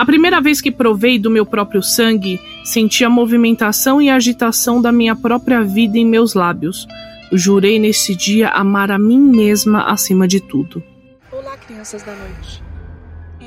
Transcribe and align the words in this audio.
A 0.00 0.04
primeira 0.06 0.40
vez 0.40 0.62
que 0.62 0.72
provei 0.72 1.18
do 1.18 1.30
meu 1.30 1.44
próprio 1.44 1.82
sangue, 1.82 2.40
senti 2.64 3.04
a 3.04 3.10
movimentação 3.10 4.00
e 4.00 4.08
agitação 4.08 4.80
da 4.80 4.90
minha 4.90 5.14
própria 5.14 5.62
vida 5.62 5.98
em 5.98 6.06
meus 6.06 6.32
lábios. 6.32 6.86
Jurei 7.30 7.78
nesse 7.78 8.16
dia 8.16 8.48
amar 8.48 8.90
a 8.90 8.98
mim 8.98 9.20
mesma 9.20 9.84
acima 9.84 10.26
de 10.26 10.40
tudo. 10.40 10.82
Olá, 11.30 11.54
crianças 11.58 12.02
da 12.02 12.14
noite. 12.14 12.62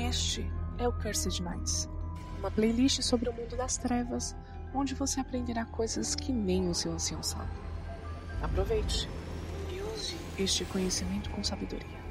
Este 0.08 0.48
é 0.78 0.86
o 0.86 0.92
Cursed 0.92 1.42
Minds, 1.42 1.88
uma 2.38 2.50
playlist 2.52 3.02
sobre 3.02 3.28
o 3.28 3.32
mundo 3.32 3.56
das 3.56 3.76
trevas, 3.76 4.36
onde 4.72 4.94
você 4.94 5.18
aprenderá 5.18 5.64
coisas 5.64 6.14
que 6.14 6.32
nem 6.32 6.68
o 6.68 6.74
seu 6.74 6.92
ancião 6.92 7.20
sabe. 7.20 7.50
Aproveite 8.40 9.08
e 9.72 9.80
use 9.92 10.14
este 10.38 10.64
conhecimento 10.66 11.30
com 11.30 11.42
sabedoria. 11.42 12.03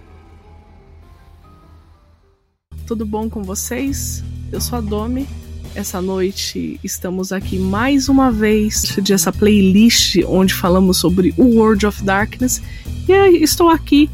Tudo 2.85 3.05
bom 3.05 3.29
com 3.29 3.41
vocês? 3.43 4.21
Eu 4.51 4.59
sou 4.59 4.77
a 4.77 4.81
Domi. 4.81 5.25
Essa 5.73 6.01
noite 6.01 6.79
estamos 6.83 7.31
aqui 7.31 7.57
mais 7.57 8.09
uma 8.09 8.29
vez 8.29 8.97
de 9.01 9.13
essa 9.13 9.31
playlist 9.31 10.17
onde 10.27 10.53
falamos 10.53 10.97
sobre 10.97 11.33
o 11.37 11.45
World 11.55 11.85
of 11.85 12.03
Darkness. 12.03 12.61
E 13.07 13.13
estou 13.41 13.69
aqui 13.69 14.09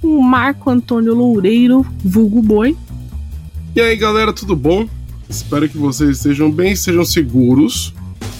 com 0.00 0.16
o 0.16 0.22
Marco 0.22 0.70
Antônio 0.70 1.14
Loureiro, 1.14 1.84
vulgo 2.04 2.40
Boi. 2.40 2.76
E 3.74 3.80
aí 3.80 3.96
galera, 3.96 4.32
tudo 4.32 4.54
bom? 4.54 4.88
Espero 5.28 5.68
que 5.68 5.76
vocês 5.76 6.18
estejam 6.18 6.50
bem, 6.50 6.76
sejam 6.76 7.04
seguros. 7.04 7.92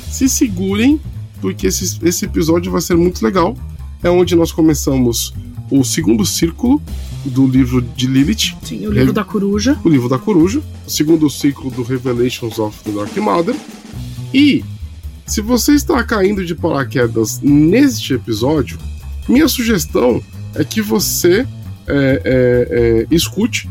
Se 0.09 0.28
segurem, 0.28 1.01
porque 1.40 1.66
esse, 1.66 1.98
esse 2.06 2.24
episódio 2.24 2.70
vai 2.70 2.80
ser 2.80 2.96
muito 2.96 3.23
legal. 3.24 3.56
É 4.01 4.09
onde 4.09 4.37
nós 4.37 4.52
começamos 4.52 5.34
o 5.72 5.84
segundo 5.84 6.26
círculo 6.26 6.80
do 7.24 7.46
livro 7.46 7.80
de 7.80 8.06
Lilith. 8.06 8.54
Sim, 8.62 8.86
o 8.86 8.90
livro 8.90 9.08
Re... 9.08 9.12
da 9.12 9.24
coruja. 9.24 9.78
O 9.82 9.88
livro 9.88 10.08
da 10.08 10.18
coruja. 10.18 10.62
O 10.86 10.90
segundo 10.90 11.30
ciclo 11.30 11.70
do 11.70 11.82
Revelations 11.82 12.58
of 12.58 12.78
the 12.84 12.90
Dark 12.90 13.16
Mother. 13.16 13.56
E 14.34 14.62
se 15.26 15.40
você 15.40 15.73
está 15.73 16.02
caindo 16.04 16.45
de 16.45 16.54
paraquedas 16.54 17.40
neste 17.40 18.14
episódio, 18.14 18.79
minha 19.29 19.48
sugestão 19.48 20.23
é 20.54 20.62
que 20.62 20.82
você 20.82 21.46
é, 21.86 22.23
é, 22.24 22.24
é, 22.24 23.07
escute 23.10 23.68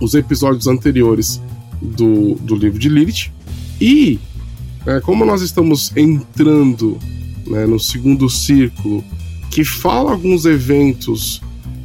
os 0.00 0.14
episódios 0.14 0.66
anteriores 0.66 1.40
do, 1.80 2.34
do 2.36 2.56
livro 2.56 2.78
de 2.78 2.88
Lilith. 2.88 3.30
E, 3.80 4.18
é, 4.86 5.00
como 5.00 5.24
nós 5.24 5.42
estamos 5.42 5.96
entrando 5.96 6.98
né, 7.46 7.66
no 7.66 7.78
segundo 7.78 8.28
círculo, 8.28 9.04
que 9.54 9.62
fala 9.62 10.10
alguns 10.10 10.46
eventos 10.46 11.40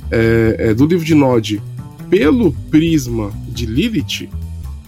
é, 0.10 0.56
é, 0.58 0.74
do 0.74 0.88
livro 0.88 1.06
de 1.06 1.14
Nod 1.14 1.62
pelo 2.10 2.52
prisma 2.52 3.32
de 3.48 3.68
Lilith, 3.68 4.28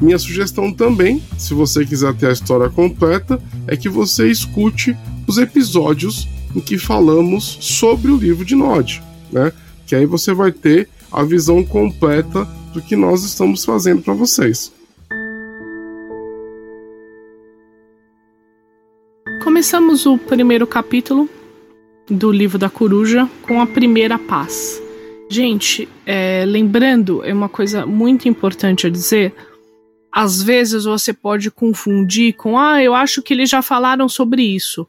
minha 0.01 0.17
sugestão 0.17 0.73
também, 0.73 1.21
se 1.37 1.53
você 1.53 1.85
quiser 1.85 2.11
ter 2.15 2.29
a 2.29 2.31
história 2.31 2.71
completa, 2.71 3.39
é 3.67 3.77
que 3.77 3.87
você 3.87 4.31
escute 4.31 4.97
os 5.27 5.37
episódios 5.37 6.27
em 6.55 6.59
que 6.59 6.79
falamos 6.79 7.59
sobre 7.61 8.09
o 8.09 8.17
livro 8.17 8.43
de 8.43 8.55
Nod, 8.55 8.99
né? 9.31 9.53
Que 9.85 9.93
aí 9.93 10.07
você 10.07 10.33
vai 10.33 10.51
ter 10.51 10.89
a 11.11 11.23
visão 11.23 11.63
completa 11.63 12.45
do 12.73 12.81
que 12.81 12.95
nós 12.95 13.23
estamos 13.23 13.63
fazendo 13.63 14.01
para 14.01 14.15
vocês. 14.15 14.71
Começamos 19.43 20.07
o 20.07 20.17
primeiro 20.17 20.65
capítulo 20.65 21.29
do 22.11 22.29
livro 22.29 22.57
da 22.57 22.69
coruja 22.69 23.27
com 23.41 23.61
a 23.61 23.65
primeira 23.65 24.19
paz. 24.19 24.81
Gente, 25.29 25.87
é, 26.05 26.43
lembrando, 26.45 27.23
é 27.23 27.33
uma 27.33 27.47
coisa 27.47 27.85
muito 27.85 28.27
importante 28.27 28.85
a 28.85 28.89
dizer. 28.89 29.33
Às 30.11 30.43
vezes 30.43 30.83
você 30.83 31.13
pode 31.13 31.49
confundir 31.49 32.33
com, 32.33 32.59
ah, 32.59 32.83
eu 32.83 32.93
acho 32.93 33.21
que 33.21 33.33
eles 33.33 33.49
já 33.49 33.61
falaram 33.61 34.09
sobre 34.09 34.43
isso. 34.43 34.85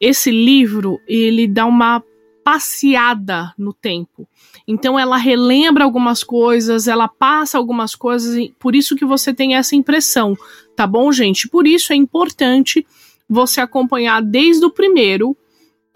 Esse 0.00 0.32
livro, 0.32 0.98
ele 1.06 1.46
dá 1.46 1.64
uma 1.64 2.02
passeada 2.42 3.54
no 3.56 3.72
tempo. 3.72 4.28
Então 4.66 4.98
ela 4.98 5.16
relembra 5.16 5.84
algumas 5.84 6.24
coisas, 6.24 6.88
ela 6.88 7.06
passa 7.06 7.58
algumas 7.58 7.94
coisas, 7.94 8.36
por 8.58 8.74
isso 8.74 8.96
que 8.96 9.04
você 9.04 9.32
tem 9.32 9.54
essa 9.54 9.76
impressão, 9.76 10.36
tá 10.74 10.86
bom, 10.86 11.12
gente? 11.12 11.48
Por 11.48 11.66
isso 11.66 11.92
é 11.92 11.96
importante 11.96 12.84
você 13.28 13.60
acompanhar 13.60 14.20
desde 14.20 14.64
o 14.64 14.70
primeiro 14.70 15.36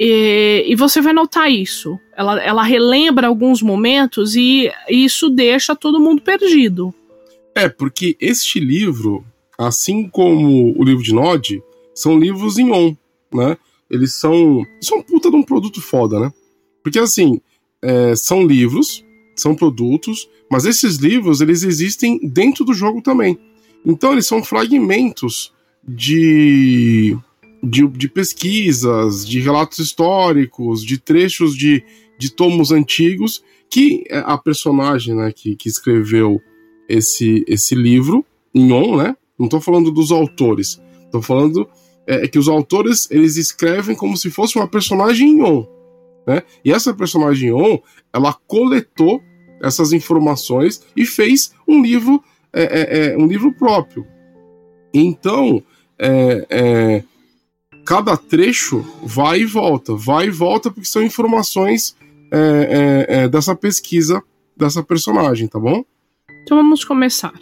e, 0.03 0.65
e, 0.67 0.75
você 0.75 1.03
vai 1.03 1.13
notar 1.13 1.53
isso. 1.53 2.01
Ela, 2.17 2.43
ela 2.43 2.63
relembra 2.63 3.27
alguns 3.27 3.61
momentos 3.61 4.35
e 4.35 4.73
isso 4.89 5.29
deixa 5.29 5.77
todo 5.77 6.01
mundo 6.01 6.23
perdido. 6.23 6.95
É, 7.55 7.69
porque 7.69 8.17
este 8.19 8.59
livro, 8.59 9.23
assim 9.59 10.09
como 10.09 10.75
o 10.75 10.83
livro 10.83 11.03
de 11.03 11.13
Nod, 11.13 11.63
são 11.95 12.19
livros 12.19 12.57
em 12.57 12.73
on, 12.73 12.97
né? 13.31 13.59
Eles 13.91 14.15
são. 14.15 14.65
São 14.81 15.01
um 15.01 15.03
puta 15.03 15.31
de 15.31 15.37
um 15.37 15.43
produto 15.43 15.83
foda, 15.83 16.19
né? 16.19 16.33
Porque 16.83 16.99
assim, 16.99 17.39
é, 17.83 18.17
são 18.17 18.47
livros, 18.47 19.05
são 19.37 19.55
produtos, 19.55 20.31
mas 20.51 20.65
esses 20.65 20.97
livros 20.97 21.43
eles 21.43 21.63
existem 21.63 22.19
dentro 22.23 22.65
do 22.65 22.73
jogo 22.73 23.03
também. 23.03 23.39
Então 23.85 24.13
eles 24.13 24.27
são 24.27 24.43
fragmentos 24.43 25.53
de 25.87 27.19
de, 27.63 27.87
de 27.87 28.09
pesquisas, 28.09 29.27
de 29.27 29.41
relatos 29.41 29.79
históricos, 29.79 30.85
de 30.85 30.99
trechos 30.99 31.57
de, 31.57 31.85
de 32.19 32.31
tomos 32.31 32.73
antigos 32.73 33.43
que 33.71 34.05
é, 34.09 34.19
a 34.19 34.37
personagem 34.37 35.15
né, 35.15 35.33
que, 35.33 35.55
que 35.55 35.69
escreveu 35.69 36.41
esse, 36.89 37.45
esse 37.47 37.75
livro, 37.75 38.25
em 38.53 38.73
on, 38.73 38.97
né? 38.97 39.17
Não 39.39 39.47
estou 39.47 39.61
falando 39.61 39.93
dos 39.93 40.11
autores, 40.11 40.81
estou 41.05 41.23
falando 41.23 41.69
é, 42.07 42.25
é, 42.25 42.29
que 42.29 42.39
os 42.39 42.49
autores 42.49 43.09
eles 43.11 43.37
escrevem 43.37 43.95
como 43.95 44.17
se 44.17 44.29
fosse 44.29 44.57
uma 44.57 44.67
personagem 44.67 45.31
em 45.31 45.43
on, 45.43 45.67
né? 46.27 46.43
E 46.65 46.73
essa 46.73 46.93
personagem 46.93 47.53
on, 47.53 47.79
ela 48.13 48.35
coletou 48.47 49.23
essas 49.63 49.93
informações 49.93 50.83
e 50.97 51.07
fez 51.07 51.53
um 51.69 51.81
livro, 51.81 52.23
é, 52.53 52.63
é, 52.63 53.13
é 53.13 53.17
um 53.17 53.27
livro 53.27 53.53
próprio. 53.53 54.05
Então, 54.93 55.63
é, 55.97 57.05
cada 57.91 58.17
trecho 58.17 58.87
vai 59.03 59.41
e 59.41 59.45
volta, 59.45 59.97
vai 59.97 60.29
e 60.29 60.31
volta, 60.31 60.71
porque 60.71 60.87
são 60.87 61.03
informações 61.03 61.97
é, 62.31 62.39
é, 63.09 63.17
é, 63.17 63.29
dessa 63.29 63.53
pesquisa 63.57 64.23
dessa 64.57 64.81
personagem, 64.81 65.49
tá 65.49 65.59
bom? 65.59 65.85
Então 66.45 66.57
vamos 66.57 66.85
começar. 66.85 67.33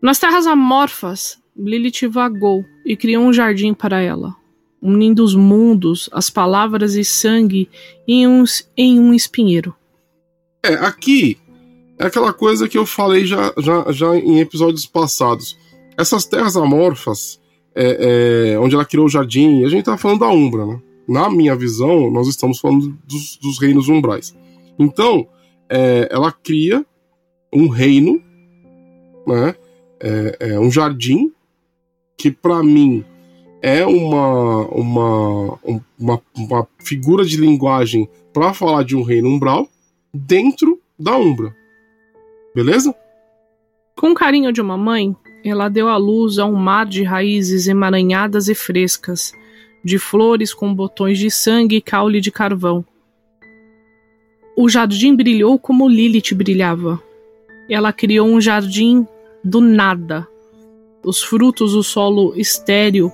Nas 0.00 0.18
terras 0.18 0.46
amorfas, 0.46 1.38
Lilith 1.54 2.08
vagou 2.08 2.64
e 2.82 2.96
criou 2.96 3.24
um 3.24 3.30
jardim 3.30 3.74
para 3.74 4.00
ela, 4.00 4.34
unindo 4.80 5.22
os 5.22 5.34
mundos, 5.34 6.08
as 6.14 6.30
palavras 6.30 6.94
e 6.94 7.04
sangue 7.04 7.68
em 8.06 8.26
um, 8.26 8.44
em 8.74 8.98
um 8.98 9.12
espinheiro. 9.12 9.74
É, 10.64 10.76
aqui 10.76 11.36
é 11.98 12.06
aquela 12.06 12.32
coisa 12.32 12.66
que 12.66 12.78
eu 12.78 12.86
falei 12.86 13.26
já, 13.26 13.52
já, 13.58 13.92
já 13.92 14.16
em 14.16 14.40
episódios 14.40 14.86
passados. 14.86 15.58
Essas 15.98 16.24
terras 16.24 16.56
amorfas, 16.56 17.38
é, 17.74 18.52
é, 18.52 18.58
onde 18.58 18.74
ela 18.74 18.84
criou 18.84 19.06
o 19.06 19.10
jardim, 19.10 19.64
a 19.64 19.68
gente 19.68 19.84
tá 19.84 19.96
falando 19.96 20.20
da 20.20 20.28
Umbra, 20.28 20.66
né? 20.66 20.80
Na 21.06 21.30
minha 21.30 21.56
visão, 21.56 22.10
nós 22.10 22.28
estamos 22.28 22.58
falando 22.58 22.96
dos, 23.06 23.36
dos 23.38 23.58
reinos 23.58 23.88
umbrais. 23.88 24.36
Então, 24.78 25.26
é, 25.68 26.08
ela 26.10 26.30
cria 26.30 26.84
um 27.52 27.68
reino, 27.68 28.22
né? 29.26 29.54
É, 30.00 30.36
é 30.52 30.60
um 30.60 30.70
que 32.16 32.30
para 32.30 32.62
mim 32.62 33.04
é 33.62 33.84
uma, 33.84 34.66
uma, 34.68 35.58
uma, 35.98 36.22
uma 36.36 36.68
figura 36.78 37.24
de 37.24 37.36
linguagem 37.36 38.08
para 38.32 38.54
falar 38.54 38.84
de 38.84 38.96
um 38.96 39.02
reino 39.02 39.28
umbral 39.28 39.68
dentro 40.12 40.80
da 40.98 41.16
Umbra. 41.16 41.54
Beleza? 42.54 42.94
Com 43.96 44.14
carinho 44.14 44.52
de 44.52 44.60
uma 44.60 44.76
mãe, 44.76 45.16
ela 45.50 45.68
deu 45.68 45.88
à 45.88 45.96
luz 45.96 46.38
a 46.38 46.46
um 46.46 46.54
mar 46.54 46.86
de 46.86 47.02
raízes 47.02 47.66
emaranhadas 47.66 48.48
e 48.48 48.54
frescas, 48.54 49.32
de 49.84 49.98
flores 49.98 50.52
com 50.52 50.74
botões 50.74 51.18
de 51.18 51.30
sangue 51.30 51.76
e 51.76 51.80
caule 51.80 52.20
de 52.20 52.30
carvão. 52.30 52.84
O 54.56 54.68
jardim 54.68 55.14
brilhou 55.14 55.58
como 55.58 55.88
Lilith 55.88 56.34
brilhava. 56.34 57.00
Ela 57.70 57.92
criou 57.92 58.26
um 58.26 58.40
jardim 58.40 59.06
do 59.44 59.60
nada. 59.60 60.26
Os 61.04 61.22
frutos, 61.22 61.74
o 61.74 61.82
solo 61.82 62.34
estéril. 62.36 63.12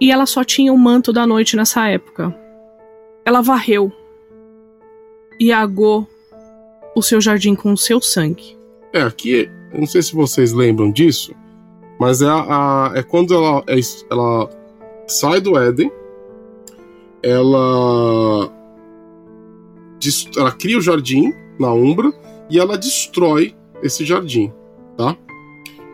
E 0.00 0.10
ela 0.10 0.26
só 0.26 0.44
tinha 0.44 0.72
o 0.72 0.78
manto 0.78 1.12
da 1.12 1.26
noite 1.26 1.56
nessa 1.56 1.88
época. 1.88 2.34
Ela 3.24 3.40
varreu 3.40 3.92
e 5.38 5.52
agou 5.52 6.06
o 6.94 7.02
seu 7.02 7.20
jardim 7.20 7.54
com 7.54 7.72
o 7.72 7.76
seu 7.76 8.00
sangue. 8.00 8.56
É, 8.92 9.02
aqui 9.02 9.50
eu 9.72 9.80
não 9.80 9.86
sei 9.86 10.02
se 10.02 10.14
vocês 10.14 10.52
lembram 10.52 10.90
disso, 10.90 11.34
mas 11.98 12.22
é, 12.22 12.26
a, 12.28 12.92
é 12.94 13.02
quando 13.02 13.34
ela, 13.34 13.62
é, 13.66 13.78
ela 14.10 14.50
sai 15.06 15.40
do 15.40 15.58
Éden, 15.58 15.90
ela, 17.22 18.50
ela 20.36 20.52
cria 20.52 20.78
o 20.78 20.80
jardim 20.80 21.34
na 21.58 21.72
Umbra 21.72 22.12
e 22.48 22.58
ela 22.58 22.78
destrói 22.78 23.54
esse 23.82 24.04
jardim, 24.04 24.52
tá? 24.96 25.16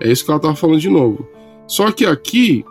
É 0.01 0.11
isso 0.11 0.25
que 0.25 0.31
ela 0.31 0.41
tá 0.41 0.55
falando 0.55 0.81
de 0.81 0.89
novo. 0.89 1.27
Só 1.67 1.91
que 1.91 2.07
aqui 2.07 2.65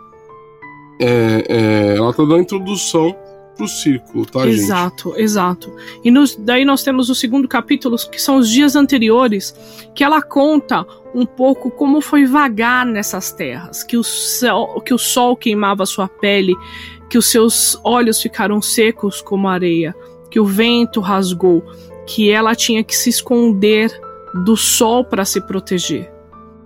é, 1.00 1.44
é, 1.48 1.96
ela 1.96 2.12
tá 2.12 2.22
dando 2.22 2.36
a 2.36 2.40
introdução 2.40 3.16
pro 3.56 3.66
círculo, 3.66 4.26
tá, 4.26 4.46
exato, 4.46 4.50
gente? 4.50 4.64
Exato, 4.64 5.14
exato. 5.16 5.76
E 6.04 6.10
nos, 6.10 6.36
daí 6.36 6.64
nós 6.64 6.82
temos 6.82 7.08
o 7.08 7.14
segundo 7.14 7.48
capítulo, 7.48 7.96
que 8.10 8.20
são 8.20 8.36
os 8.36 8.48
dias 8.50 8.76
anteriores, 8.76 9.54
que 9.94 10.04
ela 10.04 10.20
conta 10.20 10.86
um 11.14 11.24
pouco 11.24 11.70
como 11.70 12.00
foi 12.00 12.26
vagar 12.26 12.84
nessas 12.84 13.32
terras, 13.32 13.82
que 13.82 13.96
o, 13.96 14.04
sol, 14.04 14.80
que 14.82 14.92
o 14.92 14.98
sol 14.98 15.36
queimava 15.36 15.86
sua 15.86 16.06
pele, 16.08 16.54
que 17.08 17.16
os 17.16 17.30
seus 17.30 17.78
olhos 17.82 18.20
ficaram 18.20 18.60
secos 18.60 19.22
como 19.22 19.48
areia, 19.48 19.94
que 20.30 20.38
o 20.38 20.44
vento 20.44 21.00
rasgou, 21.00 21.64
que 22.06 22.30
ela 22.30 22.54
tinha 22.54 22.84
que 22.84 22.96
se 22.96 23.08
esconder 23.08 23.90
do 24.44 24.56
sol 24.56 25.04
para 25.04 25.24
se 25.24 25.40
proteger. 25.40 26.12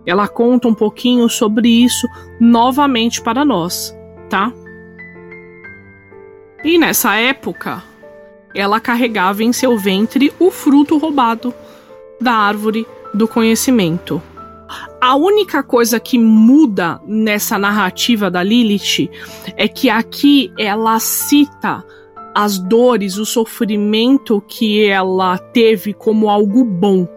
Ela 0.05 0.27
conta 0.27 0.67
um 0.67 0.75
pouquinho 0.75 1.29
sobre 1.29 1.69
isso 1.69 2.07
novamente 2.41 3.23
para 3.23 3.45
nós, 3.45 3.97
tá? 4.29 4.53
E 6.63 6.77
nessa 6.77 7.15
época, 7.17 7.83
ela 8.55 8.81
carregava 8.81 9.43
em 9.43 9.53
seu 9.53 9.79
ventre 9.79 10.33
o 10.39 10.51
fruto 10.51 10.99
roubado 10.99 11.55
da 12.21 12.33
árvore 12.33 12.87
do 13.15 13.27
conhecimento. 13.27 14.23
A 15.01 15.17
única 15.17 15.63
coisa 15.63 15.99
que 15.99 16.19
muda 16.19 17.01
nessa 17.07 17.59
narrativa 17.59 18.31
da 18.31 18.43
Lilith 18.43 19.11
é 19.57 19.67
que 19.67 19.89
aqui 19.89 20.53
ela 20.59 20.99
cita 21.01 21.85
as 22.35 22.59
dores, 22.59 23.17
o 23.17 23.27
sofrimento 23.27 24.41
que 24.47 24.85
ela 24.85 25.39
teve 25.39 25.93
como 25.93 26.29
algo 26.29 26.63
bom. 26.65 27.09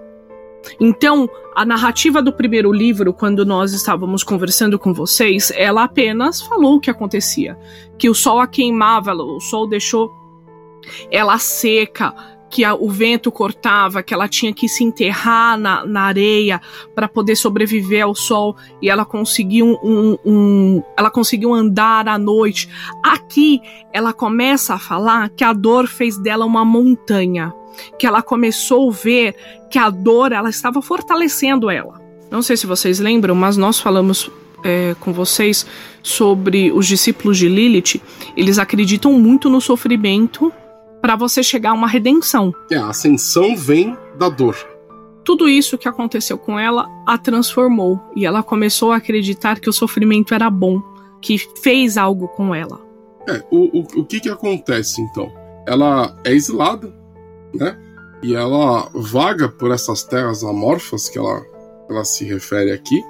Então, 0.80 1.30
a 1.56 1.66
narrativa 1.66 2.22
do 2.22 2.34
primeiro 2.34 2.72
livro, 2.72 3.14
quando 3.14 3.46
nós 3.46 3.74
estávamos 3.74 4.24
conversando 4.24 4.80
com 4.80 4.94
vocês, 4.94 5.52
ela 5.56 5.84
apenas 5.84 6.42
falou 6.42 6.76
o 6.76 6.80
que 6.80 6.90
acontecia. 6.90 7.58
Que 7.98 8.10
o 8.10 8.16
sol 8.16 8.40
a 8.40 8.48
queimava, 8.48 9.14
o 9.14 9.40
sol 9.40 9.68
deixou 9.68 10.12
ela 11.12 11.38
seca, 11.38 12.14
que 12.54 12.64
a, 12.64 12.76
o 12.76 12.88
vento 12.88 13.32
cortava, 13.32 14.04
que 14.04 14.14
ela 14.14 14.28
tinha 14.28 14.54
que 14.54 14.70
se 14.70 14.84
enterrar 14.84 15.58
na, 15.58 15.84
na 15.88 16.02
areia 16.02 16.62
para 16.94 17.08
poder 17.08 17.36
sobreviver 17.36 18.04
ao 18.04 18.14
sol 18.14 18.56
e 18.80 18.92
ela 18.92 19.04
conseguiu 19.04 19.80
um, 19.84 20.18
um, 20.24 20.84
ela 20.96 21.10
conseguiu 21.10 21.52
andar 21.52 22.08
à 22.08 22.16
noite. 22.20 22.70
Aqui 23.02 23.60
ela 23.92 24.14
começa 24.14 24.76
a 24.76 24.80
falar 24.80 25.30
que 25.30 25.44
a 25.44 25.52
dor 25.52 25.88
fez 25.88 26.16
dela 26.20 26.46
uma 26.46 26.64
montanha, 26.64 27.52
que 27.98 28.06
ela 28.06 28.22
começou 28.22 28.90
a 28.90 28.94
ver 28.94 29.36
que 29.70 29.80
a 29.80 29.90
dor 29.90 30.32
ela 30.32 30.50
estava 30.50 30.82
fortalecendo 30.82 31.70
ela. 31.70 32.02
Não 32.30 32.42
sei 32.42 32.58
se 32.58 32.66
vocês 32.66 33.00
lembram, 33.00 33.36
mas 33.36 33.58
nós 33.58 33.80
falamos 33.80 34.30
é, 34.64 34.96
com 35.00 35.14
vocês 35.14 35.66
sobre 36.02 36.72
os 36.72 36.88
discípulos 36.88 37.38
de 37.38 37.48
Lilith. 37.48 38.02
Eles 38.36 38.58
acreditam 38.58 39.14
muito 39.14 39.50
no 39.50 39.62
sofrimento 39.62 40.52
para 41.02 41.16
você 41.16 41.44
chegar 41.44 41.72
a 41.72 41.74
uma 41.74 41.88
redenção. 41.88 42.54
É, 42.72 42.78
a 42.78 42.88
ascensão 42.88 43.56
vem 43.56 43.98
da 44.18 44.30
dor. 44.30 44.56
Tudo 45.24 45.48
isso 45.48 45.78
que 45.78 45.88
aconteceu 45.88 46.38
com 46.38 46.60
ela 46.60 46.90
a 47.06 47.18
transformou 47.18 48.02
e 48.16 48.26
ela 48.26 48.44
começou 48.44 48.92
a 48.92 48.98
acreditar 48.98 49.60
que 49.60 49.70
o 49.70 49.74
sofrimento 49.74 50.34
era 50.34 50.50
bom, 50.50 50.82
que 51.22 51.38
fez 51.62 51.98
algo 51.98 52.28
com 52.30 52.54
ela. 52.54 52.82
É, 53.28 53.44
o, 53.52 53.80
o, 53.80 54.02
o 54.02 54.06
que 54.06 54.20
que 54.20 54.30
acontece 54.30 55.02
então? 55.02 55.32
Ela 55.66 56.18
é 56.26 56.34
exilada, 56.34 56.94
né? 57.54 57.78
E 58.22 58.36
ela 58.36 58.90
vaga 58.94 59.50
por 59.50 59.72
essas 59.72 60.04
terras 60.04 60.44
amorfas 60.44 61.10
que 61.10 61.18
ela, 61.18 61.42
ela 61.90 62.06
se 62.06 62.24
refere 62.26 62.72
aqui. 62.72 63.04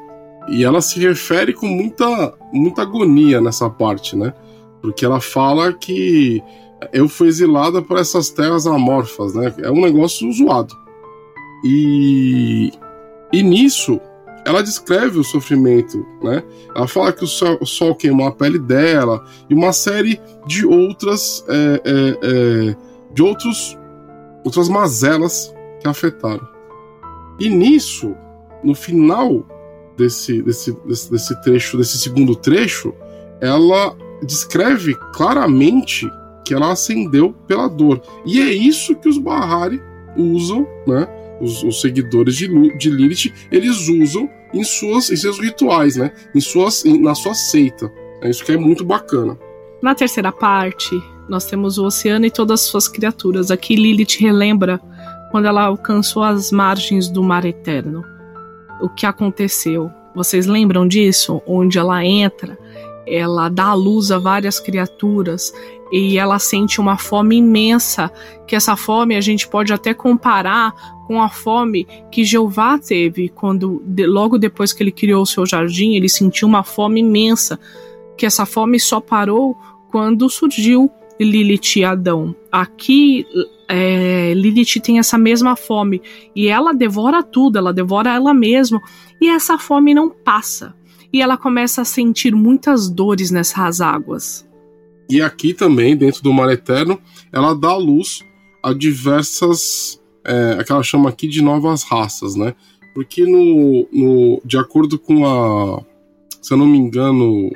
E 0.50 0.64
ela 0.64 0.82
se 0.82 1.00
refere 1.00 1.54
com 1.54 1.68
muita, 1.68 2.34
muita 2.52 2.82
agonia 2.82 3.40
nessa 3.40 3.70
parte, 3.70 4.16
né? 4.16 4.34
Porque 4.82 5.06
ela 5.06 5.22
fala 5.22 5.72
que 5.72 6.44
eu 6.92 7.08
fui 7.08 7.28
exilada 7.28 7.82
por 7.82 7.98
essas 7.98 8.30
terras 8.30 8.68
amorfas, 8.68 9.34
né? 9.34 9.54
É 9.60 9.72
um 9.72 9.82
negócio 9.82 10.30
zoado. 10.34 10.76
E, 11.64 12.74
e 13.32 13.42
nisso, 13.42 14.02
ela 14.46 14.62
descreve 14.62 15.18
o 15.18 15.24
sofrimento, 15.24 16.06
né? 16.22 16.44
Ela 16.76 16.88
fala 16.88 17.14
que 17.14 17.24
o 17.24 17.28
sol, 17.28 17.58
o 17.62 17.66
sol 17.66 17.96
queimou 17.96 18.28
a 18.28 18.32
pele 18.32 18.60
dela 18.60 19.24
e 19.50 19.54
uma 19.54 19.72
série 19.72 20.20
de 20.46 20.66
outras, 20.66 21.46
é, 21.48 21.82
é, 21.86 22.18
é, 22.22 22.76
de 23.14 23.24
outros, 23.24 23.78
outras 24.44 24.70
mazelas 24.70 25.54
que 25.80 25.88
afetaram. 25.88 26.48
E 27.40 27.50
nisso, 27.50 28.16
no 28.64 28.76
final 28.76 29.46
desse, 29.98 30.42
desse, 30.42 30.72
desse, 30.86 31.12
desse 31.12 31.42
trecho, 31.42 31.78
desse 31.78 31.98
segundo 31.98 32.36
trecho, 32.36 32.94
ela 33.42 33.96
descreve 34.24 34.96
claramente 35.14 36.10
que 36.46 36.54
ela 36.54 36.72
acendeu 36.72 37.34
pela 37.48 37.68
dor. 37.68 38.02
E 38.26 38.40
é 38.40 38.54
isso 38.54 38.96
que 38.96 39.10
os 39.10 39.18
Bahari 39.18 39.82
usam, 40.16 40.68
né? 40.88 41.08
Os, 41.42 41.64
os 41.64 41.82
seguidores 41.82 42.36
de, 42.36 42.48
de 42.78 42.90
Lilith, 42.90 43.34
eles 43.52 43.88
usam 43.90 44.30
em, 44.54 44.64
suas, 44.64 45.10
em 45.10 45.16
seus 45.16 45.40
rituais, 45.40 45.96
né? 45.96 46.12
Em 46.34 46.40
suas, 46.40 46.86
em, 46.86 47.02
na 47.02 47.16
sua 47.16 47.34
seita. 47.34 47.92
É 48.22 48.30
isso 48.30 48.46
que 48.46 48.52
é 48.52 48.58
muito 48.58 48.86
bacana. 48.86 49.38
Na 49.82 49.94
terceira 49.94 50.32
parte, 50.32 50.96
nós 51.28 51.46
temos 51.46 51.78
o 51.78 51.86
oceano 51.86 52.26
e 52.26 52.32
todas 52.32 52.62
as 52.62 52.68
suas 52.68 52.88
criaturas. 52.88 53.52
Aqui 53.52 53.76
Lilith 53.76 54.18
relembra 54.20 54.80
quando 55.32 55.46
ela 55.46 55.64
alcançou 55.64 56.24
as 56.24 56.52
margens 56.52 57.10
do 57.10 57.24
mar 57.24 57.46
eterno. 57.46 58.04
O 58.82 58.90
que 58.90 59.06
aconteceu? 59.06 59.90
Vocês 60.14 60.46
lembram 60.46 60.88
disso? 60.88 61.42
Onde 61.48 61.80
ela 61.80 62.06
entra, 62.06 62.58
ela 63.08 63.50
dá 63.50 63.68
à 63.68 63.74
luz 63.74 64.12
a 64.12 64.20
várias 64.20 64.60
criaturas, 64.60 65.54
e 65.92 66.18
ela 66.18 66.40
sente 66.40 66.82
uma 66.82 66.98
fome 66.98 67.38
imensa, 67.38 68.12
que 68.48 68.56
essa 68.56 68.76
fome 68.76 69.16
a 69.16 69.22
gente 69.22 69.48
pode 69.48 69.72
até 69.72 69.94
comparar 69.94 70.74
com 71.06 71.22
a 71.22 71.30
fome 71.30 71.88
que 72.12 72.24
Jeová 72.24 72.80
teve 72.80 73.30
quando 73.30 73.82
de, 73.86 74.08
logo 74.08 74.38
depois 74.38 74.74
que 74.74 74.82
ele 74.82 74.92
criou 74.92 75.22
o 75.22 75.26
seu 75.26 75.46
jardim, 75.46 75.94
ele 75.96 76.10
sentiu 76.10 76.48
uma 76.48 76.64
fome 76.64 77.00
imensa, 77.00 77.60
que 78.18 78.26
essa 78.26 78.46
fome 78.46 78.80
só 78.80 79.00
parou 79.00 79.56
quando 79.92 80.30
surgiu 80.30 80.90
Lilith 81.24 81.78
e 81.78 81.84
Adão. 81.84 82.36
Aqui 82.52 83.26
é, 83.68 84.34
Lilith 84.34 84.80
tem 84.82 85.00
essa 85.00 85.18
mesma 85.18 85.56
fome 85.56 86.02
e 86.36 86.48
ela 86.48 86.74
devora 86.74 87.24
tudo, 87.24 87.58
ela 87.58 87.74
devora 87.74 88.14
ela 88.14 88.34
mesma 88.34 88.82
e 89.22 89.30
essa 89.30 89.58
fome 89.58 89.94
não 89.94 90.10
passa. 90.10 90.76
E 91.12 91.22
ela 91.22 91.38
começa 91.38 91.82
a 91.82 91.86
sentir 91.86 92.34
muitas 92.34 92.90
dores 92.90 93.30
nessas 93.30 93.82
águas. 93.82 94.48
E 95.10 95.22
aqui 95.22 95.54
também, 95.54 95.96
dentro 95.96 96.24
do 96.24 96.34
Mar 96.34 96.52
Eterno, 96.52 97.00
ela 97.32 97.54
dá 97.54 97.76
luz 97.76 98.24
a 98.64 98.74
diversas. 98.74 100.02
É, 100.26 100.58
a 100.60 100.64
que 100.64 100.72
ela 100.72 100.82
chama 100.82 101.10
aqui 101.10 101.28
de 101.28 101.42
novas 101.42 101.84
raças, 101.84 102.36
né? 102.36 102.56
Porque 102.96 103.26
no, 103.26 103.88
no, 103.92 104.42
de 104.46 104.58
acordo 104.58 104.98
com 104.98 105.26
a. 105.26 105.84
Se 106.42 106.54
eu 106.54 106.58
não 106.58 106.66
me 106.66 106.78
engano, 106.78 107.52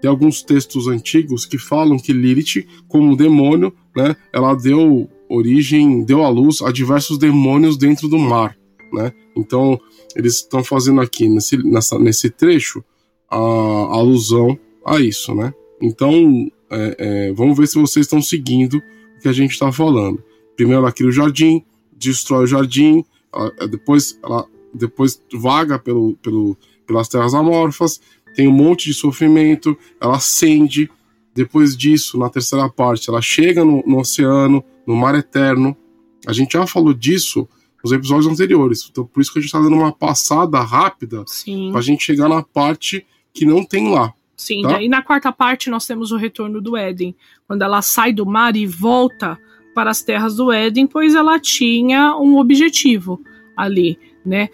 tem 0.00 0.08
alguns 0.08 0.42
textos 0.42 0.86
antigos 0.86 1.44
que 1.44 1.58
falam 1.58 1.98
que 1.98 2.12
Lilith, 2.12 2.66
como 2.86 3.16
demônio, 3.16 3.72
né, 3.96 4.16
ela 4.32 4.54
deu 4.54 5.08
origem, 5.28 6.04
deu 6.04 6.24
à 6.24 6.28
luz 6.28 6.62
a 6.62 6.70
diversos 6.70 7.18
demônios 7.18 7.76
dentro 7.76 8.08
do 8.08 8.18
mar, 8.18 8.56
né? 8.92 9.12
Então, 9.36 9.78
eles 10.16 10.36
estão 10.36 10.64
fazendo 10.64 11.00
aqui 11.00 11.28
nesse, 11.28 11.56
nessa, 11.58 11.98
nesse 11.98 12.30
trecho 12.30 12.82
a, 13.30 13.36
a 13.36 13.96
alusão 13.96 14.58
a 14.84 14.98
isso, 14.98 15.34
né? 15.34 15.52
Então, 15.82 16.50
é, 16.70 16.96
é, 16.98 17.32
vamos 17.32 17.56
ver 17.56 17.66
se 17.66 17.78
vocês 17.78 18.06
estão 18.06 18.22
seguindo 18.22 18.78
o 18.78 19.20
que 19.20 19.28
a 19.28 19.32
gente 19.32 19.52
está 19.52 19.70
falando. 19.70 20.22
Primeiro 20.56 20.82
ela 20.82 20.92
cria 20.92 21.08
o 21.08 21.12
jardim, 21.12 21.64
destrói 21.96 22.44
o 22.44 22.46
jardim, 22.46 23.04
ela, 23.32 23.52
é, 23.60 23.68
depois 23.68 24.18
ela 24.22 24.46
depois 24.72 25.22
vaga 25.32 25.78
pelo, 25.78 26.16
pelo, 26.16 26.56
pelas 26.86 27.08
terras 27.08 27.34
amorfas, 27.34 28.00
tem 28.38 28.46
um 28.46 28.52
monte 28.52 28.84
de 28.84 28.94
sofrimento, 28.94 29.76
ela 30.00 30.14
acende. 30.14 30.88
Depois 31.34 31.76
disso, 31.76 32.16
na 32.16 32.30
terceira 32.30 32.68
parte, 32.70 33.10
ela 33.10 33.20
chega 33.20 33.64
no, 33.64 33.82
no 33.84 33.98
oceano, 33.98 34.62
no 34.86 34.94
mar 34.94 35.16
eterno. 35.16 35.76
A 36.24 36.32
gente 36.32 36.52
já 36.52 36.64
falou 36.64 36.94
disso 36.94 37.48
nos 37.82 37.90
episódios 37.90 38.28
anteriores, 38.28 38.88
então 38.88 39.04
por 39.04 39.20
isso 39.20 39.32
que 39.32 39.40
a 39.40 39.42
gente 39.42 39.48
está 39.48 39.60
dando 39.60 39.74
uma 39.74 39.90
passada 39.90 40.60
rápida 40.60 41.24
para 41.72 41.80
a 41.80 41.82
gente 41.82 42.04
chegar 42.04 42.28
na 42.28 42.40
parte 42.40 43.04
que 43.34 43.44
não 43.44 43.64
tem 43.64 43.92
lá. 43.92 44.14
Sim, 44.36 44.62
tá? 44.62 44.80
e 44.80 44.88
na 44.88 45.02
quarta 45.02 45.32
parte 45.32 45.68
nós 45.68 45.84
temos 45.84 46.12
o 46.12 46.16
retorno 46.16 46.60
do 46.60 46.76
Éden, 46.76 47.16
quando 47.44 47.62
ela 47.62 47.82
sai 47.82 48.12
do 48.12 48.24
mar 48.24 48.54
e 48.54 48.68
volta 48.68 49.36
para 49.74 49.90
as 49.90 50.00
terras 50.00 50.36
do 50.36 50.52
Éden, 50.52 50.86
pois 50.86 51.16
ela 51.16 51.40
tinha 51.40 52.16
um 52.16 52.38
objetivo 52.38 53.20
ali, 53.56 53.98
né? 54.24 54.48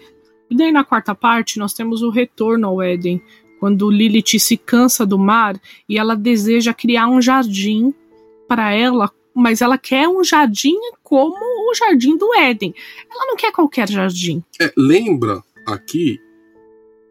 E 0.49 0.55
daí 0.55 0.71
na 0.71 0.83
quarta 0.83 1.13
parte 1.13 1.59
nós 1.59 1.73
temos 1.73 2.01
o 2.01 2.09
retorno 2.09 2.67
ao 2.67 2.81
Éden, 2.81 3.21
quando 3.59 3.89
Lilith 3.89 4.39
se 4.39 4.57
cansa 4.57 5.05
do 5.05 5.17
mar 5.17 5.59
e 5.87 5.97
ela 5.97 6.15
deseja 6.15 6.73
criar 6.73 7.07
um 7.07 7.21
jardim 7.21 7.93
para 8.47 8.73
ela, 8.73 9.11
mas 9.33 9.61
ela 9.61 9.77
quer 9.77 10.07
um 10.07 10.23
jardim 10.23 10.75
como 11.03 11.35
o 11.69 11.73
jardim 11.75 12.17
do 12.17 12.33
Éden. 12.35 12.73
Ela 13.09 13.25
não 13.27 13.35
quer 13.35 13.51
qualquer 13.51 13.89
jardim. 13.89 14.43
É, 14.61 14.71
lembra 14.77 15.43
aqui 15.67 16.19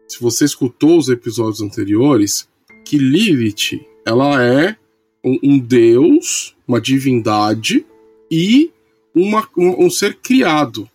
se 0.07 0.19
você 0.21 0.45
escutou 0.45 0.97
os 0.97 1.09
episódios 1.09 1.61
anteriores, 1.61 2.47
que 2.85 2.97
Lilith 2.97 3.85
ela 4.05 4.41
é 4.43 4.75
um, 5.23 5.39
um 5.43 5.59
deus, 5.59 6.55
uma 6.67 6.79
divindade 6.79 7.85
e 8.29 8.71
uma, 9.13 9.47
um, 9.57 9.85
um, 9.85 9.89
ser 9.89 10.15
criado, 10.15 10.89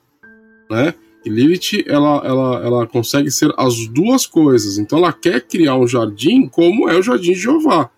né? 0.70 0.94
Lilith 1.28 1.84
ela, 1.86 2.22
ela, 2.24 2.64
ela 2.64 2.86
consegue 2.86 3.30
ser 3.30 3.52
as 3.56 3.86
duas 3.88 4.26
coisas. 4.26 4.78
Então 4.78 4.98
ela 4.98 5.12
quer 5.12 5.40
criar 5.40 5.76
um 5.76 5.86
jardim 5.86 6.48
como 6.48 6.88
é 6.88 6.96
o 6.96 7.02
jardim 7.02 7.32
de 7.32 7.38
Jeová. 7.38 7.90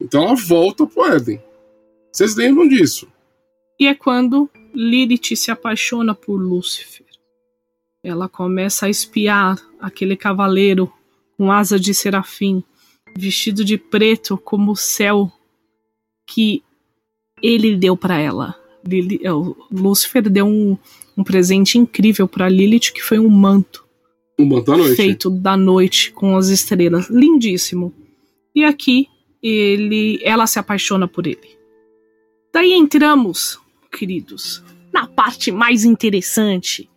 Então 0.00 0.24
ela 0.24 0.34
volta 0.34 0.86
pro 0.86 1.04
Éden. 1.06 1.40
Vocês 2.12 2.34
lembram 2.34 2.66
disso? 2.66 3.08
E 3.78 3.86
é 3.86 3.94
quando 3.94 4.48
Lilith 4.74 5.36
se 5.36 5.50
apaixona 5.50 6.14
por 6.14 6.36
Lúcifer. 6.36 7.06
Ela 8.02 8.28
começa 8.28 8.86
a 8.86 8.90
espiar 8.90 9.60
aquele 9.80 10.16
cavaleiro 10.16 10.90
com 11.36 11.52
asa 11.52 11.78
de 11.78 11.92
serafim, 11.92 12.62
vestido 13.16 13.64
de 13.64 13.76
preto 13.76 14.38
como 14.38 14.72
o 14.72 14.76
céu 14.76 15.30
que 16.26 16.62
ele 17.42 17.76
deu 17.76 17.96
para 17.96 18.18
ela. 18.18 18.54
É, 19.22 19.30
Lúcifer 19.70 20.28
deu 20.30 20.46
um, 20.46 20.78
um 21.16 21.24
presente 21.24 21.78
incrível 21.78 22.28
para 22.28 22.48
Lilith, 22.48 22.92
que 22.92 23.02
foi 23.02 23.18
um 23.18 23.28
manto. 23.28 23.84
Um 24.38 24.44
manto 24.44 24.66
da 24.66 24.76
noite. 24.76 24.96
Feito 24.96 25.30
da 25.30 25.56
noite 25.56 26.12
com 26.12 26.36
as 26.36 26.48
estrelas. 26.48 27.08
Lindíssimo. 27.08 27.94
E 28.54 28.64
aqui 28.64 29.08
ele, 29.42 30.20
ela 30.22 30.46
se 30.46 30.58
apaixona 30.58 31.08
por 31.08 31.26
ele. 31.26 31.56
Daí 32.52 32.72
entramos, 32.72 33.58
queridos, 33.90 34.62
na 34.92 35.06
parte 35.06 35.50
mais 35.50 35.84
interessante, 35.84 36.88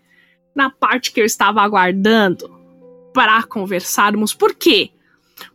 na 0.55 0.69
parte 0.69 1.11
que 1.11 1.19
eu 1.19 1.25
estava 1.25 1.61
aguardando 1.61 2.49
para 3.13 3.43
conversarmos. 3.43 4.33
Por 4.33 4.55
quê? 4.55 4.89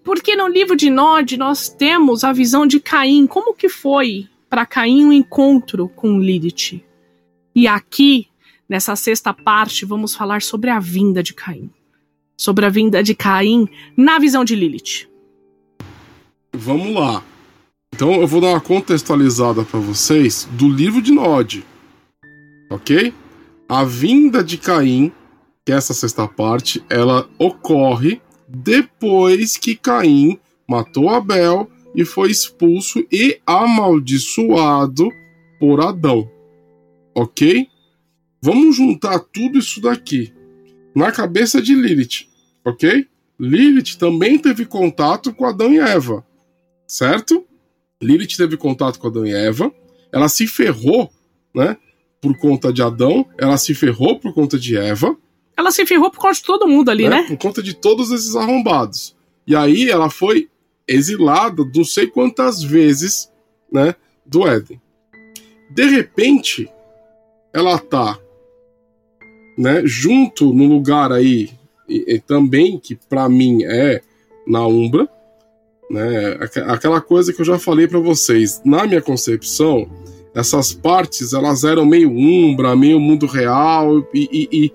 Porque 0.02 0.36
no 0.36 0.48
livro 0.48 0.76
de 0.76 0.90
Nod 0.90 1.36
nós 1.36 1.68
temos 1.68 2.24
a 2.24 2.32
visão 2.32 2.66
de 2.66 2.80
Caim, 2.80 3.26
como 3.26 3.54
que 3.54 3.68
foi 3.68 4.28
para 4.48 4.66
Caim 4.66 5.04
um 5.04 5.12
encontro 5.12 5.88
com 5.88 6.18
Lilith. 6.18 6.82
E 7.54 7.66
aqui, 7.66 8.28
nessa 8.68 8.96
sexta 8.96 9.32
parte, 9.32 9.84
vamos 9.84 10.14
falar 10.14 10.42
sobre 10.42 10.70
a 10.70 10.78
vinda 10.78 11.22
de 11.22 11.34
Caim. 11.34 11.70
Sobre 12.36 12.66
a 12.66 12.68
vinda 12.68 13.02
de 13.02 13.14
Caim 13.14 13.68
na 13.96 14.18
visão 14.18 14.44
de 14.44 14.54
Lilith. 14.54 15.08
Vamos 16.52 16.94
lá. 16.94 17.22
Então 17.94 18.20
eu 18.20 18.26
vou 18.26 18.40
dar 18.40 18.48
uma 18.48 18.60
contextualizada 18.60 19.64
para 19.64 19.78
vocês 19.78 20.48
do 20.52 20.68
livro 20.68 21.00
de 21.00 21.12
Nod. 21.12 21.64
Ok? 22.70 23.14
A 23.68 23.84
vinda 23.84 24.42
de 24.42 24.58
Caim, 24.58 25.12
que 25.64 25.72
é 25.72 25.76
essa 25.76 25.94
sexta 25.94 26.26
parte, 26.26 26.84
ela 26.90 27.28
ocorre 27.38 28.20
depois 28.48 29.56
que 29.56 29.74
Caim 29.74 30.38
matou 30.68 31.08
Abel 31.08 31.70
e 31.94 32.04
foi 32.04 32.30
expulso 32.30 33.04
e 33.10 33.38
amaldiçoado 33.46 35.08
por 35.60 35.80
Adão. 35.80 36.28
Ok? 37.14 37.68
Vamos 38.44 38.76
juntar 38.76 39.20
tudo 39.20 39.58
isso 39.58 39.80
daqui 39.80 40.30
na 40.94 41.10
cabeça 41.10 41.62
de 41.62 41.74
Lilith, 41.74 42.28
ok? 42.62 43.08
Lilith 43.40 43.96
também 43.98 44.38
teve 44.38 44.66
contato 44.66 45.32
com 45.32 45.46
Adão 45.46 45.72
e 45.72 45.78
Eva, 45.78 46.22
certo? 46.86 47.46
Lilith 48.02 48.36
teve 48.36 48.58
contato 48.58 48.98
com 48.98 49.06
Adão 49.06 49.24
e 49.24 49.32
Eva, 49.32 49.72
ela 50.12 50.28
se 50.28 50.46
ferrou, 50.46 51.10
né? 51.54 51.78
Por 52.20 52.36
conta 52.36 52.70
de 52.70 52.82
Adão, 52.82 53.26
ela 53.38 53.56
se 53.56 53.74
ferrou 53.74 54.20
por 54.20 54.34
conta 54.34 54.58
de 54.58 54.76
Eva, 54.76 55.16
ela 55.56 55.70
se 55.70 55.86
ferrou 55.86 56.10
por 56.10 56.18
conta 56.18 56.34
de 56.34 56.42
todo 56.42 56.68
mundo 56.68 56.90
ali, 56.90 57.08
né? 57.08 57.22
né? 57.22 57.28
Por 57.28 57.38
conta 57.38 57.62
de 57.62 57.72
todos 57.72 58.10
esses 58.10 58.36
arrombados. 58.36 59.16
E 59.46 59.56
aí 59.56 59.88
ela 59.88 60.10
foi 60.10 60.50
exilada 60.86 61.64
não 61.74 61.82
sei 61.82 62.08
quantas 62.08 62.62
vezes, 62.62 63.32
né, 63.72 63.94
do 64.26 64.46
Éden. 64.46 64.78
De 65.70 65.86
repente, 65.86 66.68
ela 67.54 67.78
tá, 67.78 68.18
né, 69.56 69.82
junto 69.84 70.52
no 70.52 70.66
lugar 70.66 71.12
aí 71.12 71.50
e, 71.88 72.14
e 72.14 72.18
também 72.18 72.78
que 72.78 72.96
para 72.96 73.28
mim 73.28 73.64
é 73.64 74.00
na 74.46 74.66
Umbra, 74.66 75.08
né? 75.90 76.38
Aquela 76.66 77.00
coisa 77.00 77.32
que 77.32 77.40
eu 77.40 77.44
já 77.44 77.58
falei 77.58 77.86
para 77.86 77.98
vocês, 77.98 78.60
na 78.64 78.86
minha 78.86 79.02
concepção, 79.02 79.88
essas 80.34 80.72
partes 80.72 81.32
elas 81.32 81.62
eram 81.62 81.84
meio 81.86 82.10
Umbra, 82.10 82.74
meio 82.74 82.98
mundo 82.98 83.26
real 83.26 84.06
e, 84.12 84.28
e, 84.32 84.48
e 84.64 84.72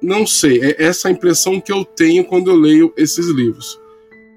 não 0.00 0.26
sei, 0.26 0.62
é 0.62 0.84
essa 0.84 1.08
a 1.08 1.10
impressão 1.10 1.60
que 1.60 1.72
eu 1.72 1.84
tenho 1.84 2.24
quando 2.24 2.50
eu 2.50 2.56
leio 2.56 2.92
esses 2.96 3.28
livros. 3.28 3.78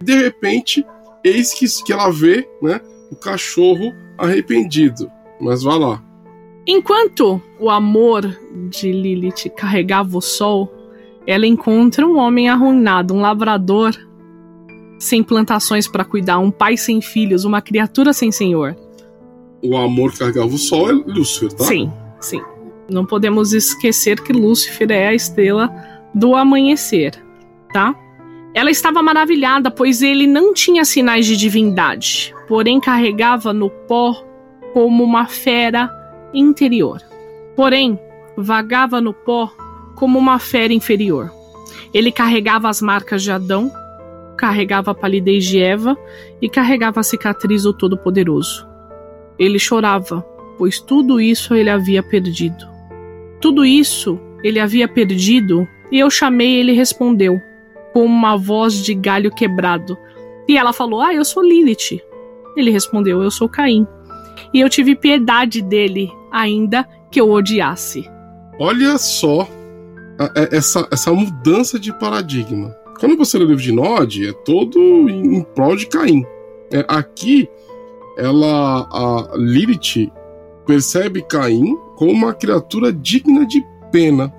De 0.01 0.13
repente, 0.15 0.85
eis 1.23 1.53
que, 1.53 1.65
que 1.83 1.93
ela 1.93 2.11
vê, 2.11 2.47
né, 2.61 2.81
o 3.11 3.15
cachorro 3.15 3.93
arrependido. 4.17 5.09
Mas 5.39 5.63
vá 5.63 5.75
lá. 5.75 6.03
Enquanto 6.65 7.41
o 7.59 7.69
amor 7.69 8.37
de 8.69 8.91
Lilith 8.91 9.49
carregava 9.55 10.17
o 10.17 10.21
sol, 10.21 10.71
ela 11.25 11.47
encontra 11.47 12.05
um 12.05 12.17
homem 12.17 12.49
arruinado, 12.49 13.13
um 13.13 13.21
lavrador 13.21 13.95
sem 14.99 15.23
plantações 15.23 15.87
para 15.87 16.05
cuidar, 16.05 16.37
um 16.37 16.51
pai 16.51 16.77
sem 16.77 17.01
filhos, 17.01 17.43
uma 17.45 17.61
criatura 17.61 18.13
sem 18.13 18.31
senhor. 18.31 18.75
O 19.63 19.75
amor 19.75 20.13
carregava 20.15 20.47
o 20.47 20.57
sol 20.57 20.89
é 20.89 20.93
Lúcifer, 20.93 21.51
tá? 21.53 21.63
Sim, 21.63 21.91
sim. 22.19 22.41
Não 22.87 23.05
podemos 23.05 23.53
esquecer 23.53 24.21
que 24.21 24.31
Lúcifer 24.31 24.91
é 24.91 25.07
a 25.07 25.13
estrela 25.13 25.73
do 26.13 26.35
amanhecer, 26.35 27.13
tá? 27.73 27.95
Ela 28.53 28.69
estava 28.69 29.01
maravilhada, 29.01 29.71
pois 29.71 30.01
ele 30.01 30.27
não 30.27 30.53
tinha 30.53 30.85
sinais 30.85 31.25
de 31.25 31.37
divindade, 31.37 32.35
porém 32.47 32.79
carregava 32.79 33.53
no 33.53 33.69
pó 33.69 34.13
como 34.73 35.03
uma 35.03 35.25
fera 35.25 35.89
interior. 36.33 37.01
Porém, 37.55 37.99
vagava 38.37 39.01
no 39.01 39.13
pó 39.13 39.51
como 39.95 40.17
uma 40.17 40.39
fera 40.39 40.73
inferior. 40.73 41.31
Ele 41.93 42.11
carregava 42.11 42.69
as 42.69 42.81
marcas 42.81 43.21
de 43.21 43.31
Adão, 43.31 43.71
carregava 44.37 44.91
a 44.91 44.95
palidez 44.95 45.45
de 45.45 45.61
Eva 45.61 45.97
e 46.41 46.49
carregava 46.49 46.99
a 46.99 47.03
cicatriz 47.03 47.63
do 47.63 47.73
Todo-Poderoso. 47.73 48.67
Ele 49.37 49.59
chorava, 49.59 50.25
pois 50.57 50.79
tudo 50.79 51.19
isso 51.19 51.53
ele 51.53 51.69
havia 51.69 52.01
perdido. 52.01 52.67
Tudo 53.39 53.65
isso 53.65 54.19
ele 54.43 54.59
havia 54.59 54.87
perdido 54.87 55.67
e 55.91 55.99
eu 55.99 56.09
chamei 56.09 56.55
e 56.55 56.59
ele 56.59 56.71
respondeu, 56.71 57.39
com 57.93 58.05
uma 58.05 58.37
voz 58.37 58.75
de 58.75 58.93
galho 58.93 59.29
quebrado. 59.29 59.97
E 60.47 60.57
ela 60.57 60.73
falou: 60.73 61.01
Ah, 61.01 61.13
eu 61.13 61.25
sou 61.25 61.43
Lilith. 61.43 62.01
Ele 62.55 62.71
respondeu: 62.71 63.21
Eu 63.21 63.31
sou 63.31 63.49
Caim. 63.49 63.85
E 64.53 64.59
eu 64.59 64.69
tive 64.69 64.95
piedade 64.95 65.61
dele, 65.61 66.11
ainda 66.31 66.87
que 67.09 67.19
eu 67.19 67.29
odiasse. 67.29 68.09
Olha 68.59 68.97
só 68.97 69.47
é, 70.35 70.55
essa, 70.55 70.87
essa 70.91 71.11
mudança 71.11 71.79
de 71.79 71.91
paradigma. 71.97 72.75
Quando 72.99 73.17
você 73.17 73.37
lê 73.37 73.45
o 73.45 73.47
livro 73.47 73.63
de 73.63 73.71
Nod, 73.71 74.27
é 74.27 74.31
todo 74.31 74.79
em 75.09 75.41
prol 75.55 75.75
de 75.75 75.87
Caim. 75.87 76.23
É, 76.71 76.85
aqui, 76.87 77.49
ela, 78.17 78.87
a 78.91 79.31
Lilith 79.35 80.11
percebe 80.65 81.23
Caim 81.23 81.75
como 81.95 82.11
uma 82.11 82.33
criatura 82.33 82.93
digna 82.93 83.45
de 83.45 83.63
pena. 83.91 84.31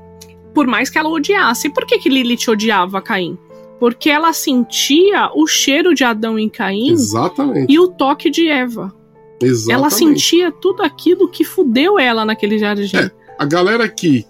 Por 0.54 0.66
mais 0.66 0.88
que 0.88 0.98
ela 0.98 1.08
odiasse. 1.08 1.70
Por 1.70 1.84
que, 1.86 1.98
que 1.98 2.08
Lilith 2.08 2.48
odiava 2.48 3.02
Caim? 3.02 3.36
Porque 3.80 4.08
ela 4.08 4.32
sentia 4.32 5.30
o 5.34 5.46
cheiro 5.46 5.92
de 5.94 6.04
Adão 6.04 6.38
em 6.38 6.48
Caim 6.48 6.90
Exatamente. 6.90 7.72
e 7.72 7.78
o 7.80 7.88
toque 7.88 8.30
de 8.30 8.48
Eva. 8.48 8.94
Exatamente. 9.42 9.72
Ela 9.72 9.90
sentia 9.90 10.52
tudo 10.52 10.82
aquilo 10.82 11.28
que 11.28 11.44
fudeu 11.44 11.98
ela 11.98 12.24
naquele 12.24 12.58
jardim. 12.58 12.96
É, 12.96 13.10
a 13.38 13.44
galera 13.44 13.88
que 13.88 14.26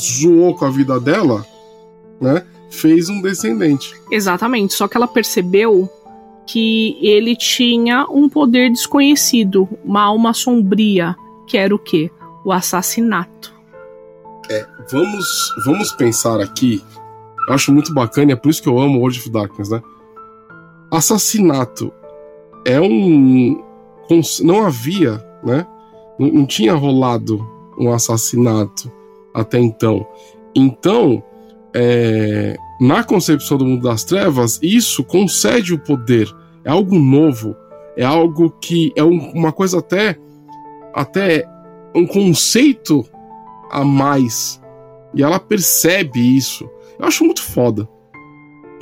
zoou 0.00 0.54
com 0.54 0.64
a 0.64 0.70
vida 0.70 0.98
dela, 0.98 1.46
né, 2.20 2.44
fez 2.70 3.08
um 3.08 3.20
descendente. 3.20 3.94
Exatamente. 4.10 4.74
Só 4.74 4.88
que 4.88 4.96
ela 4.96 5.08
percebeu 5.08 5.88
que 6.46 6.98
ele 7.00 7.34
tinha 7.36 8.06
um 8.10 8.28
poder 8.28 8.70
desconhecido, 8.70 9.68
uma 9.84 10.02
alma 10.02 10.34
sombria, 10.34 11.16
que 11.46 11.56
era 11.56 11.74
o 11.74 11.78
quê? 11.78 12.10
o 12.44 12.52
assassinato. 12.52 13.52
É, 14.50 14.66
vamos, 14.90 15.54
vamos 15.64 15.92
pensar 15.92 16.40
aqui. 16.40 16.84
Eu 17.48 17.54
acho 17.54 17.72
muito 17.72 17.92
bacana, 17.94 18.32
é 18.32 18.36
por 18.36 18.50
isso 18.50 18.62
que 18.62 18.68
eu 18.68 18.78
amo 18.78 18.98
World 18.98 19.18
of 19.18 19.30
Darkness, 19.30 19.70
né? 19.70 19.82
Assassinato 20.90 21.92
é 22.64 22.80
um. 22.80 23.64
Não 24.42 24.64
havia, 24.64 25.24
né? 25.42 25.66
Não, 26.18 26.28
não 26.28 26.46
tinha 26.46 26.74
rolado 26.74 27.46
um 27.78 27.92
assassinato 27.92 28.90
até 29.32 29.58
então. 29.58 30.06
Então, 30.54 31.22
é, 31.74 32.56
na 32.80 33.02
concepção 33.02 33.58
do 33.58 33.64
mundo 33.64 33.82
das 33.82 34.04
trevas, 34.04 34.60
isso 34.62 35.02
concede 35.04 35.74
o 35.74 35.78
poder. 35.78 36.32
É 36.64 36.70
algo 36.70 36.98
novo. 36.98 37.56
É 37.96 38.04
algo 38.04 38.50
que 38.60 38.92
é 38.96 39.02
um, 39.02 39.32
uma 39.32 39.52
coisa 39.52 39.78
até, 39.78 40.18
até 40.92 41.46
um 41.94 42.06
conceito 42.06 43.04
a 43.70 43.84
mais. 43.84 44.60
E 45.14 45.22
ela 45.22 45.38
percebe 45.38 46.36
isso. 46.36 46.68
Eu 46.98 47.06
acho 47.06 47.24
muito 47.24 47.42
foda. 47.42 47.88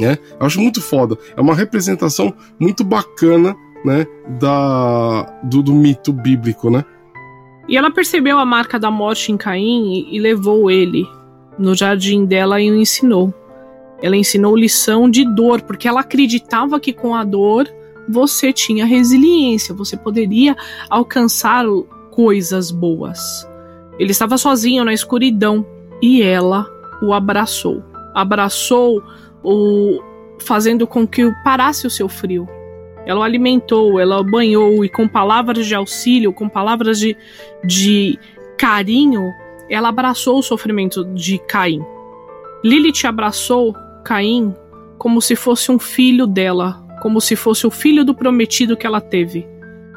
Né? 0.01 0.19
Eu 0.39 0.47
acho 0.47 0.61
muito 0.61 0.81
foda. 0.81 1.17
É 1.37 1.41
uma 1.41 1.55
representação 1.55 2.33
muito 2.59 2.85
bacana 2.85 3.55
né, 3.85 4.07
da, 4.41 5.23
do, 5.43 5.63
do 5.63 5.75
mito 5.75 6.13
bíblico, 6.13 6.71
né? 6.71 6.85
E 7.69 7.77
ela 7.77 7.91
percebeu 7.91 8.39
a 8.39 8.45
marca 8.45 8.79
da 8.79 8.91
morte 8.91 9.31
em 9.31 9.37
Caim 9.37 10.07
e, 10.11 10.19
levou 10.19 10.71
ele 10.71 11.07
no 11.59 11.75
jardim 11.75 12.25
dela 12.25 12.61
e 12.61 12.71
o 12.71 12.77
ensinou. 12.77 13.33
Ela 14.03 14.17
ensinou 14.17 14.57
lição 14.57 15.09
de 15.09 15.25
dor, 15.25 15.63
porque 15.63 15.87
ela 15.87 16.01
acreditava 16.01 16.81
que 16.81 16.93
com 16.93 17.15
a 17.15 17.23
dor 17.23 17.69
você 18.09 18.53
tinha 18.53 18.85
resiliência, 18.85 19.75
você 19.75 19.97
poderia 19.97 20.57
alcançar 20.91 21.65
coisas 22.11 22.73
boas. 22.73 23.49
Ele 23.99 24.11
estava 24.11 24.37
sozinho 24.37 24.85
na 24.85 24.93
escuridão 24.93 25.65
e 26.03 26.21
ela 26.21 26.67
o 27.01 27.13
abraçou. 27.13 27.83
Abraçou 28.13 29.03
o 29.43 30.01
fazendo 30.41 30.87
com 30.87 31.07
que 31.07 31.31
parasse 31.45 31.87
o 31.87 31.91
seu 31.91 32.09
frio. 32.09 32.49
Ela 33.05 33.21
o 33.21 33.23
alimentou, 33.23 33.99
ela 33.99 34.21
o 34.21 34.25
banhou 34.25 34.85
e 34.85 34.89
com 34.89 35.09
palavras 35.09 35.67
de 35.67 35.75
auxílio, 35.75 36.33
com 36.33 36.49
palavras 36.49 36.99
de, 36.99 37.17
de 37.65 38.19
carinho, 38.57 39.33
ela 39.69 39.89
abraçou 39.89 40.39
o 40.39 40.43
sofrimento 40.43 41.05
de 41.07 41.39
Caim. 41.39 41.85
Lilith 42.63 43.07
abraçou 43.07 43.75
Caim 44.05 44.55
como 44.99 45.21
se 45.21 45.35
fosse 45.35 45.73
um 45.73 45.79
filho 45.79 46.27
dela, 46.27 46.81
como 47.03 47.21
se 47.21 47.35
fosse 47.35 47.67
o 47.67 47.71
filho 47.71 48.05
do 48.05 48.15
prometido 48.15 48.77
que 48.77 48.87
ela 48.87 49.01
teve. 49.01 49.47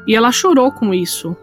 E 0.06 0.16
ela 0.16 0.32
chorou 0.32 0.72
com 0.72 0.92
isso. 0.92 1.36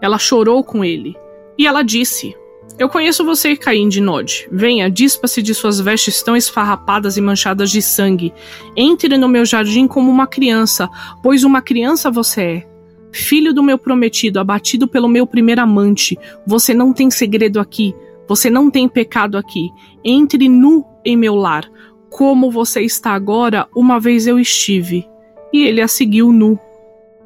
Ela 0.00 0.18
chorou 0.18 0.64
com 0.64 0.84
ele. 0.84 1.14
E 1.56 1.66
ela 1.66 1.82
disse: 1.82 2.34
Eu 2.76 2.88
conheço 2.88 3.24
você, 3.24 3.56
Caim 3.56 3.88
de 3.88 4.00
Nod. 4.00 4.48
Venha, 4.50 4.90
dispa-se 4.90 5.40
de 5.40 5.54
suas 5.54 5.78
vestes 5.78 6.22
tão 6.22 6.36
esfarrapadas 6.36 7.16
e 7.16 7.20
manchadas 7.20 7.70
de 7.70 7.80
sangue. 7.80 8.34
Entre 8.76 9.16
no 9.16 9.28
meu 9.28 9.44
jardim 9.44 9.86
como 9.86 10.10
uma 10.10 10.26
criança, 10.26 10.88
pois 11.22 11.44
uma 11.44 11.62
criança 11.62 12.10
você 12.10 12.42
é. 12.42 12.66
Filho 13.12 13.54
do 13.54 13.62
meu 13.62 13.78
prometido, 13.78 14.40
abatido 14.40 14.88
pelo 14.88 15.06
meu 15.06 15.24
primeiro 15.24 15.60
amante, 15.60 16.18
você 16.44 16.74
não 16.74 16.92
tem 16.92 17.12
segredo 17.12 17.60
aqui, 17.60 17.94
você 18.26 18.50
não 18.50 18.68
tem 18.68 18.88
pecado 18.88 19.38
aqui. 19.38 19.70
Entre 20.02 20.48
nu 20.48 20.84
em 21.04 21.16
meu 21.16 21.36
lar, 21.36 21.70
como 22.10 22.50
você 22.50 22.80
está 22.80 23.12
agora, 23.12 23.68
uma 23.74 24.00
vez 24.00 24.26
eu 24.26 24.36
estive. 24.36 25.06
E 25.52 25.62
ele 25.62 25.80
a 25.80 25.86
seguiu 25.86 26.32
nu, 26.32 26.58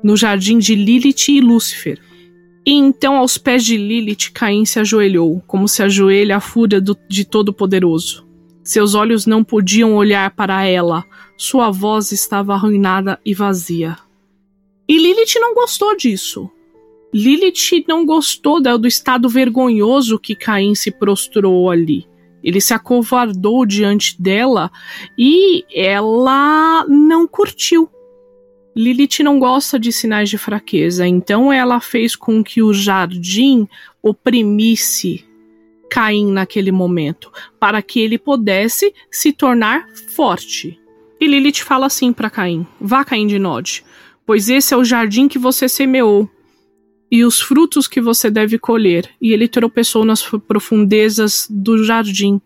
no 0.03 0.15
jardim 0.15 0.59
de 0.59 0.75
Lilith 0.75 1.31
e 1.31 1.41
Lúcifer. 1.41 1.99
E 2.69 2.73
então, 2.73 3.17
aos 3.17 3.39
pés 3.39 3.65
de 3.65 3.79
Lilith, 3.79 4.31
Caim 4.35 4.67
se 4.67 4.79
ajoelhou, 4.79 5.43
como 5.47 5.67
se 5.67 5.83
ajoelha 5.83 6.37
a 6.37 6.41
fúria 6.41 6.79
do, 6.83 6.95
de 7.09 7.25
Todo-Poderoso. 7.25 8.29
Seus 8.63 8.95
olhos 8.95 9.25
não 9.25 9.43
podiam 9.43 9.95
olhar 9.95 10.31
para 10.33 10.67
ela, 10.67 11.03
sua 11.35 11.71
voz 11.71 12.13
estava 12.13 12.53
arruinada 12.53 13.19
e 13.25 13.33
vazia. 13.33 13.97
E 14.87 14.99
Lilith 14.99 15.41
não 15.41 15.55
gostou 15.55 15.97
disso. 15.97 16.51
Lilith 17.11 17.87
não 17.89 18.05
gostou 18.05 18.61
do 18.61 18.87
estado 18.87 19.31
vergonhoso 19.31 20.19
que 20.19 20.37
Caim 20.37 20.75
se 20.75 20.91
prostrou 20.91 21.71
ali. 21.71 22.07
Ele 22.45 22.61
se 22.61 22.75
acovardou 22.75 23.65
diante 23.65 24.21
dela 24.21 24.71
e 25.17 25.65
ela 25.75 26.85
não 26.87 27.27
curtiu. 27.27 27.89
Lilith 28.79 29.25
não 29.25 29.41
gosta 29.41 29.77
de 29.77 29.91
sinais 29.91 30.31
de 30.31 30.39
fraqueza, 30.39 31.05
então 31.05 31.53
ela 31.53 31.81
fez 31.81 32.15
com 32.15 32.45
que 32.45 32.63
o 32.63 32.73
jardim 32.73 33.67
oprimisse 34.01 35.25
Caim 35.91 36.31
naquele 36.31 36.71
momento, 36.71 37.33
para 37.59 37.83
que 37.83 37.99
ele 37.99 38.17
pudesse 38.17 38.95
se 39.11 39.33
tornar 39.33 39.85
forte. 40.15 40.79
E 41.21 41.27
Lilith 41.27 41.65
fala 41.65 41.87
assim 41.87 42.13
para 42.13 42.31
Caim: 42.31 42.65
Vá, 42.81 43.05
Caim 43.05 43.27
de 43.27 43.37
Nod, 43.37 43.85
pois 44.25 44.49
esse 44.49 44.73
é 44.73 44.77
o 44.77 44.85
jardim 44.85 45.27
que 45.27 45.41
você 45.41 45.69
semeou 45.69 46.31
e 47.11 47.25
os 47.25 47.41
frutos 47.41 47.89
que 47.89 48.01
você 48.01 48.31
deve 48.31 48.61
colher. 48.61 49.11
E 49.21 49.33
ele 49.33 49.49
tropeçou 49.49 50.05
nas 50.05 50.23
profundezas 50.23 51.49
do 51.51 51.83
jardim. 51.83 52.41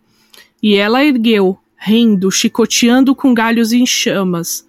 E 0.62 0.76
ela 0.76 1.04
ergueu, 1.04 1.58
rindo, 1.76 2.30
chicoteando 2.30 3.14
com 3.14 3.34
galhos 3.34 3.70
em 3.70 3.84
chamas. 3.84 4.66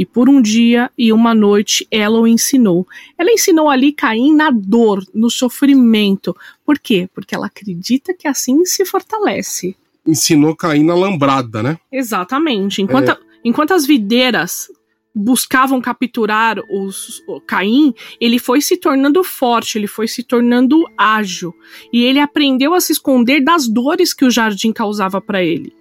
E 0.00 0.06
por 0.06 0.30
um 0.30 0.40
dia 0.40 0.90
e 0.96 1.12
uma 1.12 1.34
noite 1.34 1.86
ela 1.90 2.18
o 2.18 2.26
ensinou. 2.26 2.88
Ela 3.18 3.30
ensinou 3.30 3.68
ali 3.68 3.92
Caim 3.92 4.34
na 4.34 4.50
dor, 4.50 5.04
no 5.12 5.28
sofrimento. 5.28 6.34
Por 6.64 6.78
quê? 6.78 7.06
Porque 7.14 7.34
ela 7.34 7.48
acredita 7.48 8.14
que 8.14 8.26
assim 8.26 8.64
se 8.64 8.86
fortalece. 8.86 9.76
Ensinou 10.06 10.56
Caim 10.56 10.84
na 10.84 10.94
lambrada, 10.94 11.62
né? 11.62 11.78
Exatamente. 11.92 12.80
Enquanto, 12.80 13.10
é... 13.10 13.18
enquanto 13.44 13.74
as 13.74 13.84
videiras 13.84 14.68
buscavam 15.14 15.82
capturar 15.82 16.58
os, 16.70 17.22
o 17.28 17.38
Caim, 17.38 17.92
ele 18.18 18.38
foi 18.38 18.62
se 18.62 18.78
tornando 18.78 19.22
forte, 19.22 19.76
ele 19.76 19.86
foi 19.86 20.08
se 20.08 20.22
tornando 20.22 20.82
ágil 20.96 21.54
e 21.92 22.04
ele 22.04 22.20
aprendeu 22.20 22.72
a 22.72 22.80
se 22.80 22.92
esconder 22.92 23.44
das 23.44 23.68
dores 23.68 24.14
que 24.14 24.24
o 24.24 24.30
jardim 24.30 24.72
causava 24.72 25.20
para 25.20 25.44
ele. 25.44 25.74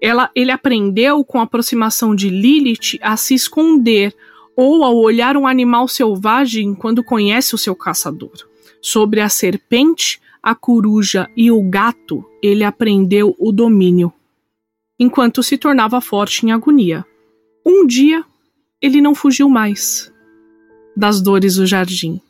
Ela, 0.00 0.30
ele 0.34 0.50
aprendeu 0.50 1.24
com 1.24 1.38
a 1.38 1.42
aproximação 1.42 2.14
de 2.14 2.28
Lilith 2.28 2.98
a 3.00 3.16
se 3.16 3.34
esconder 3.34 4.14
ou 4.54 4.84
ao 4.84 4.96
olhar 4.96 5.36
um 5.36 5.46
animal 5.46 5.86
selvagem 5.88 6.74
quando 6.74 7.04
conhece 7.04 7.54
o 7.54 7.58
seu 7.58 7.74
caçador. 7.74 8.32
Sobre 8.80 9.20
a 9.20 9.28
serpente, 9.28 10.20
a 10.42 10.54
coruja 10.54 11.28
e 11.36 11.50
o 11.50 11.62
gato, 11.62 12.24
ele 12.42 12.62
aprendeu 12.62 13.34
o 13.38 13.50
domínio, 13.50 14.12
enquanto 14.98 15.42
se 15.42 15.58
tornava 15.58 16.00
forte 16.00 16.46
em 16.46 16.52
agonia. 16.52 17.04
Um 17.64 17.86
dia, 17.86 18.24
ele 18.80 19.00
não 19.00 19.14
fugiu 19.14 19.48
mais 19.48 20.12
das 20.96 21.20
dores 21.20 21.56
do 21.56 21.66
jardim. 21.66 22.20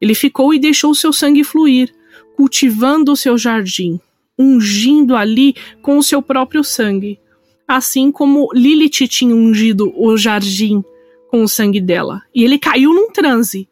Ele 0.00 0.14
ficou 0.14 0.54
e 0.54 0.58
deixou 0.58 0.94
seu 0.94 1.12
sangue 1.12 1.42
fluir, 1.42 1.92
cultivando 2.36 3.12
o 3.12 3.16
seu 3.16 3.38
jardim, 3.38 3.98
ungindo 4.38 5.14
ali 5.14 5.54
com 5.82 5.98
o 5.98 6.02
seu 6.02 6.20
próprio 6.20 6.64
sangue, 6.64 7.18
assim 7.66 8.10
como 8.10 8.48
Lilith 8.52 9.08
tinha 9.08 9.34
ungido 9.34 9.92
o 9.96 10.16
jardim 10.16 10.82
com 11.30 11.42
o 11.42 11.48
sangue 11.48 11.80
dela. 11.80 12.22
E 12.34 12.44
ele 12.44 12.58
caiu 12.58 12.92
num 12.92 13.10
transe, 13.10 13.68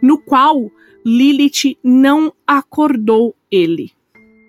no 0.00 0.18
qual 0.18 0.70
Lilith 1.04 1.76
não 1.82 2.32
acordou 2.46 3.34
ele. 3.50 3.90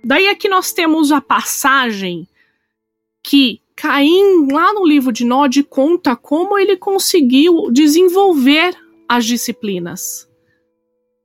Daí 0.06 0.34
que 0.36 0.50
nós 0.50 0.72
temos 0.72 1.12
a 1.12 1.22
passagem 1.22 2.28
que 3.24 3.62
Caim, 3.76 4.52
lá 4.52 4.74
no 4.74 4.86
livro 4.86 5.12
de 5.12 5.26
Nod, 5.26 5.64
conta 5.64 6.16
como 6.16 6.58
ele 6.58 6.78
conseguiu 6.78 7.72
desenvolver 7.72 8.76
as 9.10 9.26
disciplinas. 9.26 10.30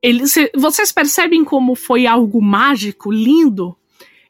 Ele, 0.03 0.24
vocês 0.57 0.92
percebem 0.92 1.44
como 1.44 1.74
foi 1.74 2.07
algo 2.07 2.40
mágico, 2.40 3.12
lindo? 3.12 3.77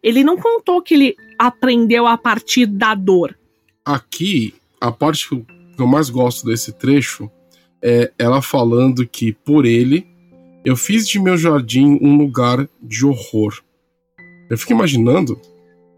Ele 0.02 0.22
não 0.22 0.36
contou 0.36 0.82
que 0.82 0.94
ele 0.94 1.16
aprendeu 1.38 2.06
a 2.06 2.16
partir 2.16 2.66
da 2.66 2.94
dor. 2.94 3.36
Aqui, 3.84 4.54
a 4.80 4.92
parte 4.92 5.28
que 5.28 5.44
eu 5.78 5.86
mais 5.86 6.10
gosto 6.10 6.46
desse 6.46 6.72
trecho 6.72 7.30
é 7.82 8.12
ela 8.18 8.42
falando 8.42 9.06
que, 9.06 9.32
por 9.32 9.64
ele, 9.64 10.06
eu 10.64 10.76
fiz 10.76 11.06
de 11.08 11.18
meu 11.18 11.36
jardim 11.36 11.98
um 12.02 12.16
lugar 12.16 12.68
de 12.82 13.06
horror. 13.06 13.60
Eu 14.50 14.58
fico 14.58 14.72
imaginando 14.72 15.40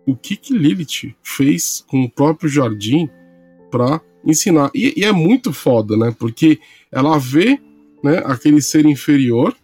o 0.06 0.14
que 0.14 0.36
que 0.36 0.52
Lilith 0.52 1.14
fez 1.22 1.84
com 1.86 2.04
o 2.04 2.10
próprio 2.10 2.48
jardim 2.48 3.08
para 3.70 4.00
ensinar. 4.24 4.70
E, 4.74 5.00
e, 5.00 5.04
é 5.04 5.12
muito 5.12 5.52
foda, 5.52 5.96
né? 5.96 6.14
Porque 6.18 6.58
ela 6.90 7.18
vê 7.18 7.60
né, 8.02 8.22
aquele 8.24 8.60
ser 8.60 8.84
inferior 8.86 9.56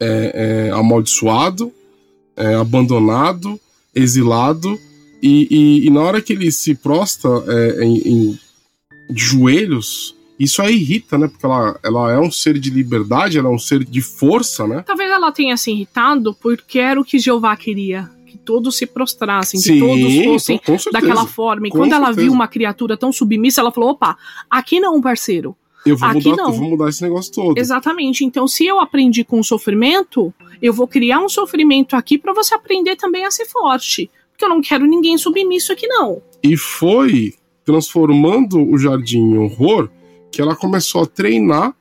é, 0.00 0.68
é, 0.68 0.70
amaldiçoado, 0.70 1.72
é, 2.36 2.54
abandonado, 2.54 3.58
exilado, 3.94 4.78
e, 5.22 5.46
e, 5.50 5.86
e, 5.86 5.90
na 5.90 6.00
hora 6.00 6.22
que 6.22 6.32
ele 6.32 6.50
se 6.50 6.74
prostra 6.74 7.30
é, 7.46 7.84
em, 7.84 7.98
em, 7.98 8.38
de 9.10 9.22
joelhos, 9.22 10.16
isso 10.38 10.62
aí 10.62 10.76
irrita, 10.76 11.18
né? 11.18 11.28
Porque 11.28 11.44
ela, 11.44 11.78
ela 11.82 12.12
é 12.12 12.18
um 12.18 12.30
ser 12.30 12.58
de 12.58 12.70
liberdade, 12.70 13.36
ela 13.36 13.48
é 13.48 13.52
um 13.52 13.58
ser 13.58 13.84
de 13.84 14.00
força, 14.00 14.66
né? 14.66 14.82
Talvez 14.86 15.10
ela 15.10 15.30
tenha 15.30 15.56
se 15.58 15.70
irritado 15.70 16.34
porque 16.34 16.78
era 16.78 16.98
o 16.98 17.04
que 17.04 17.18
Jeová 17.18 17.54
queria 17.56 18.08
todos 18.44 18.76
se 18.76 18.86
prostrassem, 18.86 19.60
Sim, 19.60 19.74
que 19.74 19.80
todos 19.80 20.24
fossem 20.24 20.60
daquela 20.92 21.26
forma. 21.26 21.68
E 21.68 21.70
quando 21.70 21.92
ela 21.92 22.12
viu 22.12 22.32
uma 22.32 22.48
criatura 22.48 22.96
tão 22.96 23.12
submissa, 23.12 23.60
ela 23.60 23.70
falou: 23.70 23.90
opa, 23.90 24.16
aqui 24.50 24.80
não, 24.80 25.00
parceiro. 25.00 25.56
Eu 25.84 25.96
vou, 25.96 26.08
Aqui 26.08 26.28
mudar, 26.28 26.42
não. 26.42 26.50
eu 26.50 26.58
vou 26.58 26.70
mudar 26.70 26.88
esse 26.88 27.02
negócio 27.02 27.32
todo. 27.32 27.58
Exatamente. 27.58 28.24
Então, 28.24 28.46
se 28.46 28.66
eu 28.66 28.80
aprendi 28.80 29.24
com 29.24 29.40
o 29.40 29.44
sofrimento, 29.44 30.32
eu 30.60 30.72
vou 30.72 30.86
criar 30.86 31.20
um 31.20 31.28
sofrimento 31.28 31.96
aqui 31.96 32.18
para 32.18 32.32
você 32.32 32.54
aprender 32.54 32.96
também 32.96 33.24
a 33.24 33.30
ser 33.30 33.46
forte. 33.46 34.10
Porque 34.30 34.44
eu 34.44 34.48
não 34.48 34.60
quero 34.60 34.86
ninguém 34.86 35.16
submisso 35.16 35.72
aqui, 35.72 35.86
não. 35.86 36.20
E 36.42 36.56
foi 36.56 37.34
transformando 37.64 38.60
o 38.60 38.76
jardim 38.78 39.20
em 39.20 39.38
horror 39.38 39.88
que 40.30 40.40
ela 40.40 40.56
começou 40.56 41.02
a 41.02 41.06
treinar 41.06 41.74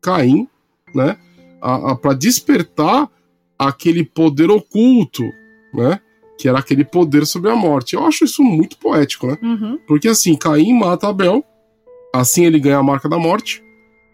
Caim, 0.00 0.48
né? 0.94 1.16
para 2.00 2.12
despertar 2.14 3.08
aquele 3.58 4.04
poder 4.04 4.50
oculto 4.50 5.22
né? 5.72 6.00
Que 6.38 6.48
era 6.48 6.58
aquele 6.58 6.84
poder 6.84 7.26
sobre 7.26 7.50
a 7.50 7.56
morte. 7.56 7.94
Eu 7.94 8.04
acho 8.04 8.24
isso 8.24 8.42
muito 8.42 8.76
poético, 8.76 9.26
né? 9.26 9.38
Uhum. 9.42 9.78
Porque 9.86 10.08
assim, 10.08 10.36
Caim 10.36 10.72
mata 10.72 11.08
Abel, 11.08 11.44
assim 12.12 12.44
ele 12.44 12.58
ganha 12.58 12.78
a 12.78 12.82
marca 12.82 13.08
da 13.08 13.18
morte, 13.18 13.62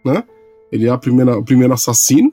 né? 0.04 0.24
Ele 0.70 0.86
é 0.86 0.90
a 0.90 0.98
primeira, 0.98 1.38
o 1.38 1.44
primeiro 1.44 1.72
assassino. 1.72 2.32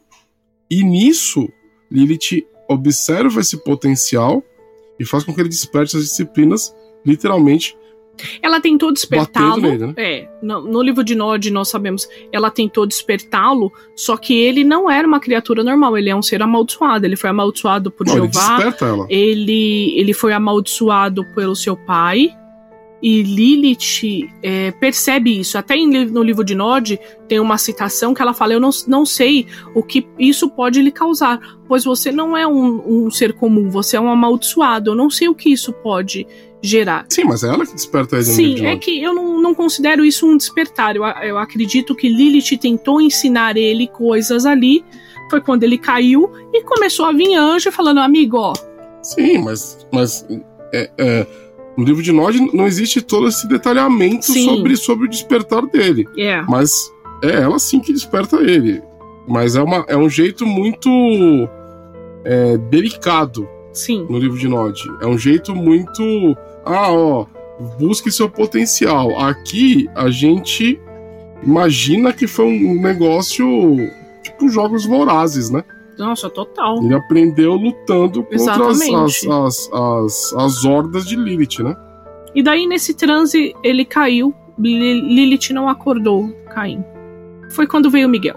E 0.69 0.83
nisso, 0.83 1.47
Lilith 1.91 2.45
observa 2.69 3.39
esse 3.39 3.57
potencial 3.63 4.43
e 4.99 5.05
faz 5.05 5.23
com 5.23 5.33
que 5.33 5.39
ele 5.41 5.49
desperte 5.49 5.95
as 5.95 6.03
disciplinas, 6.03 6.75
literalmente. 7.05 7.77
Ela 8.41 8.61
tentou 8.61 8.93
despertá-lo. 8.93 9.77
Né? 9.77 9.93
É, 9.97 10.29
no, 10.41 10.61
no 10.61 10.81
livro 10.81 11.03
de 11.03 11.15
Nod 11.15 11.51
nós 11.51 11.67
sabemos, 11.67 12.07
ela 12.31 12.49
tentou 12.49 12.85
despertá-lo, 12.85 13.71
só 13.95 14.15
que 14.15 14.33
ele 14.33 14.63
não 14.63 14.89
era 14.89 15.07
uma 15.07 15.19
criatura 15.19 15.63
normal, 15.63 15.97
ele 15.97 16.09
é 16.09 16.15
um 16.15 16.21
ser 16.21 16.41
amaldiçoado, 16.41 17.05
ele 17.05 17.17
foi 17.17 17.29
amaldiçoado 17.29 17.91
por 17.91 18.07
Não, 18.07 18.13
ele 18.13 18.31
Jeová, 18.31 18.55
desperta 18.55 18.85
ela. 18.85 19.05
ele, 19.09 19.93
ele 19.99 20.13
foi 20.13 20.31
amaldiçoado 20.33 21.25
pelo 21.33 21.55
seu 21.55 21.75
pai. 21.75 22.29
E 23.01 23.21
Lilith 23.21 24.29
é, 24.41 24.71
percebe 24.71 25.39
isso. 25.39 25.57
Até 25.57 25.75
em 25.75 26.05
no 26.05 26.23
livro 26.23 26.43
de 26.43 26.55
Nod 26.55 26.99
tem 27.27 27.39
uma 27.39 27.57
citação 27.57 28.13
que 28.13 28.21
ela 28.21 28.33
fala: 28.33 28.53
Eu 28.53 28.59
não, 28.59 28.69
não 28.87 29.05
sei 29.05 29.45
o 29.73 29.83
que 29.83 30.07
isso 30.17 30.49
pode 30.49 30.81
lhe 30.81 30.91
causar, 30.91 31.39
pois 31.67 31.83
você 31.83 32.11
não 32.11 32.35
é 32.35 32.47
um, 32.47 33.05
um 33.05 33.11
ser 33.11 33.33
comum, 33.33 33.69
você 33.69 33.97
é 33.97 33.99
um 33.99 34.09
amaldiçoado. 34.09 34.91
Eu 34.91 34.95
não 34.95 35.09
sei 35.09 35.27
o 35.27 35.35
que 35.35 35.51
isso 35.51 35.71
pode 35.71 36.25
gerar. 36.61 37.05
Sim, 37.09 37.25
mas 37.25 37.43
é 37.43 37.47
ela 37.49 37.65
que 37.65 37.73
desperta 37.73 38.15
ele 38.15 38.25
no 38.25 38.33
Sim, 38.33 38.65
é 38.65 38.75
que 38.77 39.03
eu 39.03 39.13
não, 39.13 39.41
não 39.41 39.53
considero 39.53 40.03
isso 40.03 40.27
um 40.27 40.35
despertar. 40.35 40.95
Eu, 40.95 41.03
eu 41.03 41.37
acredito 41.37 41.95
que 41.95 42.09
Lilith 42.09 42.57
tentou 42.57 42.99
ensinar 42.99 43.55
ele 43.57 43.87
coisas 43.87 44.45
ali. 44.45 44.83
Foi 45.29 45.41
quando 45.41 45.63
ele 45.63 45.77
caiu 45.77 46.31
e 46.53 46.63
começou 46.63 47.05
a 47.05 47.11
vir 47.11 47.35
anjo 47.35 47.71
falando: 47.71 47.99
Amigo, 47.99 48.37
ó, 48.37 48.53
Sim, 49.05 49.37
mas, 49.37 49.85
mas 49.91 50.25
é, 50.73 50.89
é, 50.97 51.27
no 51.77 51.83
livro 51.83 52.01
de 52.01 52.11
Nod 52.11 52.39
não 52.53 52.65
existe 52.65 53.01
todo 53.01 53.27
esse 53.27 53.47
detalhamento 53.47 54.25
Sim. 54.25 54.45
sobre, 54.45 54.75
sobre 54.77 55.05
o 55.07 55.09
despertar 55.09 55.65
dele. 55.65 56.07
é. 56.17 56.41
Mas 56.43 56.93
é 57.23 57.41
ela 57.41 57.57
sim 57.59 57.79
que 57.79 57.93
desperta 57.93 58.37
ele. 58.37 58.81
Mas 59.27 59.55
é, 59.55 59.61
uma, 59.61 59.85
é 59.87 59.97
um 59.97 60.09
jeito 60.09 60.45
muito 60.45 60.89
é, 62.23 62.57
delicado 62.57 63.47
Sim. 63.73 64.05
no 64.09 64.17
livro 64.19 64.37
de 64.37 64.47
Nod. 64.47 64.79
É 65.01 65.07
um 65.07 65.17
jeito 65.17 65.55
muito. 65.55 66.03
Ah, 66.65 66.91
ó, 66.91 67.25
busque 67.79 68.11
seu 68.11 68.29
potencial. 68.29 69.17
Aqui 69.19 69.89
a 69.95 70.09
gente 70.09 70.79
imagina 71.43 72.13
que 72.13 72.27
foi 72.27 72.45
um 72.45 72.81
negócio 72.81 73.47
tipo 74.21 74.49
jogos 74.49 74.85
vorazes, 74.85 75.49
né? 75.49 75.63
Nossa, 75.97 76.29
total. 76.29 76.83
Ele 76.83 76.93
aprendeu 76.93 77.53
lutando 77.53 78.23
contra 78.23 78.67
as, 78.67 78.81
as, 78.81 79.23
as, 79.25 79.69
as, 79.73 80.33
as 80.33 80.65
hordas 80.65 81.05
de 81.05 81.15
Lilith, 81.15 81.63
né? 81.63 81.75
E 82.33 82.43
daí, 82.43 82.67
nesse 82.67 82.93
transe, 82.93 83.55
ele 83.63 83.85
caiu. 83.85 84.33
Li- 84.59 85.01
Lilith 85.01 85.51
não 85.53 85.69
acordou 85.69 86.29
Caim. 86.53 86.83
Foi 87.51 87.65
quando 87.67 87.89
veio 87.89 88.09
Miguel. 88.09 88.35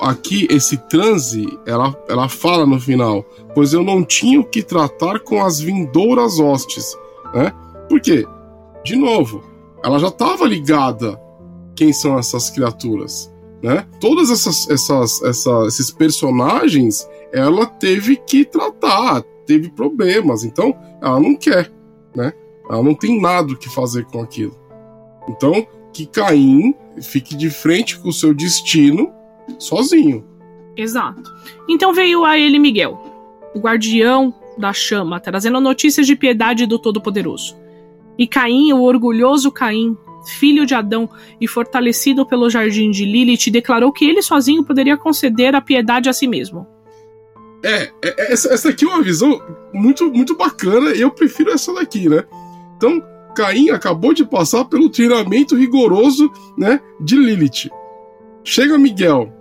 Aqui, 0.00 0.46
esse 0.50 0.76
transe, 0.88 1.46
ela, 1.66 1.94
ela 2.08 2.28
fala 2.28 2.64
no 2.64 2.78
final, 2.78 3.24
pois 3.54 3.72
eu 3.72 3.82
não 3.82 4.04
tinha 4.04 4.38
o 4.40 4.44
que 4.44 4.62
tratar 4.62 5.18
com 5.20 5.42
as 5.44 5.58
vindouras 5.60 6.38
hostes, 6.38 6.96
né? 7.34 7.52
Por 7.88 8.00
quê? 8.00 8.24
De 8.84 8.94
novo, 8.94 9.42
ela 9.82 9.98
já 9.98 10.08
estava 10.08 10.46
ligada 10.46 11.20
quem 11.74 11.92
são 11.92 12.16
essas 12.18 12.48
criaturas, 12.50 13.32
né? 13.62 13.86
Todas 14.00 14.30
essas, 14.30 14.68
essas, 14.70 15.22
essa- 15.22 15.64
esses 15.66 15.90
personagens, 15.90 17.08
ela 17.32 17.66
teve 17.66 18.16
que 18.16 18.44
tratar, 18.44 19.22
teve 19.46 19.68
problemas, 19.70 20.44
então 20.44 20.74
ela 21.02 21.18
não 21.20 21.34
quer, 21.34 21.70
né? 22.14 22.32
Ela 22.70 22.82
não 22.82 22.94
tem 22.94 23.20
nada 23.20 23.52
o 23.52 23.56
que 23.56 23.68
fazer 23.68 24.04
com 24.06 24.20
aquilo. 24.20 24.56
Então, 25.28 25.66
que 25.92 26.06
Caim 26.06 26.74
fique 27.00 27.34
de 27.34 27.50
frente 27.50 27.98
com 27.98 28.08
o 28.08 28.12
seu 28.12 28.32
destino 28.34 29.10
sozinho. 29.58 30.24
Exato. 30.76 31.22
Então 31.68 31.92
veio 31.92 32.24
a 32.24 32.38
ele 32.38 32.58
Miguel, 32.58 33.00
o 33.54 33.58
guardião 33.58 34.32
da 34.56 34.72
chama, 34.72 35.18
trazendo 35.18 35.60
notícias 35.60 36.06
de 36.06 36.14
piedade 36.14 36.66
do 36.66 36.78
Todo-Poderoso. 36.78 37.56
E 38.18 38.26
Caim, 38.26 38.72
o 38.72 38.82
orgulhoso 38.82 39.50
Caim, 39.50 39.96
filho 40.26 40.66
de 40.66 40.74
Adão 40.74 41.08
e 41.40 41.46
fortalecido 41.46 42.26
pelo 42.26 42.50
jardim 42.50 42.90
de 42.90 43.04
Lilith, 43.04 43.50
declarou 43.50 43.92
que 43.92 44.04
ele 44.04 44.22
sozinho 44.22 44.64
poderia 44.64 44.96
conceder 44.96 45.54
a 45.54 45.60
piedade 45.60 46.08
a 46.08 46.12
si 46.12 46.26
mesmo. 46.26 46.66
É, 47.62 47.82
é- 47.82 47.90
é- 48.02 48.32
essa, 48.32 48.52
essa 48.52 48.68
aqui 48.68 48.84
é 48.84 48.88
uma 48.88 49.02
visão 49.02 49.40
muito, 49.72 50.10
muito 50.12 50.36
bacana 50.36 50.90
eu 50.90 51.10
prefiro 51.10 51.50
essa 51.50 51.72
daqui, 51.72 52.08
né? 52.08 52.24
Então, 52.76 53.02
Caim 53.34 53.70
acabou 53.70 54.12
de 54.12 54.24
passar 54.24 54.64
pelo 54.64 54.90
treinamento 54.90 55.56
rigoroso, 55.56 56.30
né, 56.56 56.80
de 57.00 57.16
Lilith. 57.16 57.70
Chega 58.44 58.78
Miguel 58.78 59.32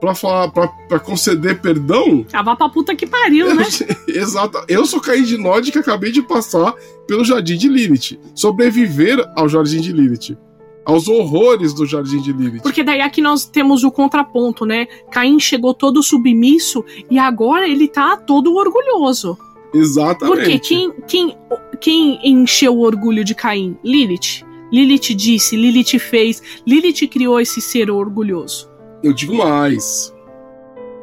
pra 0.00 0.14
falar, 0.14 0.50
pra, 0.50 0.68
pra 0.68 0.98
conceder 0.98 1.60
perdão. 1.60 2.24
Ah, 2.32 2.42
vá 2.42 2.56
pra 2.56 2.68
puta 2.68 2.94
que 2.94 3.06
pariu, 3.06 3.54
né? 3.54 3.64
Exato. 4.08 4.64
Eu 4.68 4.84
sou 4.86 5.00
Caim 5.00 5.22
de 5.22 5.36
Nod 5.36 5.70
que 5.70 5.78
acabei 5.78 6.10
de 6.10 6.22
passar 6.22 6.74
pelo 7.06 7.24
jardim 7.24 7.56
de 7.56 7.68
Lilith. 7.68 8.18
Sobreviver 8.34 9.24
ao 9.36 9.48
jardim 9.48 9.80
de 9.80 9.92
Lilith. 9.92 10.36
Aos 10.84 11.06
horrores 11.06 11.74
do 11.74 11.84
jardim 11.84 12.20
de 12.22 12.32
Lilith. 12.32 12.62
Porque 12.62 12.82
daí 12.82 13.00
aqui 13.00 13.20
nós 13.20 13.44
temos 13.44 13.84
o 13.84 13.90
contraponto, 13.90 14.64
né? 14.64 14.86
Caim 15.10 15.38
chegou 15.38 15.74
todo 15.74 16.02
submisso 16.02 16.84
e 17.10 17.18
agora 17.18 17.68
ele 17.68 17.88
tá 17.88 18.16
todo 18.16 18.54
orgulhoso. 18.54 19.36
Exatamente. 19.74 20.34
Porque 20.34 20.58
quem, 20.58 20.92
quem, 21.06 21.36
quem 21.80 22.18
encheu 22.24 22.74
o 22.74 22.80
orgulho 22.80 23.22
de 23.22 23.34
Caim? 23.34 23.76
Lilith. 23.84 24.46
Lilith 24.72 25.14
disse, 25.14 25.56
Lilith 25.56 25.98
fez, 25.98 26.42
Lilith 26.66 27.06
criou 27.08 27.40
esse 27.40 27.60
ser 27.60 27.90
orgulhoso. 27.90 28.68
Eu 29.02 29.12
digo 29.12 29.34
mais. 29.34 30.14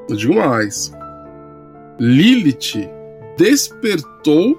Eu 0.10 0.16
digo 0.16 0.36
mais. 0.36 0.94
Lilith 2.00 2.90
despertou 3.38 4.58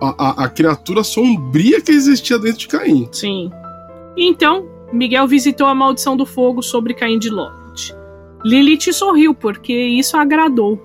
a, 0.00 0.42
a, 0.42 0.44
a 0.44 0.48
criatura 0.48 1.02
sombria 1.02 1.80
que 1.80 1.92
existia 1.92 2.38
dentro 2.38 2.60
de 2.60 2.68
Caim. 2.68 3.08
Sim. 3.12 3.50
Então, 4.16 4.68
Miguel 4.92 5.26
visitou 5.26 5.66
a 5.66 5.74
maldição 5.74 6.16
do 6.16 6.26
fogo 6.26 6.62
sobre 6.62 6.94
Caim 6.94 7.18
de 7.18 7.30
Lot. 7.30 7.94
Lilith 8.44 8.92
sorriu, 8.92 9.34
porque 9.34 9.72
isso 9.72 10.16
agradou. 10.16 10.80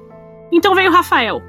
Então 0.52 0.76
veio 0.76 0.92
Rafael, 0.92 1.42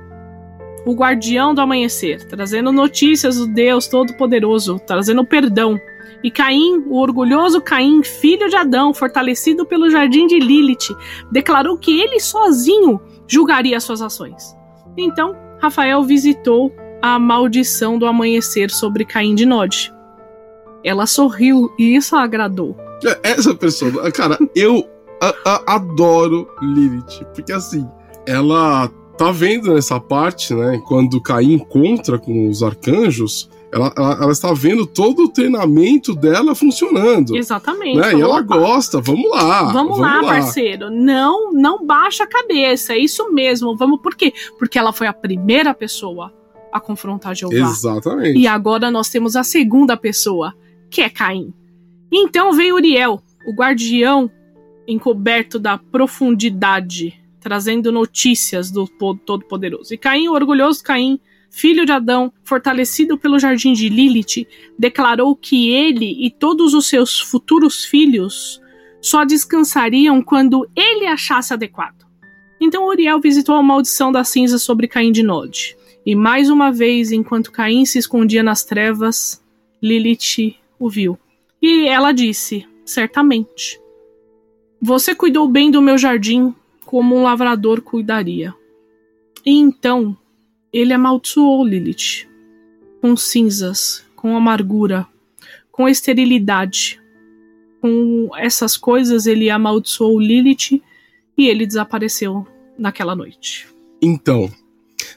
o 0.85 0.95
guardião 0.95 1.55
do 1.55 1.61
amanhecer, 1.61 2.27
trazendo 2.29 2.71
notícias 2.73 3.37
do 3.37 3.47
Deus 3.47 3.87
Todo-Poderoso, 3.87 4.81
trazendo 4.87 5.25
perdão. 5.25 5.81
E 6.25 6.31
Caim, 6.31 6.85
o 6.87 6.99
orgulhoso 6.99 7.61
Caim, 7.61 8.03
filho 8.03 8.49
de 8.49 8.57
Adão, 8.57 8.95
fortalecido 8.95 9.67
pelo 9.67 9.91
jardim 9.91 10.27
de 10.27 10.39
Lilith, 10.39 10.95
declarou 11.31 11.77
que 11.77 12.01
ele 12.01 12.21
sozinho 12.21 13.01
julgaria 13.27 13.81
suas 13.81 14.01
ações. 14.01 14.55
Então, 14.97 15.35
Rafael 15.61 16.03
visitou 16.05 16.73
a 17.01 17.19
maldição 17.19 17.99
do 17.99 18.07
amanhecer 18.07 18.71
sobre 18.71 19.05
Caim 19.05 19.35
de 19.35 19.45
Nod. 19.47 19.93
Ela 20.85 21.07
sorriu 21.07 21.71
e 21.79 21.97
isso 21.97 22.15
a 22.17 22.23
agradou. 22.23 22.77
Essa 23.23 23.55
pessoa, 23.55 24.11
cara, 24.13 24.39
eu 24.55 24.85
a- 25.21 25.35
a- 25.45 25.75
adoro 25.77 26.49
Lilith, 26.61 27.25
porque 27.35 27.53
assim, 27.53 27.89
ela 28.27 28.89
tá 29.19 29.31
vendo 29.33 29.73
nessa 29.75 29.99
parte, 30.01 30.55
né? 30.55 30.81
Quando 30.87 31.21
Caim 31.21 31.55
encontra 31.55 32.19
com 32.19 32.49
os 32.49 32.63
arcanjos, 32.63 33.49
ela, 33.73 33.93
ela, 33.97 34.13
ela 34.25 34.33
está 34.33 34.53
vendo 34.53 34.85
todo 34.87 35.25
o 35.25 35.29
treinamento 35.29 36.15
dela 36.15 36.55
funcionando. 36.55 37.35
Exatamente. 37.35 37.97
Né? 37.99 38.15
E 38.15 38.21
ela 38.21 38.41
"Opa, 38.41 38.57
gosta, 38.59 39.01
vamos 39.01 39.31
lá. 39.31 39.73
Vamos, 39.73 39.99
lá, 39.99 40.21
parceiro. 40.23 40.91
Não, 40.91 41.53
não 41.53 41.85
baixa 41.87 42.25
a 42.25 42.27
cabeça. 42.27 42.93
É 42.93 42.99
isso 42.99 43.33
mesmo. 43.33 43.75
Vamos 43.77 44.01
por 44.03 44.15
quê? 44.15 44.33
Porque 44.59 44.79
ela 44.79 44.93
foi 44.93 45.07
a 45.07 45.13
primeira 45.13 45.73
pessoa 45.73 46.33
a 46.71 46.79
confrontar 46.79 47.35
Jeová. 47.35 47.55
Exatamente. 47.57 48.39
E 48.39 48.47
agora 48.47 48.91
nós 48.91 49.09
temos 49.09 49.37
a 49.37 49.43
segunda 49.43 49.97
pessoa, 49.97 50.55
que 50.91 51.01
é 51.01 51.09
Caim. 51.09 51.53
Então 52.13 52.53
veio 52.53 52.75
Uriel, 52.75 53.23
o 53.47 53.55
guardião 53.55 54.31
encoberto 54.87 55.59
da 55.59 55.79
profundidade, 55.79 57.15
trazendo 57.41 57.91
notícias 57.93 58.71
do 58.71 58.87
Po- 58.87 59.15
Todo-Poderoso. 59.17 59.93
E 59.95 59.99
Caim, 59.99 60.29
orgulhoso 60.29 60.83
Caim, 60.83 61.19
filho 61.53 61.85
de 61.85 61.93
Adão, 61.93 62.33
fortalecido 62.43 63.19
pelo 63.19 63.39
jardim 63.39 63.75
de 63.75 63.89
Lilith, 63.91 64.49
declarou 64.77 65.37
que 65.37 65.71
ele 65.71 66.17
e 66.25 66.31
todos 66.31 66.73
os 66.73 66.89
seus 66.89 67.21
futuros 67.21 67.85
filhos 67.85 68.61
só 69.03 69.23
descansariam 69.25 70.23
quando 70.23 70.67
ele 70.75 71.07
achasse 71.07 71.53
adequado. 71.53 72.07
Então 72.59 72.87
Uriel 72.87 73.21
visitou 73.21 73.55
a 73.55 73.63
maldição 73.63 74.11
da 74.11 74.25
cinza 74.25 74.59
sobre 74.59 74.89
Caim 74.89 75.13
de 75.13 75.23
Nod. 75.23 75.77
E 76.07 76.17
mais 76.17 76.49
uma 76.49 76.73
vez, 76.73 77.13
enquanto 77.13 77.53
Caim 77.53 77.85
se 77.85 77.99
escondia 77.99 78.43
nas 78.43 78.65
trevas, 78.65 79.45
Lilith 79.81 80.57
o 80.79 80.89
viu. 80.89 81.19
E 81.61 81.87
ela 81.87 82.13
disse: 82.13 82.67
Certamente. 82.85 83.81
Você 84.81 85.15
cuidou 85.15 85.47
bem 85.47 85.71
do 85.71 85.83
meu 85.83 85.99
jardim 85.99 86.55
como 86.85 87.15
um 87.15 87.23
lavrador 87.23 87.83
cuidaria. 87.83 88.55
E 89.45 89.53
então 89.53 90.17
ele 90.73 90.93
amaldiçoou 90.93 91.65
Lilith. 91.65 92.29
com 93.01 93.17
cinzas, 93.17 94.05
com 94.15 94.37
amargura, 94.37 95.07
com 95.73 95.89
esterilidade. 95.89 97.01
Com 97.81 98.31
essas 98.37 98.77
coisas, 98.77 99.27
ele 99.27 99.51
amaldiçoou 99.51 100.21
Lilith 100.21 100.81
e 101.37 101.49
ele 101.49 101.67
desapareceu 101.67 102.47
naquela 102.79 103.17
noite. 103.17 103.67
Então, 104.01 104.51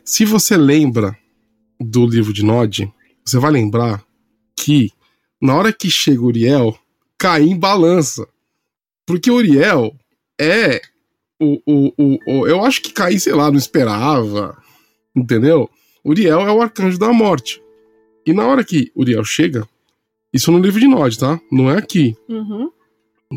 se 0.03 0.25
você 0.25 0.57
lembra 0.57 1.15
do 1.79 2.07
livro 2.07 2.33
de 2.33 2.43
Nod, 2.43 2.91
você 3.23 3.37
vai 3.37 3.51
lembrar 3.51 4.03
que 4.55 4.91
na 5.41 5.55
hora 5.55 5.71
que 5.71 5.89
chega 5.89 6.21
Uriel, 6.21 6.77
Caim 7.17 7.57
balança. 7.57 8.27
Porque 9.05 9.29
Uriel 9.29 9.95
é 10.39 10.81
o, 11.39 11.61
o, 11.65 11.93
o, 11.97 12.17
o, 12.27 12.47
Eu 12.47 12.63
acho 12.65 12.81
que 12.81 12.91
Caim, 12.93 13.19
sei 13.19 13.33
lá, 13.33 13.51
não 13.51 13.57
esperava. 13.57 14.57
Entendeu? 15.15 15.69
Uriel 16.03 16.41
é 16.41 16.51
o 16.51 16.61
arcanjo 16.61 16.99
da 16.99 17.11
morte. 17.13 17.61
E 18.25 18.33
na 18.33 18.45
hora 18.45 18.63
que 18.63 18.91
Uriel 18.95 19.23
chega, 19.23 19.67
isso 20.33 20.51
no 20.51 20.59
livro 20.59 20.79
de 20.79 20.87
Nod, 20.87 21.17
tá? 21.17 21.39
Não 21.51 21.69
é 21.69 21.77
aqui. 21.77 22.15
Uhum. 22.27 22.69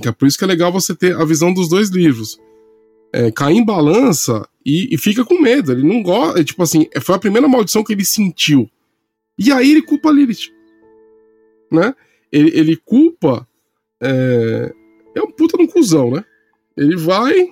É 0.04 0.12
por 0.12 0.26
isso 0.26 0.36
que 0.36 0.44
é 0.44 0.46
legal 0.46 0.72
você 0.72 0.94
ter 0.94 1.14
a 1.16 1.24
visão 1.24 1.52
dos 1.52 1.68
dois 1.68 1.90
livros. 1.90 2.38
É, 3.12 3.30
Caim 3.30 3.64
balança 3.64 4.46
e, 4.64 4.94
e, 4.94 4.98
fica 4.98 5.24
com 5.24 5.40
medo. 5.40 5.72
Ele 5.72 5.82
não 5.82 6.02
gosta. 6.02 6.40
É, 6.40 6.44
tipo 6.44 6.62
assim, 6.62 6.86
foi 7.00 7.14
a 7.14 7.18
primeira 7.18 7.48
maldição 7.48 7.82
que 7.82 7.92
ele 7.92 8.04
sentiu. 8.04 8.68
E 9.38 9.52
aí 9.52 9.70
ele 9.70 9.82
culpa 9.82 10.10
Lilith. 10.10 10.52
Né? 11.70 11.94
Ele, 12.32 12.50
ele 12.54 12.76
culpa. 12.76 13.46
É, 14.02 14.74
é 15.14 15.22
um 15.22 15.30
puta 15.30 15.60
um 15.60 15.66
cuzão, 15.66 16.10
né? 16.10 16.24
Ele 16.76 16.96
vai, 16.96 17.48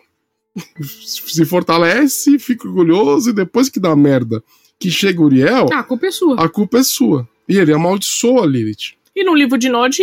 se 0.82 1.44
fortalece, 1.44 2.38
fica 2.38 2.66
orgulhoso 2.66 3.30
e 3.30 3.32
depois 3.32 3.68
que 3.68 3.80
dá 3.80 3.94
merda 3.94 4.42
que 4.78 4.90
chega 4.90 5.22
Uriel. 5.22 5.68
Ah, 5.72 5.80
a 5.80 5.82
culpa 5.82 6.06
é 6.06 6.10
sua. 6.10 6.44
A 6.44 6.48
culpa 6.48 6.78
é 6.78 6.82
sua. 6.82 7.28
E 7.48 7.56
ele 7.56 7.72
amaldiçoa 7.72 8.46
Lilith. 8.46 8.94
E 9.14 9.24
no 9.24 9.34
livro 9.34 9.56
de 9.56 9.68
Nod, 9.68 9.98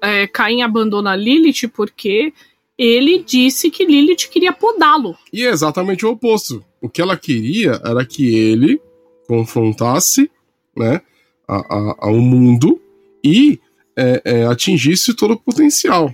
é, 0.00 0.26
Caim 0.26 0.62
abandona 0.62 1.16
Lilith 1.16 1.68
porque 1.68 2.32
ele 2.78 3.22
disse 3.22 3.70
que 3.70 3.84
Lilith 3.84 4.28
queria 4.30 4.52
podá-lo. 4.52 5.16
E 5.32 5.44
é 5.44 5.50
exatamente 5.50 6.04
o 6.04 6.10
oposto. 6.10 6.64
O 6.80 6.88
que 6.88 7.00
ela 7.00 7.16
queria 7.16 7.80
era 7.84 8.04
que 8.04 8.34
ele 8.34 8.80
confrontasse 9.26 10.30
né, 10.76 11.00
a, 11.48 11.56
a, 11.56 11.96
ao 12.00 12.14
mundo 12.16 12.80
e 13.22 13.58
é, 13.96 14.22
é, 14.24 14.44
atingisse 14.44 15.14
todo 15.14 15.34
o 15.34 15.40
potencial. 15.40 16.12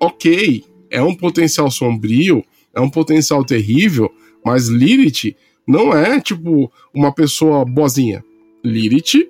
Ok, 0.00 0.64
é 0.90 1.02
um 1.02 1.14
potencial 1.14 1.70
sombrio, 1.70 2.44
é 2.78 2.80
um 2.80 2.88
potencial 2.88 3.44
terrível, 3.44 4.10
mas 4.44 4.68
Lilith 4.68 5.36
não 5.66 5.92
é 5.92 6.20
tipo 6.20 6.72
uma 6.94 7.12
pessoa 7.12 7.64
boazinha. 7.64 8.24
Lilith 8.64 9.28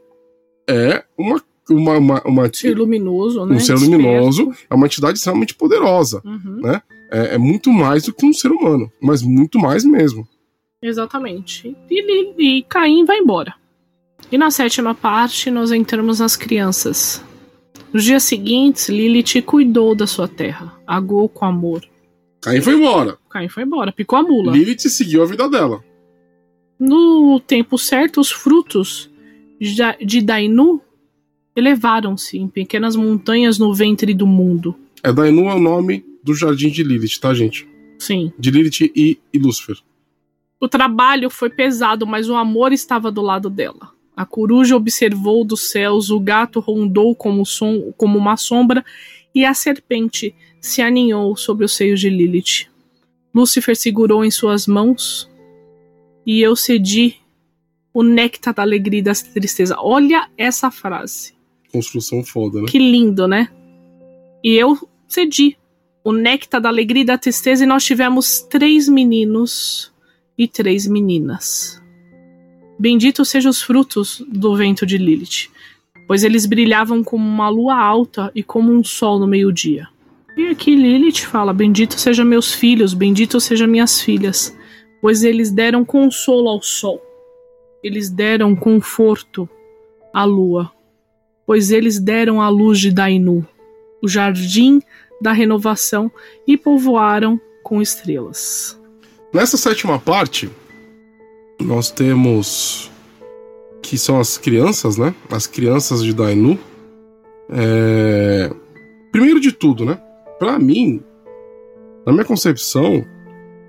é 0.68 1.02
uma 1.16 1.42
uma, 1.70 1.98
uma, 1.98 2.22
uma 2.22 2.50
ser 2.50 2.74
luminoso, 2.74 3.44
né? 3.44 3.56
Um 3.56 3.60
ser 3.60 3.74
luminoso 3.74 4.52
é 4.70 4.74
uma 4.74 4.86
entidade 4.86 5.18
extremamente 5.18 5.54
poderosa, 5.54 6.22
uhum. 6.24 6.60
né? 6.62 6.80
É, 7.10 7.34
é, 7.34 7.38
muito 7.38 7.70
mais 7.70 8.04
do 8.04 8.12
que 8.14 8.24
um 8.24 8.32
ser 8.32 8.50
humano, 8.50 8.90
mas 9.02 9.22
muito 9.22 9.58
mais 9.58 9.84
mesmo. 9.84 10.26
Exatamente. 10.82 11.76
E, 11.90 12.00
e, 12.00 12.58
e 12.58 12.62
Caim 12.62 13.04
vai 13.04 13.18
embora. 13.18 13.54
E 14.32 14.38
na 14.38 14.50
sétima 14.50 14.94
parte 14.94 15.50
nós 15.50 15.70
entramos 15.70 16.20
nas 16.20 16.36
crianças. 16.36 17.22
Nos 17.92 18.04
dias 18.04 18.22
seguintes, 18.22 18.88
Lilith 18.88 19.42
cuidou 19.42 19.94
da 19.94 20.06
sua 20.06 20.28
terra, 20.28 20.74
agou 20.86 21.28
com 21.28 21.44
amor. 21.44 21.82
Caim 22.48 22.62
foi 22.62 22.74
embora. 22.74 23.18
Caim 23.30 23.48
foi 23.48 23.62
embora, 23.62 23.92
picou 23.92 24.18
a 24.18 24.22
mula. 24.22 24.52
Lilith 24.52 24.88
seguiu 24.88 25.22
a 25.22 25.26
vida 25.26 25.48
dela. 25.48 25.84
No 26.78 27.40
tempo 27.40 27.76
certo, 27.76 28.20
os 28.20 28.30
frutos 28.30 29.10
de 30.00 30.22
Dainu 30.22 30.80
elevaram-se 31.54 32.38
em 32.38 32.48
pequenas 32.48 32.94
montanhas 32.94 33.58
no 33.58 33.74
ventre 33.74 34.14
do 34.14 34.26
mundo. 34.26 34.74
É 35.02 35.12
Dainu 35.12 35.48
é 35.48 35.54
o 35.54 35.60
nome 35.60 36.04
do 36.22 36.34
jardim 36.34 36.70
de 36.70 36.82
Lilith, 36.82 37.18
tá, 37.20 37.34
gente? 37.34 37.68
Sim. 37.98 38.32
De 38.38 38.50
Lilith 38.50 38.92
e, 38.94 39.18
e 39.32 39.38
Lúcifer. 39.38 39.76
O 40.60 40.68
trabalho 40.68 41.28
foi 41.30 41.50
pesado, 41.50 42.06
mas 42.06 42.28
o 42.28 42.34
amor 42.34 42.72
estava 42.72 43.10
do 43.10 43.22
lado 43.22 43.50
dela. 43.50 43.90
A 44.16 44.24
coruja 44.24 44.76
observou 44.76 45.44
dos 45.44 45.70
céus, 45.70 46.10
o 46.10 46.18
gato 46.18 46.58
rondou 46.58 47.14
como, 47.14 47.44
som, 47.44 47.92
como 47.96 48.18
uma 48.18 48.36
sombra 48.36 48.84
e 49.34 49.44
a 49.44 49.54
serpente 49.54 50.34
se 50.60 50.82
aninhou 50.82 51.36
sobre 51.36 51.64
os 51.64 51.74
seios 51.74 52.00
de 52.00 52.08
Lilith. 52.08 52.68
Lúcifer 53.34 53.76
segurou 53.76 54.24
em 54.24 54.30
suas 54.30 54.66
mãos 54.66 55.28
e 56.26 56.40
eu 56.40 56.56
cedi 56.56 57.16
o 57.92 58.02
néctar 58.02 58.54
da 58.54 58.62
alegria 58.62 59.00
e 59.00 59.02
da 59.02 59.12
tristeza. 59.14 59.76
Olha 59.78 60.28
essa 60.36 60.70
frase. 60.70 61.34
Construção 61.72 62.24
foda, 62.24 62.60
né? 62.60 62.66
Que 62.68 62.78
lindo, 62.78 63.26
né? 63.26 63.48
E 64.42 64.54
eu 64.54 64.78
cedi 65.06 65.56
o 66.04 66.12
néctar 66.12 66.60
da 66.60 66.68
alegria 66.68 67.02
e 67.02 67.06
da 67.06 67.18
tristeza 67.18 67.64
e 67.64 67.66
nós 67.66 67.84
tivemos 67.84 68.40
três 68.40 68.88
meninos 68.88 69.92
e 70.36 70.46
três 70.46 70.86
meninas. 70.86 71.82
Benditos 72.78 73.28
sejam 73.28 73.50
os 73.50 73.60
frutos 73.60 74.24
do 74.28 74.54
vento 74.56 74.86
de 74.86 74.96
Lilith, 74.96 75.50
pois 76.06 76.22
eles 76.22 76.46
brilhavam 76.46 77.02
como 77.02 77.26
uma 77.26 77.48
lua 77.48 77.76
alta 77.76 78.30
e 78.34 78.42
como 78.42 78.72
um 78.72 78.84
sol 78.84 79.18
no 79.18 79.26
meio-dia. 79.26 79.88
E 80.38 80.46
aqui 80.46 80.76
Lilith 80.76 81.26
fala: 81.26 81.52
Bendito 81.52 81.98
sejam 81.98 82.24
meus 82.24 82.54
filhos, 82.54 82.94
bendito 82.94 83.40
sejam 83.40 83.66
minhas 83.66 84.00
filhas, 84.00 84.56
pois 85.02 85.24
eles 85.24 85.50
deram 85.50 85.84
consolo 85.84 86.48
ao 86.48 86.62
sol, 86.62 87.02
eles 87.82 88.08
deram 88.08 88.54
conforto 88.54 89.48
à 90.14 90.22
lua, 90.22 90.70
pois 91.44 91.72
eles 91.72 91.98
deram 91.98 92.40
a 92.40 92.48
luz 92.48 92.78
de 92.78 92.92
Dainu, 92.92 93.44
o 94.00 94.06
jardim 94.06 94.80
da 95.20 95.32
renovação, 95.32 96.08
e 96.46 96.56
povoaram 96.56 97.40
com 97.64 97.82
estrelas. 97.82 98.80
Nessa 99.34 99.56
sétima 99.56 99.98
parte, 99.98 100.48
nós 101.60 101.90
temos 101.90 102.88
que 103.82 103.98
são 103.98 104.20
as 104.20 104.38
crianças, 104.38 104.96
né? 104.96 105.12
As 105.28 105.48
crianças 105.48 106.00
de 106.04 106.14
Dainu. 106.14 106.56
É... 107.50 108.54
Primeiro 109.10 109.40
de 109.40 109.50
tudo, 109.50 109.84
né? 109.84 110.00
Para 110.38 110.58
mim, 110.58 111.02
na 112.06 112.12
minha 112.12 112.24
concepção, 112.24 113.04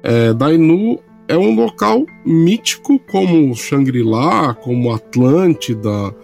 é, 0.03 0.33
Dainu 0.33 0.99
é 1.27 1.37
um 1.37 1.55
local 1.55 2.05
mítico 2.25 2.99
como 3.11 3.55
Shangri-La, 3.55 4.53
como 4.55 4.91
Atlântida, 4.91 6.15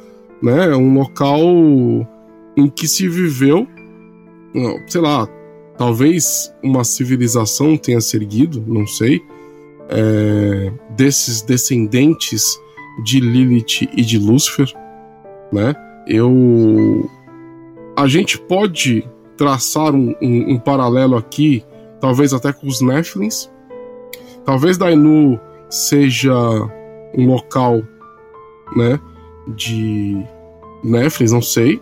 né? 0.41 0.71
É 0.71 0.75
um 0.75 0.93
local 0.93 1.39
em 2.57 2.69
que 2.69 2.87
se 2.87 3.07
viveu, 3.07 3.67
sei 4.87 5.01
lá, 5.01 5.27
talvez 5.77 6.53
uma 6.63 6.83
civilização 6.83 7.77
tenha 7.77 8.01
se 8.01 8.15
erguido, 8.15 8.63
não 8.65 8.87
sei, 8.87 9.21
é, 9.89 10.71
desses 10.95 11.41
descendentes 11.41 12.59
de 13.03 13.19
Lilith 13.19 13.89
e 13.95 14.01
de 14.01 14.17
Lúcifer, 14.17 14.71
né? 15.51 15.75
Eu, 16.07 17.09
a 17.95 18.07
gente 18.07 18.39
pode 18.39 19.07
traçar 19.37 19.93
um, 19.93 20.15
um, 20.21 20.53
um 20.53 20.59
paralelo 20.59 21.15
aqui, 21.15 21.63
talvez 21.99 22.33
até 22.33 22.53
com 22.53 22.67
os 22.67 22.81
Nephilims, 22.81 23.49
Talvez 24.45 24.77
Dainu 24.77 25.39
seja 25.69 26.31
um 27.17 27.25
local, 27.25 27.81
né, 28.75 28.99
de 29.47 30.23
Néflins, 30.83 31.31
não 31.31 31.41
sei. 31.41 31.81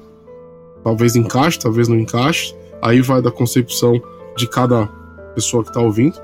Talvez 0.81 1.17
encaixe, 1.17 1.59
talvez 1.59 1.89
não 1.89 1.99
encaixe. 1.99 2.55
Aí 2.81 3.01
vai 3.01 3.21
da 3.21 3.29
concepção 3.29 4.01
de 4.37 4.47
cada 4.47 4.87
pessoa 5.35 5.61
que 5.61 5.69
está 5.69 5.81
ouvindo. 5.81 6.17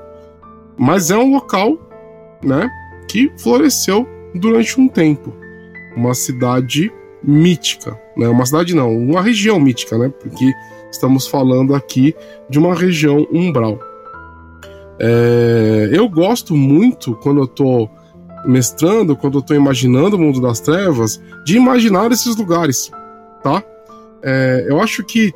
Mas 0.78 1.10
é 1.10 1.16
um 1.16 1.34
local, 1.34 1.78
né, 2.42 2.70
que 3.06 3.30
floresceu 3.38 4.08
durante 4.34 4.80
um 4.80 4.88
tempo. 4.88 5.34
Uma 5.94 6.14
cidade 6.14 6.90
mítica, 7.22 8.00
né? 8.16 8.28
Uma 8.28 8.46
cidade 8.46 8.74
não, 8.74 8.96
uma 8.96 9.20
região 9.20 9.60
mítica, 9.60 9.98
né? 9.98 10.08
Porque 10.08 10.52
estamos 10.90 11.26
falando 11.26 11.74
aqui 11.74 12.14
de 12.48 12.58
uma 12.58 12.74
região 12.74 13.26
umbral. 13.32 13.78
É, 14.98 15.90
eu 15.92 16.08
gosto 16.08 16.54
muito 16.54 17.14
quando 17.16 17.40
eu 17.40 17.46
tô 17.46 17.88
mestrando, 18.44 19.16
quando 19.16 19.38
eu 19.38 19.42
tô 19.42 19.54
imaginando 19.54 20.16
o 20.16 20.18
mundo 20.18 20.40
das 20.40 20.60
trevas, 20.60 21.20
de 21.44 21.56
imaginar 21.56 22.10
esses 22.12 22.36
lugares, 22.36 22.90
tá? 23.42 23.62
É, 24.22 24.66
eu 24.68 24.80
acho 24.80 25.04
que 25.04 25.32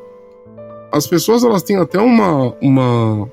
as 0.93 1.07
pessoas 1.07 1.45
elas 1.45 1.63
têm 1.63 1.77
até 1.77 1.99
uma 1.99 2.55
uma 2.61 3.31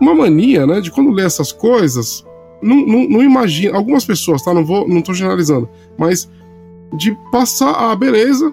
uma 0.00 0.14
mania, 0.14 0.66
né, 0.66 0.80
de 0.80 0.90
quando 0.90 1.10
lê 1.10 1.24
essas 1.24 1.52
coisas, 1.52 2.24
não, 2.60 2.76
não, 2.86 3.08
não 3.08 3.22
imagina, 3.22 3.76
algumas 3.76 4.04
pessoas, 4.04 4.42
tá? 4.42 4.52
Não 4.52 4.64
vou, 4.64 4.88
não 4.88 5.02
tô 5.02 5.12
generalizando, 5.12 5.68
mas 5.96 6.28
de 6.96 7.16
passar 7.30 7.72
a 7.90 7.94
beleza. 7.94 8.52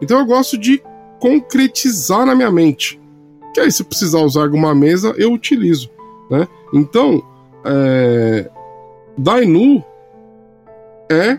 Então 0.00 0.18
eu 0.18 0.26
gosto 0.26 0.56
de 0.56 0.82
concretizar 1.20 2.24
na 2.26 2.34
minha 2.34 2.50
mente 2.50 3.00
que 3.52 3.60
aí 3.60 3.70
se 3.70 3.84
precisar 3.84 4.20
usar 4.20 4.42
alguma 4.42 4.74
mesa, 4.74 5.14
eu 5.16 5.32
utilizo. 5.32 5.90
Né? 6.30 6.46
Então, 6.72 7.22
é, 7.64 8.50
Dainu 9.16 9.84
é 11.10 11.38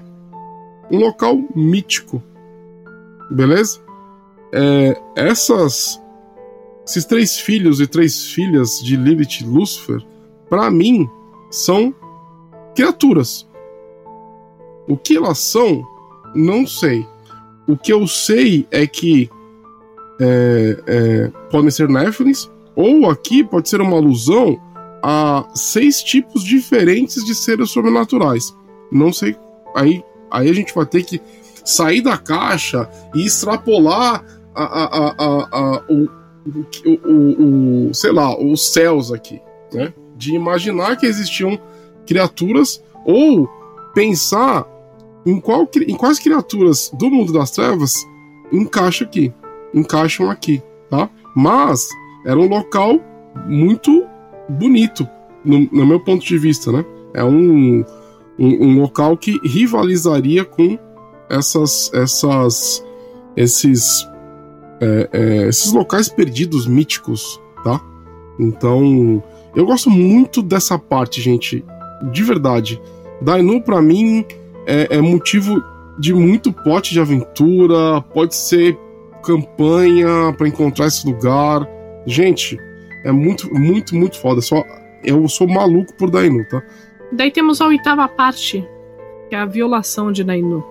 um 0.92 1.00
local 1.00 1.42
mítico. 1.56 2.22
Beleza? 3.30 3.80
É, 4.52 5.02
essas 5.16 6.02
esses 6.86 7.06
três 7.06 7.38
filhos 7.38 7.80
e 7.80 7.88
três 7.88 8.26
filhas 8.26 8.82
de 8.84 8.98
Lilith 8.98 9.42
e 9.42 9.46
Lúcifer, 9.46 10.04
para 10.50 10.70
mim, 10.70 11.10
são 11.50 11.96
criaturas. 12.76 13.48
O 14.90 14.98
que 14.98 15.16
elas 15.16 15.40
são, 15.40 15.88
não 16.36 16.68
sei. 16.68 17.08
O 17.66 17.78
que 17.78 17.94
eu 17.94 18.06
sei 18.08 18.68
é 18.72 18.86
que 18.86 19.30
é, 20.22 20.84
é, 20.86 21.32
podem 21.50 21.72
ser 21.72 21.90
Nephilims, 21.90 22.50
ou 22.76 23.10
aqui 23.10 23.44
pode 23.44 23.68
ser 23.68 23.82
uma 23.82 23.98
alusão 23.98 24.60
a 25.04 25.46
seis 25.56 26.04
tipos 26.04 26.44
diferentes 26.44 27.26
de 27.26 27.34
seres 27.34 27.72
sobrenaturais. 27.72 28.56
Não 28.92 29.12
sei. 29.12 29.36
Aí, 29.76 30.04
aí 30.30 30.50
a 30.50 30.54
gente 30.54 30.74
vai 30.74 30.86
ter 30.86 31.04
que 31.04 31.20
sair 31.66 32.02
da 32.02 32.18
caixa 32.18 32.90
e 33.16 33.26
extrapolar 33.26 34.24
a, 34.54 34.64
a, 34.64 35.16
a, 35.52 35.84
o, 35.90 36.08
o, 36.86 37.88
o, 37.90 37.94
sei 37.94 38.12
lá, 38.12 38.38
os 38.38 38.74
céus 38.74 39.12
aqui, 39.12 39.42
né? 39.74 39.94
De 40.16 40.36
imaginar 40.36 40.98
que 40.98 41.06
existiam 41.06 41.60
criaturas 42.06 42.84
ou 43.06 43.50
pensar 43.94 44.68
em, 45.26 45.40
qual, 45.40 45.68
em 45.88 45.96
quais 45.96 46.20
criaturas 46.20 46.92
do 46.94 47.10
mundo 47.10 47.34
das 47.34 47.52
trevas 47.52 48.06
encaixa 48.52 49.06
aqui, 49.06 49.34
encaixam 49.74 50.30
aqui, 50.30 50.62
tá? 50.90 51.10
Mas 51.36 51.88
era 52.26 52.40
um 52.40 52.48
local 52.48 53.00
muito 53.48 54.06
bonito, 54.50 55.08
no, 55.44 55.68
no 55.72 55.86
meu 55.86 56.00
ponto 56.00 56.26
de 56.26 56.38
vista, 56.38 56.72
né? 56.72 56.86
É 57.14 57.24
um, 57.24 57.84
um, 58.38 58.66
um, 58.66 58.82
local 58.82 59.18
que 59.18 59.40
rivalizaria 59.44 60.46
com 60.46 60.78
essas, 61.30 61.92
essas, 61.94 62.84
esses, 63.36 64.08
é, 64.80 65.10
é, 65.12 65.48
esses 65.48 65.72
locais 65.72 66.10
perdidos 66.10 66.68
míticos, 66.68 67.40
tá? 67.64 67.82
Então, 68.40 69.24
eu 69.56 69.66
gosto 69.66 69.90
muito 69.90 70.42
dessa 70.42 70.78
parte, 70.78 71.22
gente, 71.22 71.64
de 72.12 72.24
verdade. 72.24 72.82
Dainu, 73.22 73.62
para 73.62 73.82
mim, 73.82 74.26
é, 74.66 74.98
é 74.98 75.02
motivo 75.02 75.62
de 76.00 76.14
muito 76.14 76.52
pote 76.52 76.94
de 76.94 77.00
aventura, 77.00 78.02
pode 78.14 78.36
ser 78.36 78.78
campanha 79.22 80.34
para 80.38 80.48
encontrar 80.48 80.88
esse 80.88 81.06
lugar. 81.06 81.68
Gente, 82.06 82.58
é 83.04 83.12
muito, 83.12 83.54
muito, 83.54 83.96
muito 83.96 84.20
foda. 84.20 84.42
Só, 84.42 84.64
eu 85.04 85.28
sou 85.28 85.48
maluco 85.48 85.94
por 85.96 86.10
Dainu, 86.10 86.46
tá? 86.50 86.62
Daí 87.12 87.32
temos 87.32 87.62
a 87.62 87.68
oitava 87.68 88.08
parte, 88.08 88.66
que 89.30 89.36
é 89.36 89.40
a 89.40 89.46
violação 89.46 90.12
de 90.12 90.24
Dainu. 90.24 90.64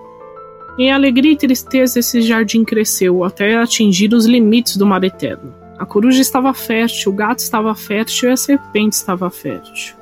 Em 0.78 0.90
alegria 0.90 1.32
e 1.32 1.36
tristeza, 1.36 1.98
esse 1.98 2.22
jardim 2.22 2.64
cresceu 2.64 3.24
até 3.24 3.56
atingir 3.56 4.14
os 4.14 4.24
limites 4.24 4.76
do 4.76 4.86
mar 4.86 5.02
eterno. 5.04 5.54
A 5.78 5.84
coruja 5.84 6.20
estava 6.20 6.54
fértil, 6.54 7.12
o 7.12 7.14
gato 7.14 7.40
estava 7.40 7.74
fértil 7.74 8.28
e 8.28 8.32
a 8.32 8.36
serpente 8.36 8.96
estava 8.96 9.30
fértil. 9.30 9.96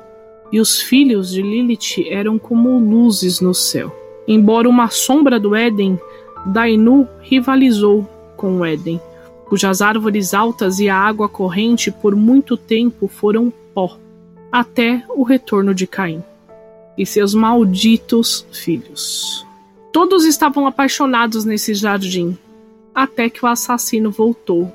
E 0.51 0.59
os 0.59 0.81
filhos 0.81 1.31
de 1.31 1.41
Lilith 1.41 2.07
eram 2.09 2.37
como 2.37 2.79
luzes 2.79 3.39
no 3.41 3.53
céu. 3.53 3.95
Embora 4.27 4.69
uma 4.69 4.89
sombra 4.89 5.39
do 5.39 5.55
Éden, 5.55 5.99
Dainu 6.45 7.07
rivalizou 7.19 8.07
com 8.39 8.59
o 8.59 8.65
Éden 8.65 9.01
cujas 9.49 9.81
árvores 9.81 10.33
altas 10.33 10.79
e 10.79 10.87
a 10.87 10.95
água 10.95 11.27
corrente 11.27 11.91
por 11.91 12.15
muito 12.15 12.55
tempo 12.55 13.07
foram 13.07 13.51
pó, 13.73 13.97
até 14.51 15.03
o 15.09 15.23
retorno 15.23 15.73
de 15.73 15.87
Caim 15.87 16.23
e 16.95 17.05
seus 17.05 17.33
malditos 17.33 18.45
filhos. 18.51 19.45
Todos 19.91 20.23
estavam 20.23 20.67
apaixonados 20.67 21.45
nesse 21.45 21.73
jardim, 21.73 22.37
até 22.93 23.27
que 23.27 23.43
o 23.43 23.47
assassino 23.47 24.11
voltou. 24.11 24.71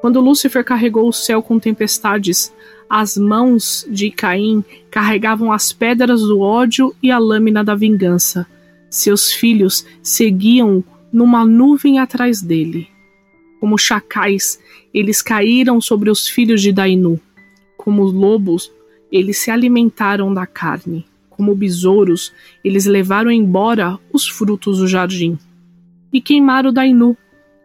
Quando 0.00 0.20
Lúcifer 0.20 0.64
carregou 0.64 1.08
o 1.08 1.12
céu 1.12 1.42
com 1.42 1.58
tempestades, 1.58 2.52
as 2.88 3.16
mãos 3.16 3.84
de 3.90 4.10
Caim 4.10 4.64
carregavam 4.90 5.50
as 5.50 5.72
pedras 5.72 6.20
do 6.20 6.40
ódio 6.40 6.94
e 7.02 7.10
a 7.10 7.18
lâmina 7.18 7.64
da 7.64 7.74
vingança. 7.74 8.46
Seus 8.88 9.32
filhos 9.32 9.84
seguiam 10.02 10.84
numa 11.12 11.44
nuvem 11.44 11.98
atrás 11.98 12.40
dele. 12.40 12.91
Como 13.62 13.78
chacais, 13.78 14.58
eles 14.92 15.22
caíram 15.22 15.80
sobre 15.80 16.10
os 16.10 16.26
filhos 16.26 16.60
de 16.60 16.72
Dainu. 16.72 17.20
Como 17.76 18.02
lobos, 18.02 18.72
eles 19.10 19.38
se 19.38 19.52
alimentaram 19.52 20.34
da 20.34 20.44
carne. 20.44 21.06
Como 21.30 21.54
besouros, 21.54 22.32
eles 22.64 22.86
levaram 22.86 23.30
embora 23.30 24.00
os 24.12 24.26
frutos 24.26 24.78
do 24.78 24.88
jardim. 24.88 25.38
E 26.12 26.20
queimaram 26.20 26.72
Dainu, 26.72 27.16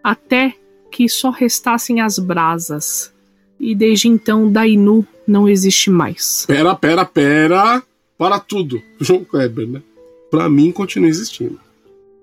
até 0.04 0.54
que 0.92 1.10
só 1.10 1.32
restassem 1.32 2.00
as 2.00 2.20
brasas. 2.20 3.12
E 3.60 3.74
desde 3.74 4.08
então 4.08 4.52
Dainu 4.52 5.04
não 5.28 5.50
existe 5.50 5.90
mais. 5.90 6.46
Pera, 6.46 6.76
pera, 6.76 7.06
pera. 7.06 7.82
Para 8.20 8.40
tudo. 8.40 8.80
João 9.02 9.24
Kleber, 9.24 9.68
né? 9.68 9.82
Pra 10.30 10.48
mim 10.48 10.72
continua 10.72 11.10
existindo. 11.10 11.60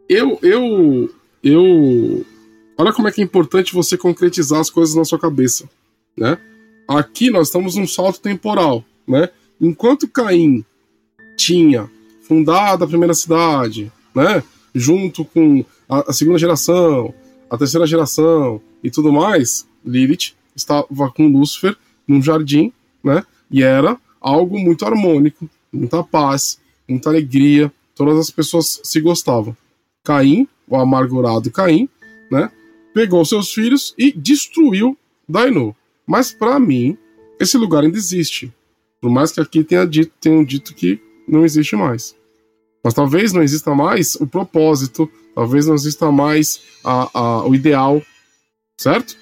Eu, 0.08 0.38
eu, 0.42 1.10
eu 1.42 2.24
Olha 2.76 2.92
como 2.92 3.08
é 3.08 3.12
que 3.12 3.20
é 3.20 3.24
importante 3.24 3.72
você 3.72 3.96
concretizar 3.96 4.60
as 4.60 4.70
coisas 4.70 4.94
na 4.94 5.04
sua 5.04 5.18
cabeça, 5.18 5.68
né? 6.16 6.38
Aqui 6.88 7.30
nós 7.30 7.48
estamos 7.48 7.76
num 7.76 7.87
salto 7.87 8.20
temporal, 8.20 8.84
né? 9.06 9.28
Enquanto 9.60 10.08
Caim 10.08 10.64
tinha 11.37 11.90
fundado 12.22 12.84
a 12.84 12.87
primeira 12.87 13.14
cidade, 13.14 13.92
né? 14.14 14.42
Junto 14.74 15.24
com 15.24 15.64
a, 15.88 16.12
segunda 16.12 16.38
geração, 16.38 17.14
a 17.48 17.56
terceira 17.56 17.87
geração 17.87 18.60
e 18.82 18.90
tudo 18.90 19.12
mais, 19.12 19.66
Lilith 19.84 20.34
estava 20.56 21.10
com 21.10 21.28
Lúcifer 21.28 21.76
num 22.08 22.20
jardim, 22.20 22.72
né? 23.02 23.24
E 23.50 23.62
era 23.62 23.96
algo 24.20 24.58
muito 24.58 24.84
harmônico, 24.84 25.48
muita 25.72 26.02
paz, 26.02 26.58
muita 26.88 27.08
alegria, 27.08 27.72
todas 27.94 28.18
as 28.18 28.30
pessoas 28.30 28.80
se 28.82 29.00
gostavam. 29.00 29.56
Caim, 30.02 30.48
o 30.68 30.76
amargurado 30.76 31.50
Caim, 31.50 31.88
né? 32.30 32.50
Pegou 32.94 33.24
seus 33.24 33.52
filhos 33.52 33.94
e 33.98 34.12
destruiu 34.12 34.96
Dainu. 35.28 35.74
Mas 36.07 36.33
para 36.33 36.59
mim, 36.59 36.96
esse 37.38 37.59
lugar 37.59 37.83
ainda 37.83 37.98
existe. 37.98 38.52
Por 39.00 39.11
mais 39.11 39.33
que 39.33 39.40
aqui 39.40 39.64
tenha 39.64 39.85
dito, 39.85 40.12
tenham 40.20 40.44
dito 40.44 40.74
que 40.74 41.00
não 41.28 41.44
existe 41.44 41.74
mais. 41.76 42.16
Mas 42.83 42.94
talvez 42.94 43.33
não 43.33 43.42
exista 43.42 43.74
mais 43.74 44.14
o 44.14 44.26
propósito, 44.26 45.11
talvez 45.35 45.66
não 45.66 45.74
exista 45.74 46.12
mais 46.12 46.62
a, 46.85 47.11
a, 47.18 47.46
o 47.46 47.54
ideal, 47.54 48.00
certo? 48.78 49.16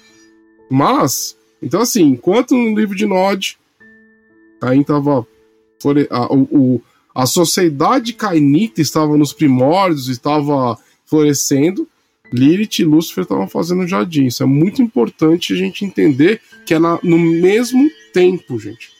Mas, 0.69 1.35
então 1.61 1.81
assim, 1.81 2.03
enquanto 2.03 2.55
no 2.55 2.77
livro 2.77 2.95
de 2.95 3.05
Nod, 3.05 3.57
Caim 4.63 4.81
estava. 4.81 5.27
A, 6.09 6.33
o, 6.33 6.81
a 7.13 7.25
sociedade 7.25 8.13
cainita 8.13 8.81
estava 8.81 9.17
nos 9.17 9.33
primórdios, 9.33 10.07
estava 10.07 10.77
florescendo, 11.05 11.85
Lilith 12.33 12.79
e 12.79 12.83
Lúcifer 12.83 13.23
estavam 13.23 13.47
fazendo 13.47 13.87
jardim. 13.87 14.25
Isso 14.25 14.41
é 14.41 14.45
muito 14.45 14.81
importante 14.81 15.53
a 15.53 15.55
gente 15.55 15.85
entender 15.85 16.41
que 16.65 16.73
é 16.73 16.79
no 16.79 17.19
mesmo 17.19 17.87
tempo, 18.11 18.57
gente. 18.57 18.91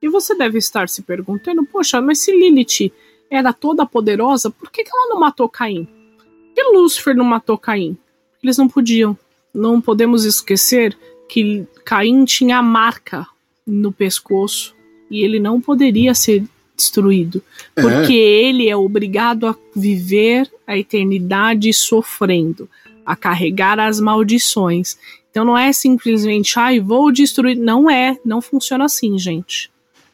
E 0.00 0.08
você 0.08 0.34
deve 0.34 0.58
estar 0.58 0.88
se 0.88 1.02
perguntando: 1.02 1.66
poxa, 1.66 2.00
mas 2.00 2.20
se 2.20 2.32
Lilith 2.32 2.90
era 3.30 3.52
toda 3.52 3.84
poderosa, 3.84 4.50
por 4.50 4.70
que, 4.70 4.82
que 4.82 4.90
ela 4.90 5.10
não 5.10 5.20
matou 5.20 5.48
Caim? 5.48 5.84
Por 5.84 6.54
que 6.54 6.62
Lúcifer 6.62 7.14
não 7.14 7.24
matou 7.24 7.58
Caim? 7.58 7.96
Eles 8.42 8.56
não 8.56 8.68
podiam. 8.68 9.16
Não 9.52 9.80
podemos 9.80 10.24
esquecer 10.24 10.96
que 11.28 11.66
Caim 11.84 12.24
tinha 12.24 12.58
a 12.58 12.62
marca 12.62 13.26
no 13.66 13.92
pescoço 13.92 14.74
e 15.10 15.22
ele 15.22 15.38
não 15.38 15.60
poderia 15.60 16.14
ser 16.14 16.44
destruído, 16.78 17.42
é. 17.74 17.82
porque 17.82 18.14
ele 18.14 18.68
é 18.68 18.76
obrigado 18.76 19.46
a 19.46 19.54
viver 19.74 20.50
a 20.66 20.78
eternidade 20.78 21.72
sofrendo, 21.74 22.68
a 23.04 23.16
carregar 23.16 23.80
as 23.80 24.00
maldições. 24.00 24.96
Então 25.30 25.44
não 25.44 25.58
é 25.58 25.72
simplesmente, 25.72 26.58
ai, 26.58 26.80
vou 26.80 27.12
destruir. 27.12 27.56
Não 27.56 27.90
é, 27.90 28.16
não 28.24 28.40
funciona 28.40 28.84
assim, 28.84 29.18
gente. 29.18 29.70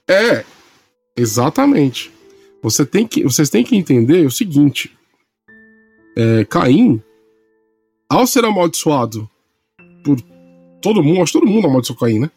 É, 0.08 0.44
exatamente. 1.16 2.10
Você 2.62 2.84
tem 2.84 3.06
que, 3.06 3.22
vocês 3.22 3.50
têm 3.50 3.62
que 3.62 3.76
entender 3.76 4.26
o 4.26 4.30
seguinte: 4.30 4.90
é, 6.16 6.44
Caim, 6.46 7.00
ao 8.08 8.26
ser 8.26 8.44
amaldiçoado 8.44 9.28
por 10.02 10.20
todo 10.80 11.02
mundo, 11.02 11.22
acho 11.22 11.32
que 11.32 11.40
todo 11.40 11.50
mundo 11.50 11.66
amaldiçoou 11.66 11.98
Caim, 11.98 12.18
né? 12.18 12.30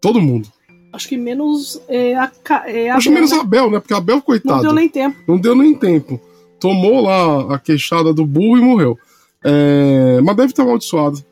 Todo 0.00 0.20
mundo. 0.20 0.48
Acho 0.92 1.08
que 1.08 1.16
menos 1.16 1.80
é, 1.88 2.14
a, 2.14 2.30
é, 2.66 2.90
Acho 2.90 3.08
Abel, 3.08 3.14
menos 3.14 3.30
né? 3.30 3.38
Abel, 3.38 3.70
né? 3.70 3.80
Porque 3.80 3.94
Abel, 3.94 4.20
coitado. 4.20 4.56
Não 4.56 4.62
deu 4.62 4.72
nem 4.74 4.88
tempo. 4.88 5.16
Não 5.26 5.38
deu 5.38 5.56
nem 5.56 5.74
tempo. 5.74 6.20
Tomou 6.60 7.00
lá 7.00 7.54
a 7.54 7.58
queixada 7.58 8.12
do 8.12 8.26
burro 8.26 8.58
e 8.58 8.60
morreu. 8.60 8.98
É, 9.42 10.20
mas 10.22 10.36
deve 10.36 10.52
estar 10.52 10.64
amaldiçoado. 10.64 11.24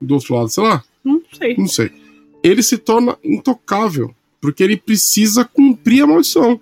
Do 0.00 0.14
outro 0.14 0.34
lado, 0.34 0.48
sei 0.48 0.64
lá. 0.64 0.82
Não 1.04 1.22
sei. 1.32 1.56
Não 1.56 1.68
sei. 1.68 1.90
Ele 2.42 2.62
se 2.62 2.76
torna 2.76 3.16
intocável. 3.22 4.12
Porque 4.40 4.64
ele 4.64 4.76
precisa 4.76 5.44
cumprir 5.44 6.02
a 6.02 6.06
maldição. 6.06 6.60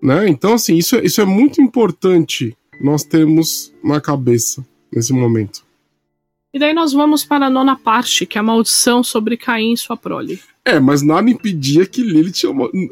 Né? 0.00 0.28
Então, 0.28 0.54
assim, 0.54 0.76
isso, 0.76 0.94
é, 0.94 1.04
isso 1.04 1.20
é 1.20 1.24
muito 1.24 1.60
importante 1.60 2.56
nós 2.80 3.02
temos 3.02 3.74
na 3.82 4.00
cabeça 4.00 4.64
nesse 4.94 5.12
momento. 5.12 5.65
E 6.56 6.58
daí 6.58 6.72
nós 6.72 6.94
vamos 6.94 7.22
para 7.22 7.48
a 7.48 7.50
nona 7.50 7.76
parte, 7.76 8.24
que 8.24 8.38
é 8.38 8.40
a 8.40 8.42
maldição 8.42 9.04
sobre 9.04 9.36
Caim 9.36 9.74
e 9.74 9.76
sua 9.76 9.94
prole. 9.94 10.40
É, 10.64 10.80
mas 10.80 11.02
nada 11.02 11.28
impedia 11.28 11.84
que 11.84 12.00
Lilith, 12.00 12.44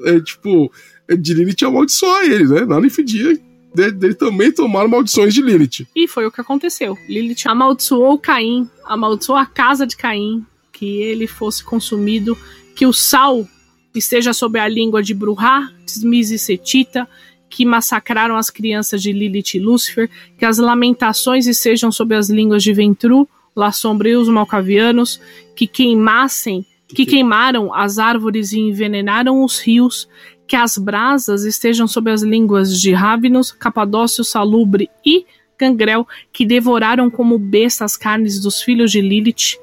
é, 0.04 0.20
tipo, 0.20 0.70
de 1.18 1.32
Lilith 1.32 1.64
amaldiçoar 1.64 2.24
ele, 2.24 2.44
né? 2.44 2.66
Nada 2.66 2.86
impedia 2.86 3.40
dele 3.74 4.12
também 4.12 4.52
tomar 4.52 4.86
maldições 4.86 5.32
de 5.32 5.40
Lilith. 5.40 5.86
E 5.96 6.06
foi 6.06 6.26
o 6.26 6.30
que 6.30 6.42
aconteceu. 6.42 6.94
Lilith 7.08 7.46
amaldiçoou 7.46 8.18
Caim, 8.18 8.68
amaldiçoou 8.84 9.38
a 9.38 9.46
casa 9.46 9.86
de 9.86 9.96
Caim, 9.96 10.44
que 10.70 11.00
ele 11.00 11.26
fosse 11.26 11.64
consumido, 11.64 12.36
que 12.76 12.84
o 12.84 12.92
sal 12.92 13.48
esteja 13.94 14.34
sobre 14.34 14.60
a 14.60 14.68
língua 14.68 15.02
de 15.02 15.14
Bruhá, 15.14 15.72
Tismis 15.86 16.30
e 16.30 16.38
Setita, 16.38 17.08
que 17.48 17.64
massacraram 17.64 18.36
as 18.36 18.50
crianças 18.50 19.00
de 19.00 19.10
Lilith 19.10 19.54
e 19.54 19.58
Lúcifer, 19.58 20.10
que 20.36 20.44
as 20.44 20.58
lamentações 20.58 21.46
estejam 21.46 21.90
sobre 21.90 22.14
as 22.14 22.28
línguas 22.28 22.62
de 22.62 22.74
Ventru, 22.74 23.26
La 23.54 23.72
Sombra 23.72 24.08
e 24.08 24.16
os 24.16 24.28
Malcavianos, 24.28 25.20
que 25.54 25.66
queimassem, 25.66 26.66
que 26.88 27.06
queimaram 27.06 27.72
as 27.72 27.98
árvores 27.98 28.52
e 28.52 28.60
envenenaram 28.60 29.42
os 29.42 29.58
rios, 29.58 30.08
que 30.46 30.56
as 30.56 30.76
brasas 30.76 31.44
estejam 31.44 31.86
sobre 31.86 32.12
as 32.12 32.22
línguas 32.22 32.80
de 32.80 32.92
Rávinos, 32.92 33.52
Capadócio, 33.52 34.24
Salubre 34.24 34.90
e 35.04 35.24
Gangrel, 35.58 36.06
que 36.32 36.44
devoraram 36.44 37.10
como 37.10 37.38
besta 37.38 37.84
as 37.84 37.96
carnes 37.96 38.40
dos 38.40 38.60
filhos 38.60 38.90
de 38.90 39.00
Lilith, 39.00 39.56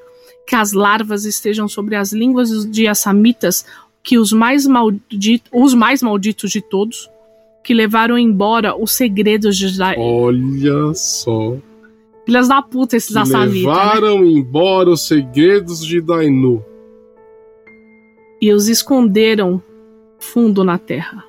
que 0.47 0.55
as 0.55 0.71
larvas 0.71 1.25
estejam 1.25 1.67
sobre 1.67 1.95
as 1.95 2.11
línguas 2.11 2.65
de 2.69 2.87
Assamitas, 2.87 3.65
que 4.03 4.17
os 4.17 4.31
mais, 4.31 4.65
maldito, 4.65 5.49
os 5.53 5.73
mais 5.73 6.01
malditos 6.01 6.51
de 6.51 6.61
todos, 6.61 7.09
que 7.63 7.73
levaram 7.73 8.17
embora 8.17 8.75
os 8.75 8.93
segredos 8.93 9.55
de 9.55 9.77
Dainu. 9.77 10.01
Olha 10.01 10.93
só. 10.95 11.57
Filhas 12.31 12.47
da 12.47 12.61
puta, 12.61 12.95
esses 12.95 13.13
Assamitas. 13.13 13.61
Né? 13.61 13.67
Levaram 13.67 14.21
né? 14.21 14.27
embora 14.29 14.89
os 14.89 15.05
segredos 15.05 15.85
de 15.85 15.99
Dainu. 15.99 16.63
E 18.41 18.53
os 18.53 18.69
esconderam 18.69 19.61
fundo 20.17 20.63
na 20.63 20.77
terra. 20.77 21.25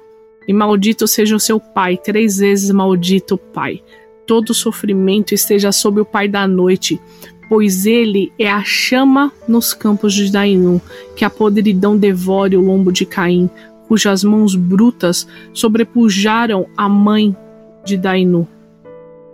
E 0.46 0.52
maldito 0.52 1.08
seja 1.08 1.34
o 1.34 1.40
seu 1.40 1.58
pai, 1.58 1.96
três 1.96 2.38
vezes 2.38 2.70
maldito 2.70 3.34
o 3.34 3.38
pai. 3.38 3.82
Todo 4.28 4.54
sofrimento 4.54 5.34
esteja 5.34 5.72
sob 5.72 6.00
o 6.00 6.04
pai 6.04 6.28
da 6.28 6.46
noite, 6.46 7.00
pois 7.48 7.84
ele 7.84 8.32
é 8.38 8.48
a 8.48 8.62
chama 8.62 9.32
nos 9.48 9.74
campos 9.74 10.14
de 10.14 10.30
Dainu, 10.30 10.80
que 11.16 11.24
a 11.24 11.30
podridão 11.30 11.98
devore 11.98 12.56
o 12.56 12.60
lombo 12.60 12.92
de 12.92 13.04
Caim, 13.04 13.50
cujas 13.88 14.22
mãos 14.22 14.54
brutas 14.54 15.26
sobrepujaram 15.52 16.68
a 16.76 16.88
mãe 16.88 17.36
de 17.84 17.96
Dainu. 17.96 18.46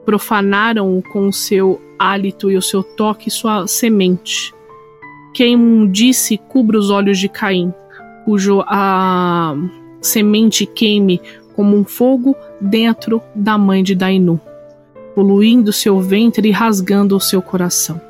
Profanaram-o 0.08 1.02
com 1.02 1.28
o 1.28 1.32
seu 1.34 1.78
hálito 1.98 2.50
e 2.50 2.56
o 2.56 2.62
seu 2.62 2.82
toque 2.82 3.30
sua 3.30 3.66
semente. 3.66 4.54
Que 5.34 5.42
a 5.42 5.46
imundice 5.46 6.38
cubra 6.48 6.78
os 6.78 6.88
olhos 6.88 7.18
de 7.18 7.28
Caim, 7.28 7.74
cujo 8.24 8.62
a 8.66 9.54
semente 10.00 10.64
queime 10.64 11.20
como 11.54 11.76
um 11.76 11.84
fogo 11.84 12.34
dentro 12.58 13.20
da 13.34 13.58
mãe 13.58 13.82
de 13.82 13.94
Dainu, 13.94 14.40
poluindo 15.14 15.74
seu 15.74 16.00
ventre 16.00 16.48
e 16.48 16.52
rasgando 16.52 17.14
o 17.14 17.20
seu 17.20 17.42
coração. 17.42 18.00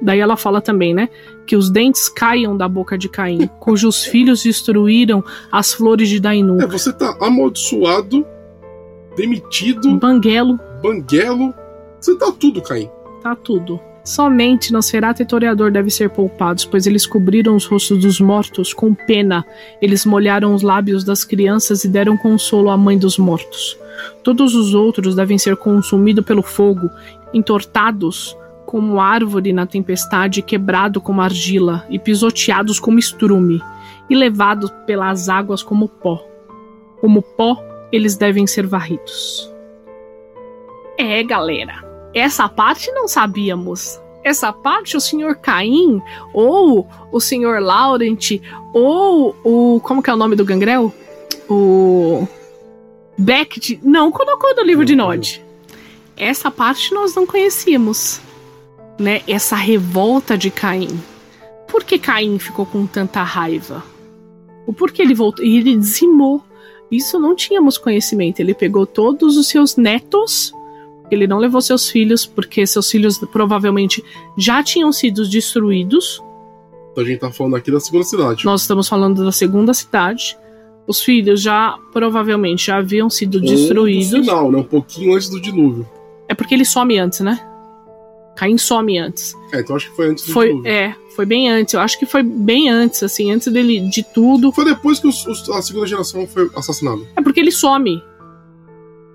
Daí 0.00 0.20
ela 0.20 0.36
fala 0.36 0.60
também, 0.60 0.94
né? 0.94 1.08
Que 1.44 1.56
os 1.56 1.68
dentes 1.68 2.08
caiam 2.08 2.56
da 2.56 2.68
boca 2.68 2.96
de 2.96 3.08
Caim, 3.08 3.50
cujos 3.58 4.04
filhos 4.04 4.44
destruíram 4.44 5.24
as 5.50 5.74
flores 5.74 6.08
de 6.08 6.20
Dainu. 6.20 6.62
É, 6.62 6.68
você 6.68 6.92
tá 6.92 7.16
amaldiçoado, 7.20 8.24
demitido. 9.16 9.98
Banguelo. 9.98 10.70
Banguelo. 10.82 11.54
Você 12.00 12.16
tá 12.18 12.32
tudo, 12.32 12.60
Caim. 12.60 12.90
Tá 13.22 13.36
tudo. 13.36 13.80
Somente 14.04 14.72
Nosferatu 14.72 15.22
e 15.22 15.26
Toreador 15.26 15.70
devem 15.70 15.90
ser 15.90 16.10
poupados, 16.10 16.64
pois 16.64 16.88
eles 16.88 17.06
cobriram 17.06 17.54
os 17.54 17.66
rostos 17.66 18.00
dos 18.00 18.20
mortos 18.20 18.74
com 18.74 18.92
pena. 18.92 19.44
Eles 19.80 20.04
molharam 20.04 20.54
os 20.54 20.62
lábios 20.62 21.04
das 21.04 21.24
crianças 21.24 21.84
e 21.84 21.88
deram 21.88 22.16
consolo 22.16 22.68
à 22.70 22.76
mãe 22.76 22.98
dos 22.98 23.16
mortos. 23.16 23.78
Todos 24.24 24.56
os 24.56 24.74
outros 24.74 25.14
devem 25.14 25.38
ser 25.38 25.56
consumidos 25.56 26.24
pelo 26.24 26.42
fogo, 26.42 26.90
entortados 27.32 28.36
como 28.66 29.00
árvore 29.00 29.52
na 29.52 29.66
tempestade, 29.66 30.42
quebrado 30.42 31.00
como 31.00 31.20
argila 31.20 31.86
e 31.88 31.98
pisoteados 31.98 32.80
como 32.80 32.98
estrume, 32.98 33.62
e 34.10 34.16
levados 34.16 34.70
pelas 34.86 35.28
águas 35.28 35.62
como 35.62 35.88
pó. 35.88 36.24
Como 37.00 37.22
pó, 37.22 37.62
eles 37.92 38.16
devem 38.16 38.46
ser 38.46 38.66
varridos. 38.66 39.51
É, 41.02 41.20
galera. 41.24 41.84
Essa 42.14 42.48
parte 42.48 42.92
não 42.92 43.08
sabíamos. 43.08 44.00
Essa 44.22 44.52
parte 44.52 44.96
o 44.96 45.00
senhor 45.00 45.34
Caim, 45.34 46.00
ou 46.32 46.88
o 47.10 47.18
senhor 47.18 47.60
Laurent, 47.60 48.40
ou 48.72 49.34
o. 49.42 49.80
Como 49.80 50.00
que 50.00 50.08
é 50.08 50.14
o 50.14 50.16
nome 50.16 50.36
do 50.36 50.44
gangrel? 50.44 50.94
O. 51.50 52.24
Beckett 53.18 53.80
não 53.82 54.12
colocou 54.12 54.54
no 54.54 54.62
livro 54.62 54.84
de 54.84 54.94
Nod. 54.94 55.44
Essa 56.16 56.52
parte 56.52 56.94
nós 56.94 57.16
não 57.16 57.26
conhecíamos. 57.26 58.20
Né? 58.96 59.22
Essa 59.26 59.56
revolta 59.56 60.38
de 60.38 60.52
Caim. 60.52 61.02
Por 61.66 61.82
que 61.82 61.98
Caim 61.98 62.38
ficou 62.38 62.64
com 62.64 62.86
tanta 62.86 63.24
raiva? 63.24 63.82
O 64.68 64.72
porquê 64.72 65.02
ele 65.02 65.14
voltou? 65.14 65.44
E 65.44 65.56
ele 65.56 65.76
dizimou. 65.76 66.44
Isso 66.92 67.18
não 67.18 67.34
tínhamos 67.34 67.76
conhecimento. 67.76 68.38
Ele 68.38 68.54
pegou 68.54 68.86
todos 68.86 69.36
os 69.36 69.48
seus 69.48 69.76
netos 69.76 70.54
ele 71.14 71.26
não 71.26 71.38
levou 71.38 71.60
seus 71.60 71.88
filhos 71.88 72.26
porque 72.26 72.66
seus 72.66 72.90
filhos 72.90 73.18
provavelmente 73.18 74.04
já 74.36 74.62
tinham 74.62 74.92
sido 74.92 75.28
destruídos. 75.28 76.22
Então 76.92 77.04
a 77.04 77.06
gente 77.06 77.20
tá 77.20 77.30
falando 77.30 77.56
aqui 77.56 77.70
da 77.70 77.80
segunda 77.80 78.04
cidade. 78.04 78.44
Nós 78.44 78.62
estamos 78.62 78.88
falando 78.88 79.24
da 79.24 79.32
segunda 79.32 79.72
cidade. 79.72 80.36
Os 80.86 81.00
filhos 81.02 81.40
já 81.40 81.78
provavelmente 81.92 82.66
já 82.66 82.78
haviam 82.78 83.08
sido 83.08 83.36
Ou 83.36 83.44
destruídos. 83.44 84.12
No 84.12 84.20
final, 84.24 84.50
né? 84.50 84.58
Um 84.58 84.64
pouquinho 84.64 85.14
antes 85.14 85.28
do 85.28 85.40
dilúvio. 85.40 85.88
É 86.28 86.34
porque 86.34 86.54
ele 86.54 86.64
some 86.64 86.98
antes, 86.98 87.20
né? 87.20 87.40
Caim 88.36 88.58
some 88.58 88.98
antes. 88.98 89.34
É, 89.52 89.60
então 89.60 89.76
acho 89.76 89.90
que 89.90 89.96
foi 89.96 90.10
antes 90.10 90.26
do 90.26 90.32
foi, 90.32 90.48
dilúvio. 90.48 90.70
É, 90.70 90.94
foi 91.14 91.26
bem 91.26 91.48
antes. 91.48 91.74
Eu 91.74 91.80
acho 91.80 91.98
que 91.98 92.06
foi 92.06 92.22
bem 92.22 92.68
antes, 92.68 93.02
assim, 93.02 93.30
antes 93.30 93.52
dele 93.52 93.80
de 93.88 94.02
tudo. 94.02 94.52
Foi 94.52 94.64
depois 94.64 94.98
que 94.98 95.06
os, 95.06 95.26
os, 95.26 95.48
a 95.50 95.62
segunda 95.62 95.86
geração 95.86 96.26
foi 96.26 96.50
assassinada. 96.56 97.02
É 97.16 97.22
porque 97.22 97.40
ele 97.40 97.52
some. 97.52 98.02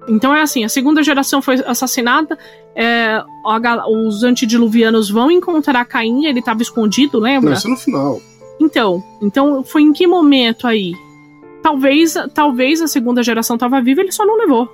Então 0.08 0.34
é 0.34 0.42
assim, 0.42 0.64
a 0.64 0.70
segunda 0.70 1.04
geração 1.04 1.42
foi 1.42 1.56
assassinada, 1.66 2.38
é, 2.76 3.22
a, 3.46 3.90
os 3.90 4.24
antediluvianos 4.24 5.10
vão 5.10 5.30
encontrar 5.30 5.84
Caim, 5.86 6.26
ele 6.26 6.40
estava 6.40 6.62
escondido, 6.62 7.20
lembra? 7.20 7.50
Não, 7.50 7.58
isso 7.58 7.68
é 7.68 7.72
no 7.72 7.78
final. 7.78 8.22
Então, 8.60 9.04
então 9.22 9.64
foi 9.64 9.82
em 9.82 9.92
que 9.92 10.08
momento 10.08 10.66
aí? 10.66 10.94
Talvez, 11.62 12.16
talvez 12.34 12.82
a 12.82 12.88
segunda 12.88 13.22
geração 13.22 13.56
estava 13.56 13.82
viva, 13.82 14.02
ele 14.02 14.12
só 14.12 14.26
não 14.26 14.38
levou. 14.38 14.70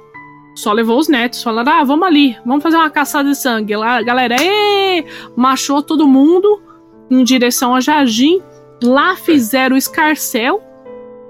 Só 0.56 0.72
levou 0.72 1.00
os 1.00 1.08
netos, 1.08 1.42
falaram: 1.42 1.72
"Ah, 1.72 1.84
vamos 1.84 2.08
ali, 2.08 2.38
vamos 2.46 2.62
fazer 2.62 2.78
uma 2.78 2.90
caçada 2.90 3.30
de 3.30 3.36
sangue". 3.36 3.76
Lá, 3.76 4.02
galera, 4.04 4.36
ê! 4.40 5.04
machou 5.36 5.82
todo 5.82 6.08
mundo 6.08 6.62
em 7.10 7.24
direção 7.24 7.74
a 7.74 7.80
Jardim. 7.80 8.40
Lá 8.84 9.16
fizeram 9.16 9.76
o 9.76 9.80
escarcel 9.80 10.62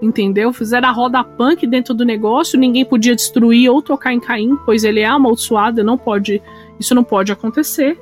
entendeu? 0.01 0.51
Fizeram 0.51 0.89
a 0.89 0.91
roda 0.91 1.23
punk 1.23 1.65
dentro 1.65 1.93
do 1.93 2.05
negócio, 2.05 2.59
ninguém 2.59 2.85
podia 2.85 3.15
destruir 3.15 3.69
ou 3.69 3.81
tocar 3.81 4.13
em 4.13 4.19
Caim, 4.19 4.57
pois 4.65 4.83
ele 4.83 4.99
é 4.99 5.05
amaldiçoado, 5.05 5.83
não 5.83 5.97
pode, 5.97 6.41
isso 6.79 6.93
não 6.93 7.03
pode 7.03 7.31
acontecer. 7.31 7.99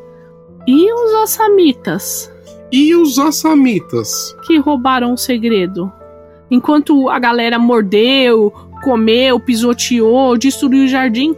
E 0.67 0.91
os 0.91 1.13
assamitas? 1.23 2.31
E 2.71 2.95
os 2.95 3.19
assamitas? 3.19 4.35
Que 4.45 4.57
roubaram 4.57 5.13
o 5.13 5.17
segredo. 5.17 5.91
Enquanto 6.49 7.09
a 7.09 7.17
galera 7.17 7.57
mordeu, 7.57 8.53
comeu, 8.83 9.39
pisoteou, 9.39 10.37
destruiu 10.37 10.85
o 10.85 10.87
jardim. 10.87 11.35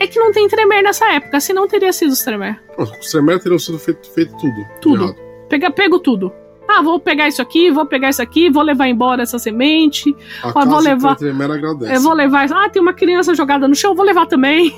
É 0.00 0.06
que 0.06 0.18
não 0.18 0.32
tem 0.32 0.48
Tremer 0.48 0.82
nessa 0.82 1.10
época, 1.12 1.40
senão 1.40 1.66
teria 1.66 1.92
sido 1.92 2.10
os 2.10 2.20
Tremer. 2.20 2.60
Os 2.76 3.10
Tremer 3.10 3.40
teriam 3.40 3.58
sido 3.58 3.78
feito, 3.78 4.10
feito 4.10 4.36
tudo. 4.36 4.66
Tudo. 4.80 5.16
Pega, 5.48 5.70
pego 5.70 5.98
tudo. 5.98 6.32
Ah, 6.68 6.82
vou 6.82 6.98
pegar 6.98 7.28
isso 7.28 7.40
aqui, 7.40 7.70
vou 7.70 7.86
pegar 7.86 8.10
isso 8.10 8.20
aqui, 8.20 8.50
vou 8.50 8.62
levar 8.62 8.88
embora 8.88 9.22
essa 9.22 9.38
semente. 9.38 10.14
A 10.42 10.64
vou 10.64 10.80
levar. 10.80 11.16
Eu 11.20 12.00
vou 12.00 12.12
levar. 12.12 12.50
Ah, 12.52 12.68
tem 12.68 12.82
uma 12.82 12.92
criança 12.92 13.34
jogada 13.34 13.68
no 13.68 13.74
chão, 13.74 13.94
vou 13.94 14.04
levar 14.04 14.26
também. 14.26 14.74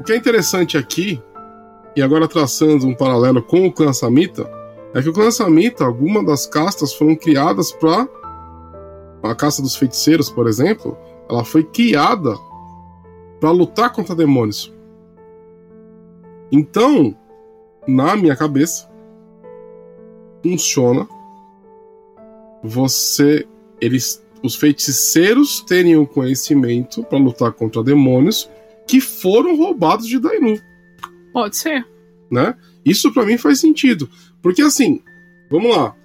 O 0.00 0.04
que 0.04 0.12
é 0.12 0.16
interessante 0.16 0.76
aqui, 0.76 1.22
e 1.96 2.02
agora 2.02 2.28
traçando 2.28 2.86
um 2.86 2.94
paralelo 2.94 3.42
com 3.42 3.66
o 3.66 3.72
clã 3.72 3.92
Samita, 3.92 4.50
é 4.92 5.00
que 5.00 5.08
o 5.08 5.12
clã 5.12 5.30
Samita, 5.30 5.84
algumas 5.84 6.26
das 6.26 6.46
castas 6.46 6.92
foram 6.92 7.14
criadas 7.16 7.72
para 7.72 8.08
a 9.22 9.34
caça 9.34 9.62
dos 9.62 9.76
feiticeiros, 9.76 10.28
por 10.28 10.46
exemplo, 10.46 10.96
ela 11.30 11.44
foi 11.44 11.64
criada 11.64 12.36
para 13.40 13.50
lutar 13.50 13.92
contra 13.92 14.14
demônios. 14.14 14.72
Então, 16.52 17.16
na 17.86 18.14
minha 18.16 18.36
cabeça, 18.36 18.88
funciona 20.44 21.08
você 22.62 23.46
eles 23.80 24.22
os 24.42 24.54
feiticeiros 24.54 25.62
terem 25.62 25.96
o 25.96 26.06
conhecimento 26.06 27.02
para 27.02 27.16
lutar 27.18 27.50
contra 27.52 27.82
demônios 27.82 28.48
que 28.86 29.00
foram 29.00 29.56
roubados 29.56 30.06
de 30.06 30.18
Dainu. 30.18 30.60
Pode 31.32 31.56
ser. 31.56 31.86
Né? 32.30 32.54
Isso 32.84 33.10
para 33.10 33.24
mim 33.24 33.38
faz 33.38 33.58
sentido. 33.60 34.08
Porque 34.42 34.60
assim, 34.60 35.00
vamos 35.50 35.74
lá. 35.74 35.96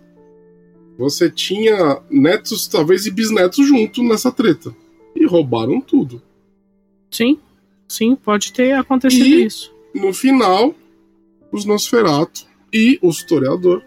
Você 0.97 1.29
tinha 1.29 2.01
netos, 2.09 2.65
talvez, 2.67 3.05
e 3.05 3.11
bisnetos 3.11 3.67
junto 3.67 4.01
nessa 4.03 4.31
treta. 4.31 4.73
E 5.13 5.25
roubaram 5.25 5.81
tudo. 5.81 6.21
Sim, 7.11 7.39
sim, 7.89 8.15
pode 8.15 8.53
ter 8.53 8.71
acontecido 8.73 9.25
E- 9.25 9.45
isso. 9.45 9.73
No 9.93 10.13
final, 10.13 10.73
os 11.51 11.65
Nosferatu 11.65 12.45
e 12.71 12.97
o 13.01 13.09
historiador 13.09 13.83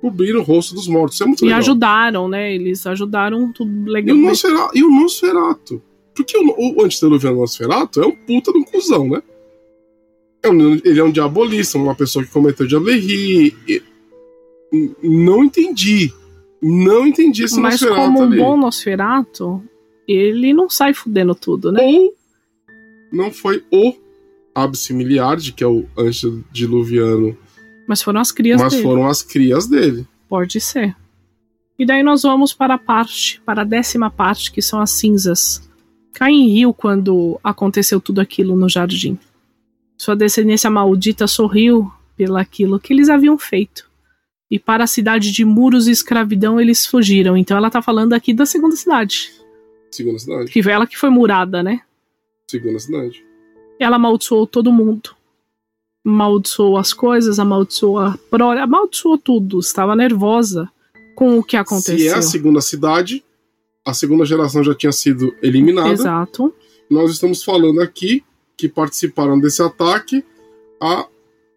cobriram 0.00 0.40
o 0.40 0.42
rosto 0.42 0.74
dos 0.74 0.88
mortos. 0.88 1.14
Isso 1.16 1.22
é 1.24 1.26
muito 1.26 1.42
E 1.42 1.46
legal. 1.46 1.58
ajudaram, 1.60 2.28
né? 2.28 2.54
Eles 2.54 2.86
ajudaram 2.86 3.52
tudo 3.52 3.70
E 3.70 3.88
o, 3.90 3.92
legal. 3.92 4.16
Nosferatu, 4.16 4.78
e 4.78 4.84
o 4.84 4.90
Nosferatu. 4.90 5.82
Porque 6.14 6.36
o, 6.36 6.76
o 6.78 6.84
antediluviano 6.84 7.38
Nosferatu 7.40 8.00
é 8.02 8.06
um 8.06 8.12
puta 8.16 8.52
de 8.52 8.58
um 8.58 8.64
cuzão, 8.64 9.08
né? 9.08 9.22
É 10.42 10.48
ele 10.48 10.98
é 11.00 11.04
um 11.04 11.12
diabolista, 11.12 11.76
uma 11.78 11.94
pessoa 11.94 12.24
que 12.24 12.30
cometeu 12.30 12.66
diablerie. 12.66 13.54
e- 13.68 13.82
e- 14.72 14.90
Não 15.02 15.44
entendi. 15.44 16.12
Não 16.62 17.06
entendi 17.06 17.44
esse 17.44 17.58
Mas 17.60 17.80
como 17.82 18.20
um 18.20 18.22
ali. 18.24 18.38
bom 18.38 18.56
Nosferato, 18.56 19.62
ele 20.06 20.52
não 20.52 20.68
sai 20.68 20.92
fudendo 20.94 21.34
tudo, 21.34 21.70
né? 21.72 21.82
Ou 21.82 22.14
não 23.12 23.30
foi 23.32 23.62
o 23.72 23.94
Absimiliard, 24.54 25.52
que 25.52 25.64
é 25.64 25.66
o 25.66 25.84
antediluviano, 25.96 27.36
Mas 27.90 28.02
foram 28.02 28.20
as 28.20 28.30
crias 28.30 28.62
mas 28.62 28.72
dele. 28.72 28.84
foram 28.84 29.08
as 29.08 29.20
crias 29.20 29.66
dele. 29.66 30.06
Pode 30.28 30.60
ser. 30.60 30.94
E 31.76 31.84
daí 31.84 32.04
nós 32.04 32.22
vamos 32.22 32.54
para 32.54 32.74
a 32.74 32.78
parte, 32.78 33.42
para 33.44 33.62
a 33.62 33.64
décima 33.64 34.08
parte, 34.08 34.52
que 34.52 34.62
são 34.62 34.80
as 34.80 34.92
cinzas. 34.92 35.68
Caim 36.12 36.54
riu 36.54 36.72
quando 36.72 37.40
aconteceu 37.42 38.00
tudo 38.00 38.20
aquilo 38.20 38.54
no 38.54 38.68
jardim. 38.68 39.18
Sua 39.98 40.14
descendência 40.14 40.70
maldita 40.70 41.26
sorriu 41.26 41.90
pelaquilo 42.16 42.78
que 42.78 42.92
eles 42.92 43.08
haviam 43.08 43.36
feito. 43.36 43.90
E 44.48 44.56
para 44.56 44.84
a 44.84 44.86
cidade 44.86 45.32
de 45.32 45.44
muros 45.44 45.88
e 45.88 45.90
escravidão 45.90 46.60
eles 46.60 46.86
fugiram. 46.86 47.36
Então 47.36 47.56
ela 47.56 47.72
tá 47.72 47.82
falando 47.82 48.12
aqui 48.12 48.32
da 48.32 48.46
segunda 48.46 48.76
cidade. 48.76 49.32
Segunda 49.90 50.20
cidade. 50.20 50.52
Que 50.52 50.62
foi 50.62 50.70
ela 50.70 50.86
que 50.86 50.96
foi 50.96 51.10
murada, 51.10 51.60
né? 51.60 51.80
Segunda 52.48 52.78
cidade. 52.78 53.24
Ela 53.80 53.96
amaldiçoou 53.96 54.46
todo 54.46 54.72
mundo. 54.72 55.10
Amaldiçoou 56.04 56.78
as 56.78 56.92
coisas, 56.92 57.38
amaldiçoou 57.38 57.98
a 57.98 58.18
prole, 58.30 58.60
amaldiçoou 58.60 59.18
tudo. 59.18 59.60
Estava 59.60 59.94
nervosa 59.94 60.70
com 61.14 61.38
o 61.38 61.44
que 61.44 61.56
aconteceu. 61.56 61.98
Se 61.98 62.08
é 62.08 62.14
a 62.14 62.22
segunda 62.22 62.60
cidade, 62.60 63.22
a 63.84 63.92
segunda 63.92 64.24
geração 64.24 64.64
já 64.64 64.74
tinha 64.74 64.92
sido 64.92 65.34
eliminada. 65.42 65.90
Exato. 65.90 66.54
Nós 66.88 67.10
estamos 67.10 67.44
falando 67.44 67.80
aqui 67.80 68.24
que 68.56 68.68
participaram 68.68 69.38
desse 69.38 69.62
ataque 69.62 70.24
a 70.80 71.06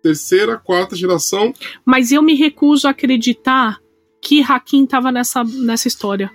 terceira, 0.02 0.58
quarta 0.58 0.96
geração. 0.96 1.54
Mas 1.86 2.12
eu 2.12 2.22
me 2.22 2.36
recuso 2.36 2.88
a 2.88 2.92
acreditar 2.92 3.80
que 4.22 4.42
Hakim 4.42 4.84
estava 4.84 5.12
nessa, 5.12 5.44
nessa 5.44 5.88
história. 5.88 6.32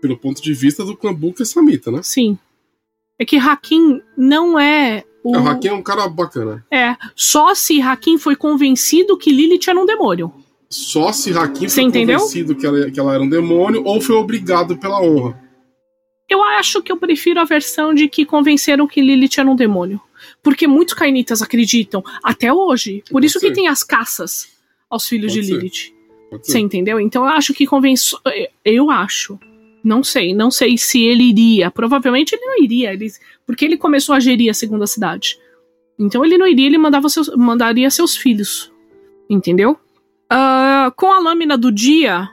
Pelo 0.00 0.16
ponto 0.18 0.42
de 0.42 0.52
vista 0.52 0.84
do 0.84 0.96
clã 0.96 1.14
Buka 1.14 1.42
e 1.42 1.46
Samita, 1.46 1.90
né? 1.90 2.00
Sim. 2.02 2.38
É 3.18 3.24
que 3.24 3.36
Hakim 3.36 4.00
não 4.16 4.58
é 4.58 5.04
o. 5.24 5.36
É, 5.36 5.40
O 5.40 5.48
Hakim 5.48 5.68
é 5.68 5.72
um 5.72 5.82
cara 5.82 6.08
bacana. 6.08 6.64
É, 6.70 6.96
só 7.14 7.54
se 7.54 7.80
Hakim 7.80 8.18
foi 8.18 8.36
convencido 8.36 9.16
que 9.16 9.30
Lilith 9.30 9.68
era 9.68 9.78
um 9.78 9.86
demônio. 9.86 10.32
Só 10.68 11.12
se 11.12 11.36
Hakim 11.36 11.68
foi 11.68 11.82
entendeu? 11.82 12.18
convencido 12.18 12.54
que 12.54 12.66
ela, 12.66 12.90
que 12.90 12.98
ela 12.98 13.14
era 13.14 13.22
um 13.22 13.28
demônio 13.28 13.82
ou 13.84 14.00
foi 14.00 14.16
obrigado 14.16 14.76
pela 14.78 15.02
honra. 15.02 15.38
Eu 16.28 16.42
acho 16.42 16.80
que 16.82 16.90
eu 16.90 16.96
prefiro 16.96 17.40
a 17.40 17.44
versão 17.44 17.92
de 17.92 18.08
que 18.08 18.24
convenceram 18.24 18.86
que 18.86 19.02
Lilith 19.02 19.38
era 19.38 19.50
um 19.50 19.56
demônio. 19.56 20.00
Porque 20.42 20.66
muitos 20.66 20.94
cainitas 20.94 21.42
acreditam, 21.42 22.02
até 22.22 22.50
hoje. 22.52 23.02
Por 23.06 23.14
Pode 23.14 23.26
isso 23.26 23.38
que 23.40 23.48
ser. 23.48 23.52
tem 23.54 23.68
as 23.68 23.82
caças 23.82 24.48
aos 24.88 25.06
filhos 25.06 25.34
Pode 25.34 25.46
de. 25.46 25.52
Lilith. 25.52 25.92
Você 26.42 26.58
entendeu? 26.58 26.98
Então 26.98 27.24
eu 27.24 27.30
acho 27.30 27.52
que 27.52 27.66
convenceu. 27.66 28.18
Eu 28.64 28.90
acho. 28.90 29.38
Não 29.84 30.02
sei. 30.02 30.32
Não 30.34 30.50
sei 30.50 30.78
se 30.78 31.02
ele 31.02 31.24
iria. 31.24 31.70
Provavelmente 31.70 32.34
ele 32.34 32.46
não 32.46 32.62
iria. 32.62 32.92
Ele, 32.94 33.12
porque 33.52 33.64
ele 33.64 33.76
começou 33.76 34.14
a 34.14 34.20
gerir 34.20 34.50
a 34.50 34.54
segunda 34.54 34.86
cidade. 34.86 35.38
Então 35.98 36.24
ele 36.24 36.36
não 36.38 36.46
iria, 36.46 36.66
ele 36.66 36.78
mandava 36.78 37.08
seus, 37.08 37.28
mandaria 37.36 37.90
seus 37.90 38.16
filhos. 38.16 38.72
Entendeu? 39.30 39.76
Ah, 40.30 40.92
com 40.96 41.12
a 41.12 41.18
lâmina 41.20 41.56
do 41.56 41.70
dia, 41.70 42.28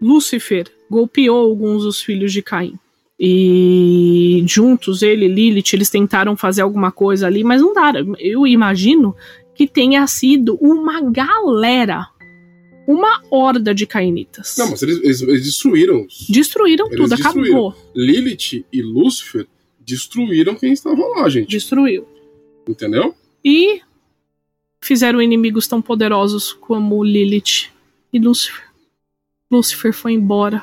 Lúcifer 0.00 0.66
golpeou 0.90 1.36
alguns 1.50 1.82
dos 1.82 2.00
filhos 2.00 2.32
de 2.32 2.40
Caim. 2.42 2.74
E 3.18 4.44
juntos, 4.46 5.02
ele 5.02 5.26
e 5.26 5.28
Lilith, 5.28 5.72
eles 5.74 5.90
tentaram 5.90 6.36
fazer 6.36 6.62
alguma 6.62 6.90
coisa 6.92 7.26
ali, 7.26 7.42
mas 7.44 7.60
não 7.60 7.72
deram. 7.72 8.14
Eu 8.18 8.46
imagino 8.46 9.14
que 9.54 9.66
tenha 9.66 10.06
sido 10.06 10.56
uma 10.60 11.00
galera 11.00 12.06
uma 12.86 13.22
horda 13.30 13.74
de 13.74 13.86
cainitas. 13.86 14.56
Não, 14.58 14.70
mas 14.70 14.82
eles, 14.82 14.98
eles- 15.02 15.22
eles 15.22 15.44
destruíram. 15.44 16.06
Destruíram 16.28 16.86
Eles 16.86 16.98
tudo, 16.98 17.16
destruíram. 17.16 17.68
acabou. 17.68 17.90
Lilith 17.94 18.64
e 18.72 18.82
Lúcifer 18.82 19.46
destruíram 19.84 20.54
quem 20.54 20.72
estava 20.72 21.00
lá, 21.16 21.28
gente. 21.28 21.48
Destruiu. 21.48 22.06
Entendeu? 22.68 23.14
E 23.44 23.80
fizeram 24.80 25.20
inimigos 25.20 25.66
tão 25.66 25.82
poderosos 25.82 26.52
como 26.52 27.04
Lilith 27.04 27.70
e 28.12 28.18
Lúcifer. 28.18 28.64
Lúcifer 29.50 29.92
foi 29.92 30.12
embora. 30.12 30.62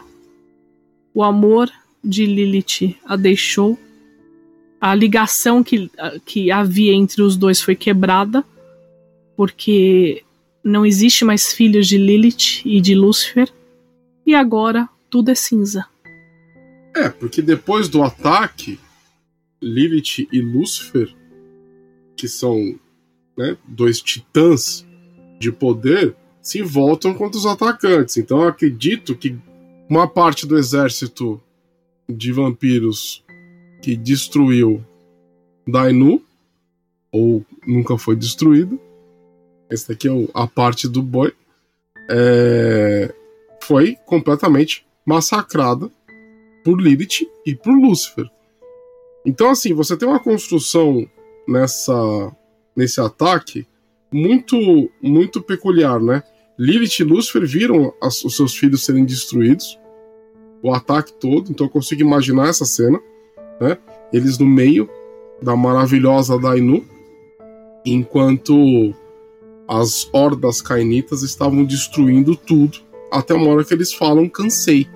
O 1.13 1.23
amor 1.23 1.71
de 2.03 2.25
Lilith 2.25 2.95
a 3.05 3.15
deixou. 3.15 3.77
A 4.79 4.95
ligação 4.95 5.63
que, 5.63 5.91
que 6.25 6.51
havia 6.51 6.93
entre 6.93 7.21
os 7.21 7.37
dois 7.37 7.61
foi 7.61 7.75
quebrada. 7.75 8.43
Porque 9.35 10.23
não 10.63 10.85
existe 10.85 11.23
mais 11.23 11.53
filhos 11.53 11.87
de 11.87 11.97
Lilith 11.97 12.61
e 12.65 12.81
de 12.81 12.95
Lúcifer. 12.95 13.51
E 14.25 14.33
agora 14.33 14.89
tudo 15.09 15.29
é 15.29 15.35
cinza. 15.35 15.85
É, 16.95 17.09
porque 17.09 17.41
depois 17.41 17.87
do 17.87 18.03
ataque, 18.03 18.79
Lilith 19.61 20.27
e 20.31 20.41
Lúcifer, 20.41 21.13
que 22.15 22.27
são 22.27 22.79
né, 23.37 23.57
dois 23.67 24.01
titãs 24.01 24.85
de 25.39 25.51
poder, 25.51 26.15
se 26.41 26.61
voltam 26.61 27.13
contra 27.13 27.37
os 27.37 27.45
atacantes. 27.45 28.17
Então 28.17 28.41
eu 28.41 28.47
acredito 28.47 29.15
que 29.15 29.37
uma 29.89 30.07
parte 30.07 30.47
do 30.47 30.57
exército 30.57 31.41
de 32.09 32.31
vampiros 32.31 33.23
que 33.81 33.95
destruiu 33.95 34.83
Dainu, 35.67 36.21
ou 37.11 37.45
nunca 37.65 37.97
foi 37.97 38.15
destruído, 38.15 38.79
esse 39.69 39.87
daqui 39.87 40.07
é 40.07 40.11
a 40.33 40.47
parte 40.47 40.87
do 40.87 41.01
boi, 41.01 41.33
é, 42.09 43.13
foi 43.61 43.95
completamente 44.05 44.85
massacrada 45.05 45.89
por 46.63 46.79
Lilith 46.79 47.27
e 47.45 47.55
por 47.55 47.73
Lúcifer. 47.73 48.29
Então, 49.25 49.49
assim, 49.49 49.73
você 49.73 49.95
tem 49.97 50.07
uma 50.07 50.19
construção 50.19 51.05
nessa 51.47 52.31
nesse 52.75 53.01
ataque 53.01 53.67
muito 54.11 54.89
muito 55.01 55.41
peculiar, 55.41 55.99
né? 55.99 56.23
Lilith 56.57 56.99
e 56.99 57.03
Lúcifer 57.03 57.45
viram 57.45 57.93
as- 58.01 58.23
os 58.23 58.35
seus 58.35 58.55
filhos 58.55 58.85
serem 58.85 59.03
destruídos, 59.05 59.77
o 60.63 60.73
ataque 60.73 61.13
todo, 61.13 61.51
então 61.51 61.65
eu 61.65 61.71
consigo 61.71 62.01
imaginar 62.01 62.47
essa 62.47 62.65
cena, 62.65 62.99
né? 63.59 63.77
Eles 64.13 64.37
no 64.37 64.45
meio 64.45 64.89
da 65.41 65.55
maravilhosa 65.55 66.37
Dainu, 66.39 66.85
enquanto 67.85 68.93
as 69.67 70.07
hordas 70.13 70.61
cainitas 70.61 71.23
estavam 71.23 71.63
destruindo 71.63 72.35
tudo, 72.35 72.79
até 73.11 73.33
uma 73.33 73.47
hora 73.49 73.63
que 73.63 73.73
eles 73.73 73.93
falam 73.93 74.27
cansei 74.29 74.87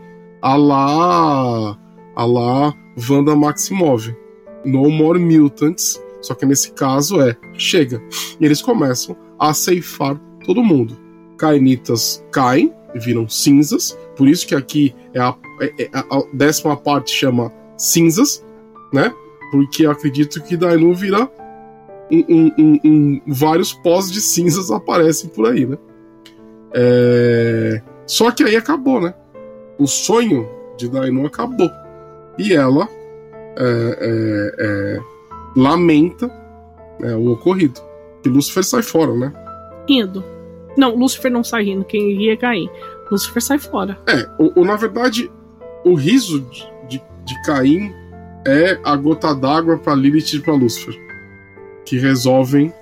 a 0.42 0.56
lá 0.56 1.78
a 2.16 2.26
lá 2.26 2.74
Wanda 3.10 3.36
Maximov. 3.36 4.14
No 4.64 4.90
More 4.90 5.20
Mutants. 5.20 6.02
Só 6.22 6.34
que 6.34 6.46
nesse 6.46 6.72
caso 6.72 7.22
é 7.22 7.38
chega. 7.58 8.02
E 8.40 8.46
eles 8.46 8.62
começam 8.62 9.16
a 9.40 9.54
ceifar 9.54 10.20
todo 10.46 10.64
mundo. 10.64 10.98
Cainitas 11.38 12.24
caem, 12.32 12.74
viram 12.96 13.28
cinzas. 13.30 13.98
Por 14.16 14.28
isso 14.28 14.48
que 14.48 14.56
aqui 14.56 14.96
é 15.14 15.20
a, 15.20 15.36
é- 15.62 15.84
é 15.84 15.90
a, 15.94 16.24
décima 16.34 16.76
parte 16.78 17.12
chama 17.12 17.52
cinzas, 17.78 18.44
né? 18.94 19.14
Porque 19.52 19.86
acredito 19.86 20.42
que 20.42 20.58
Dainu 20.58 20.94
vira 20.96 21.30
um, 22.10 22.24
um- 22.30 22.52
um- 22.58 22.80
um- 22.84 23.22
vários 23.28 23.74
pós 23.74 24.12
de 24.12 24.22
cinzas 24.22 24.72
aparecem 24.72 25.30
por 25.30 25.48
aí, 25.48 25.66
né? 25.66 25.78
É, 26.74 27.82
Só 28.08 28.32
que 28.32 28.44
aí 28.44 28.56
acabou, 28.56 29.00
né? 29.02 29.14
o 29.78 29.88
sonho 29.88 30.48
de 30.78 30.88
Dainu 30.90 31.26
acabou. 31.26 31.70
E 32.38 32.54
ela 32.54 32.88
é, 33.58 33.98
é, 34.00 34.56
é, 34.60 35.00
lamenta 35.56 36.28
né, 37.00 37.16
o 37.16 37.32
ocorrido. 37.32 37.80
E 38.26 38.30
Lúcifer 38.30 38.64
sai 38.64 38.82
fora, 38.82 39.14
né? 39.14 39.34
Rindo. 39.88 40.24
Não, 40.78 40.96
Lúcifer 40.96 41.32
não 41.32 41.44
sai 41.44 41.64
rindo. 41.66 41.86
Quem 41.86 42.16
ria 42.18 42.34
é 42.34 42.38
Caim. 42.38 42.70
Lúcifer 43.12 43.42
sai 43.42 43.60
fora. 43.60 43.98
É, 44.08 44.28
o, 44.40 44.62
o- 44.62 44.66
na 44.66 44.76
verdade, 44.76 45.32
o 45.86 45.94
riso 45.96 46.42
de, 46.42 46.68
de, 46.90 47.04
de 47.24 47.42
Caim 47.46 47.92
é 48.48 48.78
a 48.84 48.96
gota 48.96 49.34
d'água 49.34 49.78
para 49.78 49.96
Lilith 49.96 50.34
e 50.34 50.40
para 50.40 50.54
Lúcifer. 50.54 50.96
que 51.86 51.98
resolvem 51.98 52.74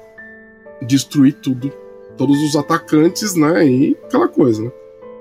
destruir 0.82 1.34
tudo. 1.34 1.72
Todos 2.18 2.42
os 2.44 2.56
atacantes, 2.56 3.36
né? 3.36 3.66
E 3.68 3.98
aquela 4.06 4.28
coisa, 4.28 4.64
né? 4.64 4.72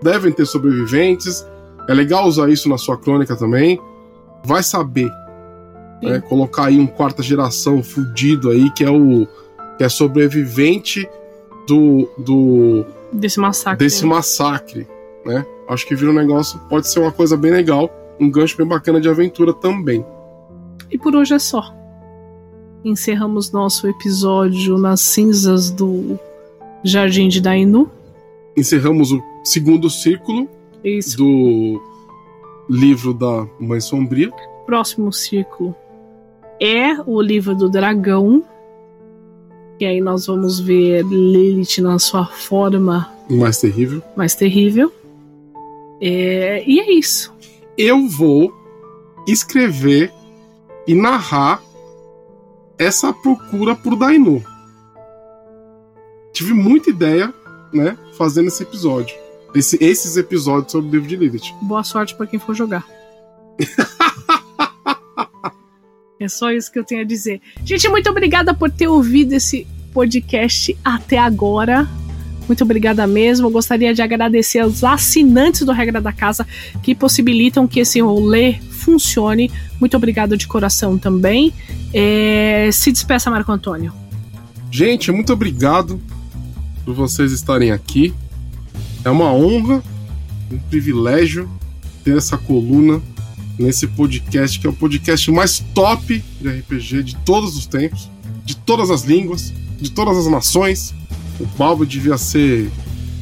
Devem 0.03 0.33
ter 0.33 0.47
sobreviventes. 0.47 1.45
É 1.89 1.95
legal 1.95 2.27
usar 2.27 2.49
isso 2.49 2.69
na 2.69 2.79
sua 2.79 2.97
crônica 2.97 3.35
também. 3.37 3.81
Vai 4.45 4.63
saber. 4.63 5.11
Né? 6.03 6.21
Colocar 6.21 6.67
aí 6.67 6.79
um 6.79 6.87
quarta 6.87 7.23
geração 7.23 7.83
fudido 7.83 8.51
aí, 8.51 8.71
que 8.71 8.85
é 8.85 8.91
o. 8.91 9.27
que 9.79 9.85
é 9.85 9.89
sobrevivente 9.89 11.09
do. 11.67 12.09
do 12.19 12.85
desse 13.13 13.39
massacre. 13.39 13.85
Desse 13.85 14.05
massacre, 14.05 14.87
né? 15.25 15.47
Acho 15.69 15.87
que 15.87 15.95
vira 15.95 16.11
um 16.11 16.15
negócio, 16.15 16.59
pode 16.69 16.89
ser 16.89 17.01
uma 17.01 17.13
coisa 17.13 17.37
bem 17.37 17.53
legal, 17.53 17.91
um 18.19 18.31
gancho 18.31 18.57
bem 18.57 18.67
bacana 18.67 19.01
de 19.01 19.09
aventura 19.09 19.53
também. 19.53 20.05
E 20.91 20.99
por 20.99 21.15
hoje 21.15 21.35
é 21.35 21.39
só. 21.39 21.75
Encerramos 22.85 23.53
nosso 23.53 23.89
episódio 23.89 24.77
nas 24.77 25.01
cinzas 25.01 25.71
do 25.71 26.19
Jardim 26.83 27.29
de 27.29 27.41
Dainu. 27.41 27.89
Encerramos 28.57 29.13
o 29.13 29.23
segundo 29.45 29.89
círculo 29.89 30.49
Isso. 30.85 31.17
do 31.17 31.81
livro 32.69 33.13
da 33.13 33.47
Mãe 33.59 33.81
Sombria. 33.81 34.31
Próximo 34.67 35.13
círculo 35.13 35.75
é 36.61 36.95
o 37.07 37.21
livro 37.21 37.55
do 37.55 37.69
dragão. 37.69 38.45
E 39.81 39.85
aí 39.85 40.01
nós 40.01 40.27
vamos 40.27 40.61
ver 40.61 41.05
Lilith 41.05 41.81
na 41.81 41.99
sua 41.99 42.27
forma 42.27 43.13
mais 43.29 43.59
terrível. 43.59 44.03
Mais 44.17 44.35
terrível. 44.35 44.93
É, 46.01 46.63
e 46.67 46.81
é 46.81 46.93
isso. 46.93 47.33
Eu 47.77 48.07
vou 48.09 48.53
escrever 49.27 50.13
e 50.87 50.95
narrar 50.95 51.63
essa 52.79 53.13
procura 53.13 53.75
por 53.75 53.97
Dainu. 53.97 54.43
Tive 56.33 56.53
muita 56.53 56.91
ideia, 56.91 57.33
né, 57.73 57.97
fazendo 58.17 58.49
esse 58.49 58.63
episódio. 58.63 59.15
Esse, 59.55 59.77
esses 59.83 60.17
episódios 60.17 60.73
sobre 60.73 60.89
o 60.89 60.93
livro 60.93 61.09
de 61.09 61.17
Lilith. 61.17 61.55
Boa 61.61 61.85
sorte 61.85 62.15
para 62.15 62.27
quem 62.27 62.39
for 62.39 62.55
jogar. 62.55 62.87
é 66.19 66.29
só 66.29 66.51
isso 66.51 66.73
que 66.73 66.79
eu 66.79 66.85
tenho 66.85 67.03
a 67.03 67.05
dizer. 67.05 67.41
Gente, 67.65 67.89
muito 67.89 68.09
obrigada 68.09 68.55
por 68.55 68.71
ter 68.71 68.89
ouvido 68.89 69.35
esse 69.35 69.67
podcast 69.93 70.77
até 70.83 71.19
agora. 71.19 71.87
Muito 72.49 72.65
obrigada 72.65 73.07
mesmo. 73.07 73.47
Eu 73.47 73.51
gostaria 73.51 73.95
de 73.95 74.03
agradecer 74.03 74.61
aos 74.61 74.83
assinantes 74.83 75.63
do 75.63 75.73
Regra 75.73 76.01
da 76.01 76.13
Casa 76.13 76.47
que 76.83 76.95
possibilitam 76.95 77.69
que 77.69 77.81
esse 77.81 78.01
rolê 78.01 78.55
funcione. 78.71 79.51
Muito 79.79 79.97
obrigado 79.97 80.37
de 80.37 80.47
coração 80.47 80.99
também. 80.99 81.53
É... 81.93 82.71
Se 82.73 82.91
despeça, 82.91 83.31
Marco 83.31 83.53
Antônio. 83.53 83.93
Gente, 84.71 85.13
muito 85.13 85.33
obrigado 85.33 86.01
por 86.85 86.95
vocês 86.95 87.33
estarem 87.33 87.71
aqui. 87.71 88.13
É 89.05 89.11
uma 89.11 89.33
honra, 89.33 89.83
um 90.51 90.59
privilégio 90.59 91.49
ter 92.05 92.17
essa 92.17 92.37
coluna 92.37 93.01
nesse 93.59 93.87
podcast, 93.87 94.59
que 94.59 94.67
é 94.67 94.71
o 94.71 94.73
podcast 94.73 95.31
mais 95.31 95.61
top 95.75 96.23
de 96.41 96.49
RPG 96.49 97.03
de 97.03 97.17
todos 97.17 97.57
os 97.57 97.67
tempos, 97.67 98.11
de 98.45 98.57
todas 98.57 98.91
as 98.91 99.03
línguas, 99.03 99.53
de 99.81 99.91
todas 99.91 100.17
as 100.17 100.27
nações 100.27 100.95
o 101.43 101.47
Balbo 101.59 101.85
devia 101.85 102.17
ser 102.17 102.71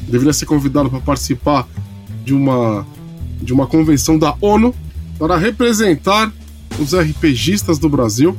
deveria 0.07 0.33
ser 0.33 0.45
convidado 0.45 0.89
para 0.89 0.99
participar 0.99 1.67
de 2.23 2.33
uma 2.33 2.85
de 3.41 3.51
uma 3.51 3.65
convenção 3.65 4.17
da 4.17 4.35
ONU 4.39 4.73
para 5.17 5.37
representar 5.37 6.31
os 6.79 6.93
RPGistas 6.93 7.79
do 7.79 7.89
Brasil. 7.89 8.37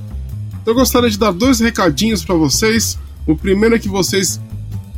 Eu 0.64 0.74
gostaria 0.74 1.10
de 1.10 1.18
dar 1.18 1.32
dois 1.32 1.58
recadinhos 1.58 2.24
para 2.24 2.36
vocês. 2.36 2.96
O 3.26 3.36
primeiro 3.36 3.74
é 3.74 3.78
que 3.78 3.88
vocês, 3.88 4.40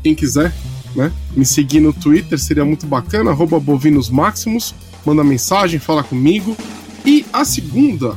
quem 0.03 0.15
quiser, 0.15 0.55
né, 0.95 1.13
me 1.37 1.45
seguir 1.45 1.81
no 1.81 1.93
Twitter 1.93 2.39
seria 2.39 2.65
muito 2.65 2.87
bacana, 2.87 3.31
arroba 3.31 3.59
bovinosmaximus, 3.59 4.75
manda 5.05 5.25
mensagem, 5.25 5.79
fala 5.79 6.03
comigo. 6.03 6.57
E 7.05 7.25
a 7.33 7.45
segunda 7.45 8.17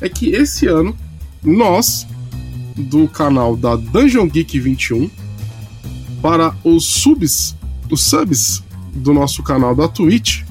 é 0.00 0.08
que 0.08 0.30
esse 0.30 0.66
ano 0.66 0.94
nós, 1.42 2.06
do 2.76 3.08
canal 3.08 3.56
da 3.56 3.76
Dungeon 3.76 4.26
Geek 4.28 4.58
21, 4.58 5.10
para 6.20 6.54
os 6.64 6.84
subs, 6.84 7.56
os 7.90 8.02
subs 8.02 8.62
do 8.94 9.14
nosso 9.14 9.42
canal 9.42 9.74
da 9.74 9.88
Twitch, 9.88 10.42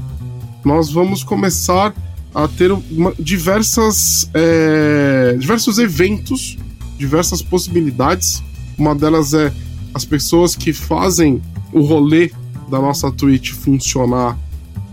nós 0.64 0.92
vamos 0.92 1.24
começar 1.24 1.94
a 2.34 2.48
ter 2.48 2.72
uma, 2.72 3.14
diversas, 3.20 4.30
é, 4.34 5.36
diversos 5.40 5.78
eventos, 5.78 6.58
diversas 6.98 7.42
possibilidades. 7.42 8.44
Uma 8.78 8.96
delas 8.96 9.34
é 9.34 9.54
as 9.94 10.04
pessoas 10.04 10.56
que 10.56 10.74
fazem 10.74 11.42
o 11.76 11.82
rolê 11.82 12.32
da 12.70 12.80
nossa 12.80 13.12
Twitch 13.12 13.52
funcionar, 13.52 14.40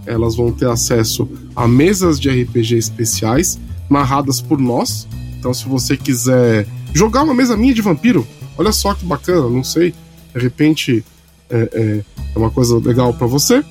elas 0.05 0.35
vão 0.35 0.51
ter 0.51 0.69
acesso 0.69 1.29
a 1.55 1.69
mesas 1.69 2.19
de 2.19 2.29
RPG 2.29 2.77
especiais 2.77 3.59
narradas 3.89 4.41
por 4.41 4.59
nós. 4.59 5.07
Então, 5.39 5.55
se 5.55 5.67
você 5.67 5.97
quiser 5.97 6.67
jogar 6.93 7.23
uma 7.23 7.35
mesa 7.35 7.57
minha 7.57 7.73
de 7.73 7.81
vampiro, 7.81 8.27
olha 8.59 8.73
só 8.73 8.95
que 8.95 9.07
bacana, 9.07 9.49
não 9.49 9.63
sei 9.63 9.95
de 10.35 10.41
repente 10.41 11.05
é, 11.49 11.69
é, 11.73 12.05
é 12.35 12.39
uma 12.39 12.51
coisa 12.51 12.79
legal 12.79 13.13
para 13.15 13.27
você, 13.27 13.65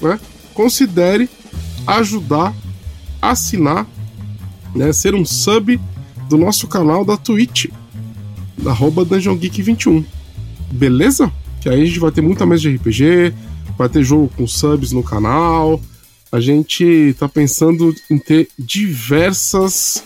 né? 0.00 0.18
Considere 0.52 1.28
ajudar, 1.86 2.52
assinar, 3.22 3.86
né? 4.74 4.92
Ser 4.92 5.14
um 5.14 5.24
sub 5.24 5.78
do 6.28 6.36
nosso 6.36 6.66
canal 6.66 7.04
da 7.04 7.16
Twitch, 7.16 7.66
da 8.56 8.72
Dungeon 8.72 9.36
Geek 9.36 9.62
21. 9.62 10.04
Beleza? 10.72 11.30
Que 11.60 11.68
aí 11.68 11.82
a 11.82 11.84
gente 11.84 11.98
vai 11.98 12.10
ter 12.10 12.20
muita 12.20 12.46
mesa 12.46 12.62
de 12.62 12.76
RPG, 12.76 13.34
vai 13.76 13.88
ter 13.88 14.02
jogo 14.02 14.30
com 14.36 14.46
subs 14.46 14.92
no 14.92 15.02
canal. 15.02 15.80
A 16.30 16.40
gente 16.40 17.14
tá 17.18 17.28
pensando 17.28 17.94
em 18.10 18.18
ter 18.18 18.48
diversas 18.58 20.02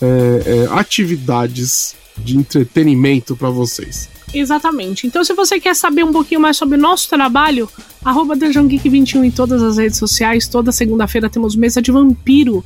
é, 0.00 0.42
é, 0.46 0.66
atividades 0.78 1.94
de 2.18 2.36
entretenimento 2.36 3.36
para 3.36 3.50
vocês. 3.50 4.08
Exatamente. 4.34 5.06
Então, 5.06 5.24
se 5.24 5.34
você 5.34 5.60
quer 5.60 5.76
saber 5.76 6.04
um 6.04 6.12
pouquinho 6.12 6.40
mais 6.40 6.56
sobre 6.56 6.78
o 6.78 6.80
nosso 6.80 7.08
trabalho, 7.08 7.68
arroba 8.04 8.34
Geek21 8.34 9.24
em 9.24 9.30
todas 9.30 9.62
as 9.62 9.76
redes 9.76 9.98
sociais. 9.98 10.48
Toda 10.48 10.72
segunda-feira 10.72 11.28
temos 11.28 11.54
mesa 11.54 11.82
de 11.82 11.92
vampiro 11.92 12.64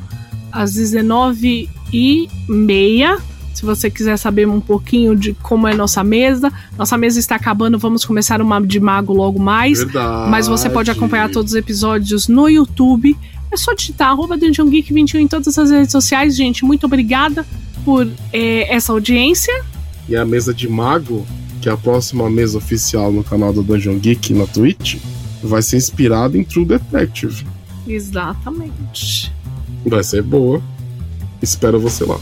às 0.53 0.72
19h30. 0.74 3.20
Se 3.57 3.65
você 3.65 3.89
quiser 3.89 4.19
saber 4.19 4.47
um 4.47 4.61
pouquinho 4.61 5.17
de 5.17 5.33
como 5.33 5.67
é 5.67 5.75
nossa 5.75 6.05
mesa, 6.05 6.53
nossa 6.77 6.99
mesa 6.99 7.19
está 7.19 7.37
acabando, 7.37 7.79
vamos 7.79 8.05
começar 8.05 8.43
uma 8.43 8.61
de 8.61 8.79
mago 8.79 9.15
logo 9.15 9.39
mais. 9.39 9.79
Verdade. 9.79 10.31
Mas 10.31 10.47
você 10.47 10.69
pode 10.69 10.91
acompanhar 10.91 11.31
todos 11.31 11.53
os 11.53 11.57
episódios 11.57 12.29
no 12.29 12.51
YouTube. 12.51 13.17
É 13.51 13.57
só 13.57 13.73
digitar 13.73 14.11
arroba 14.11 14.37
Geek21 14.37 15.15
em 15.21 15.27
todas 15.27 15.57
as 15.57 15.71
redes 15.71 15.91
sociais, 15.91 16.37
gente. 16.37 16.67
Muito 16.67 16.85
obrigada 16.85 17.47
por 17.83 18.07
é, 18.31 18.75
essa 18.75 18.93
audiência. 18.93 19.65
E 20.07 20.15
a 20.15 20.27
mesa 20.27 20.53
de 20.53 20.69
mago 20.69 21.27
que 21.63 21.71
a 21.71 21.79
próxima 21.79 22.29
mesa 22.29 22.59
oficial 22.59 23.11
no 23.11 23.25
canal 23.25 23.55
do 23.55 23.63
Dungeon 23.63 23.99
Geek 23.99 24.35
na 24.35 24.47
Twitch 24.47 24.99
vai 25.43 25.63
ser 25.63 25.79
inspirada 25.79 26.37
em 26.37 26.45
True 26.45 26.67
Detective. 26.67 27.47
Exatamente. 27.89 29.33
Vai 29.87 30.05
ser 30.05 30.23
boa. 30.23 30.61
Espero 31.41 31.81
você 31.81 32.05
lá. 32.05 32.21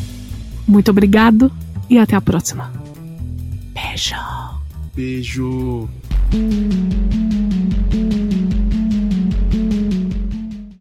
Muito 0.66 0.90
obrigado 0.90 1.50
e 1.88 1.98
até 1.98 2.16
a 2.16 2.20
próxima. 2.20 2.72
Beijo. 3.74 4.16
Beijo. 4.94 5.88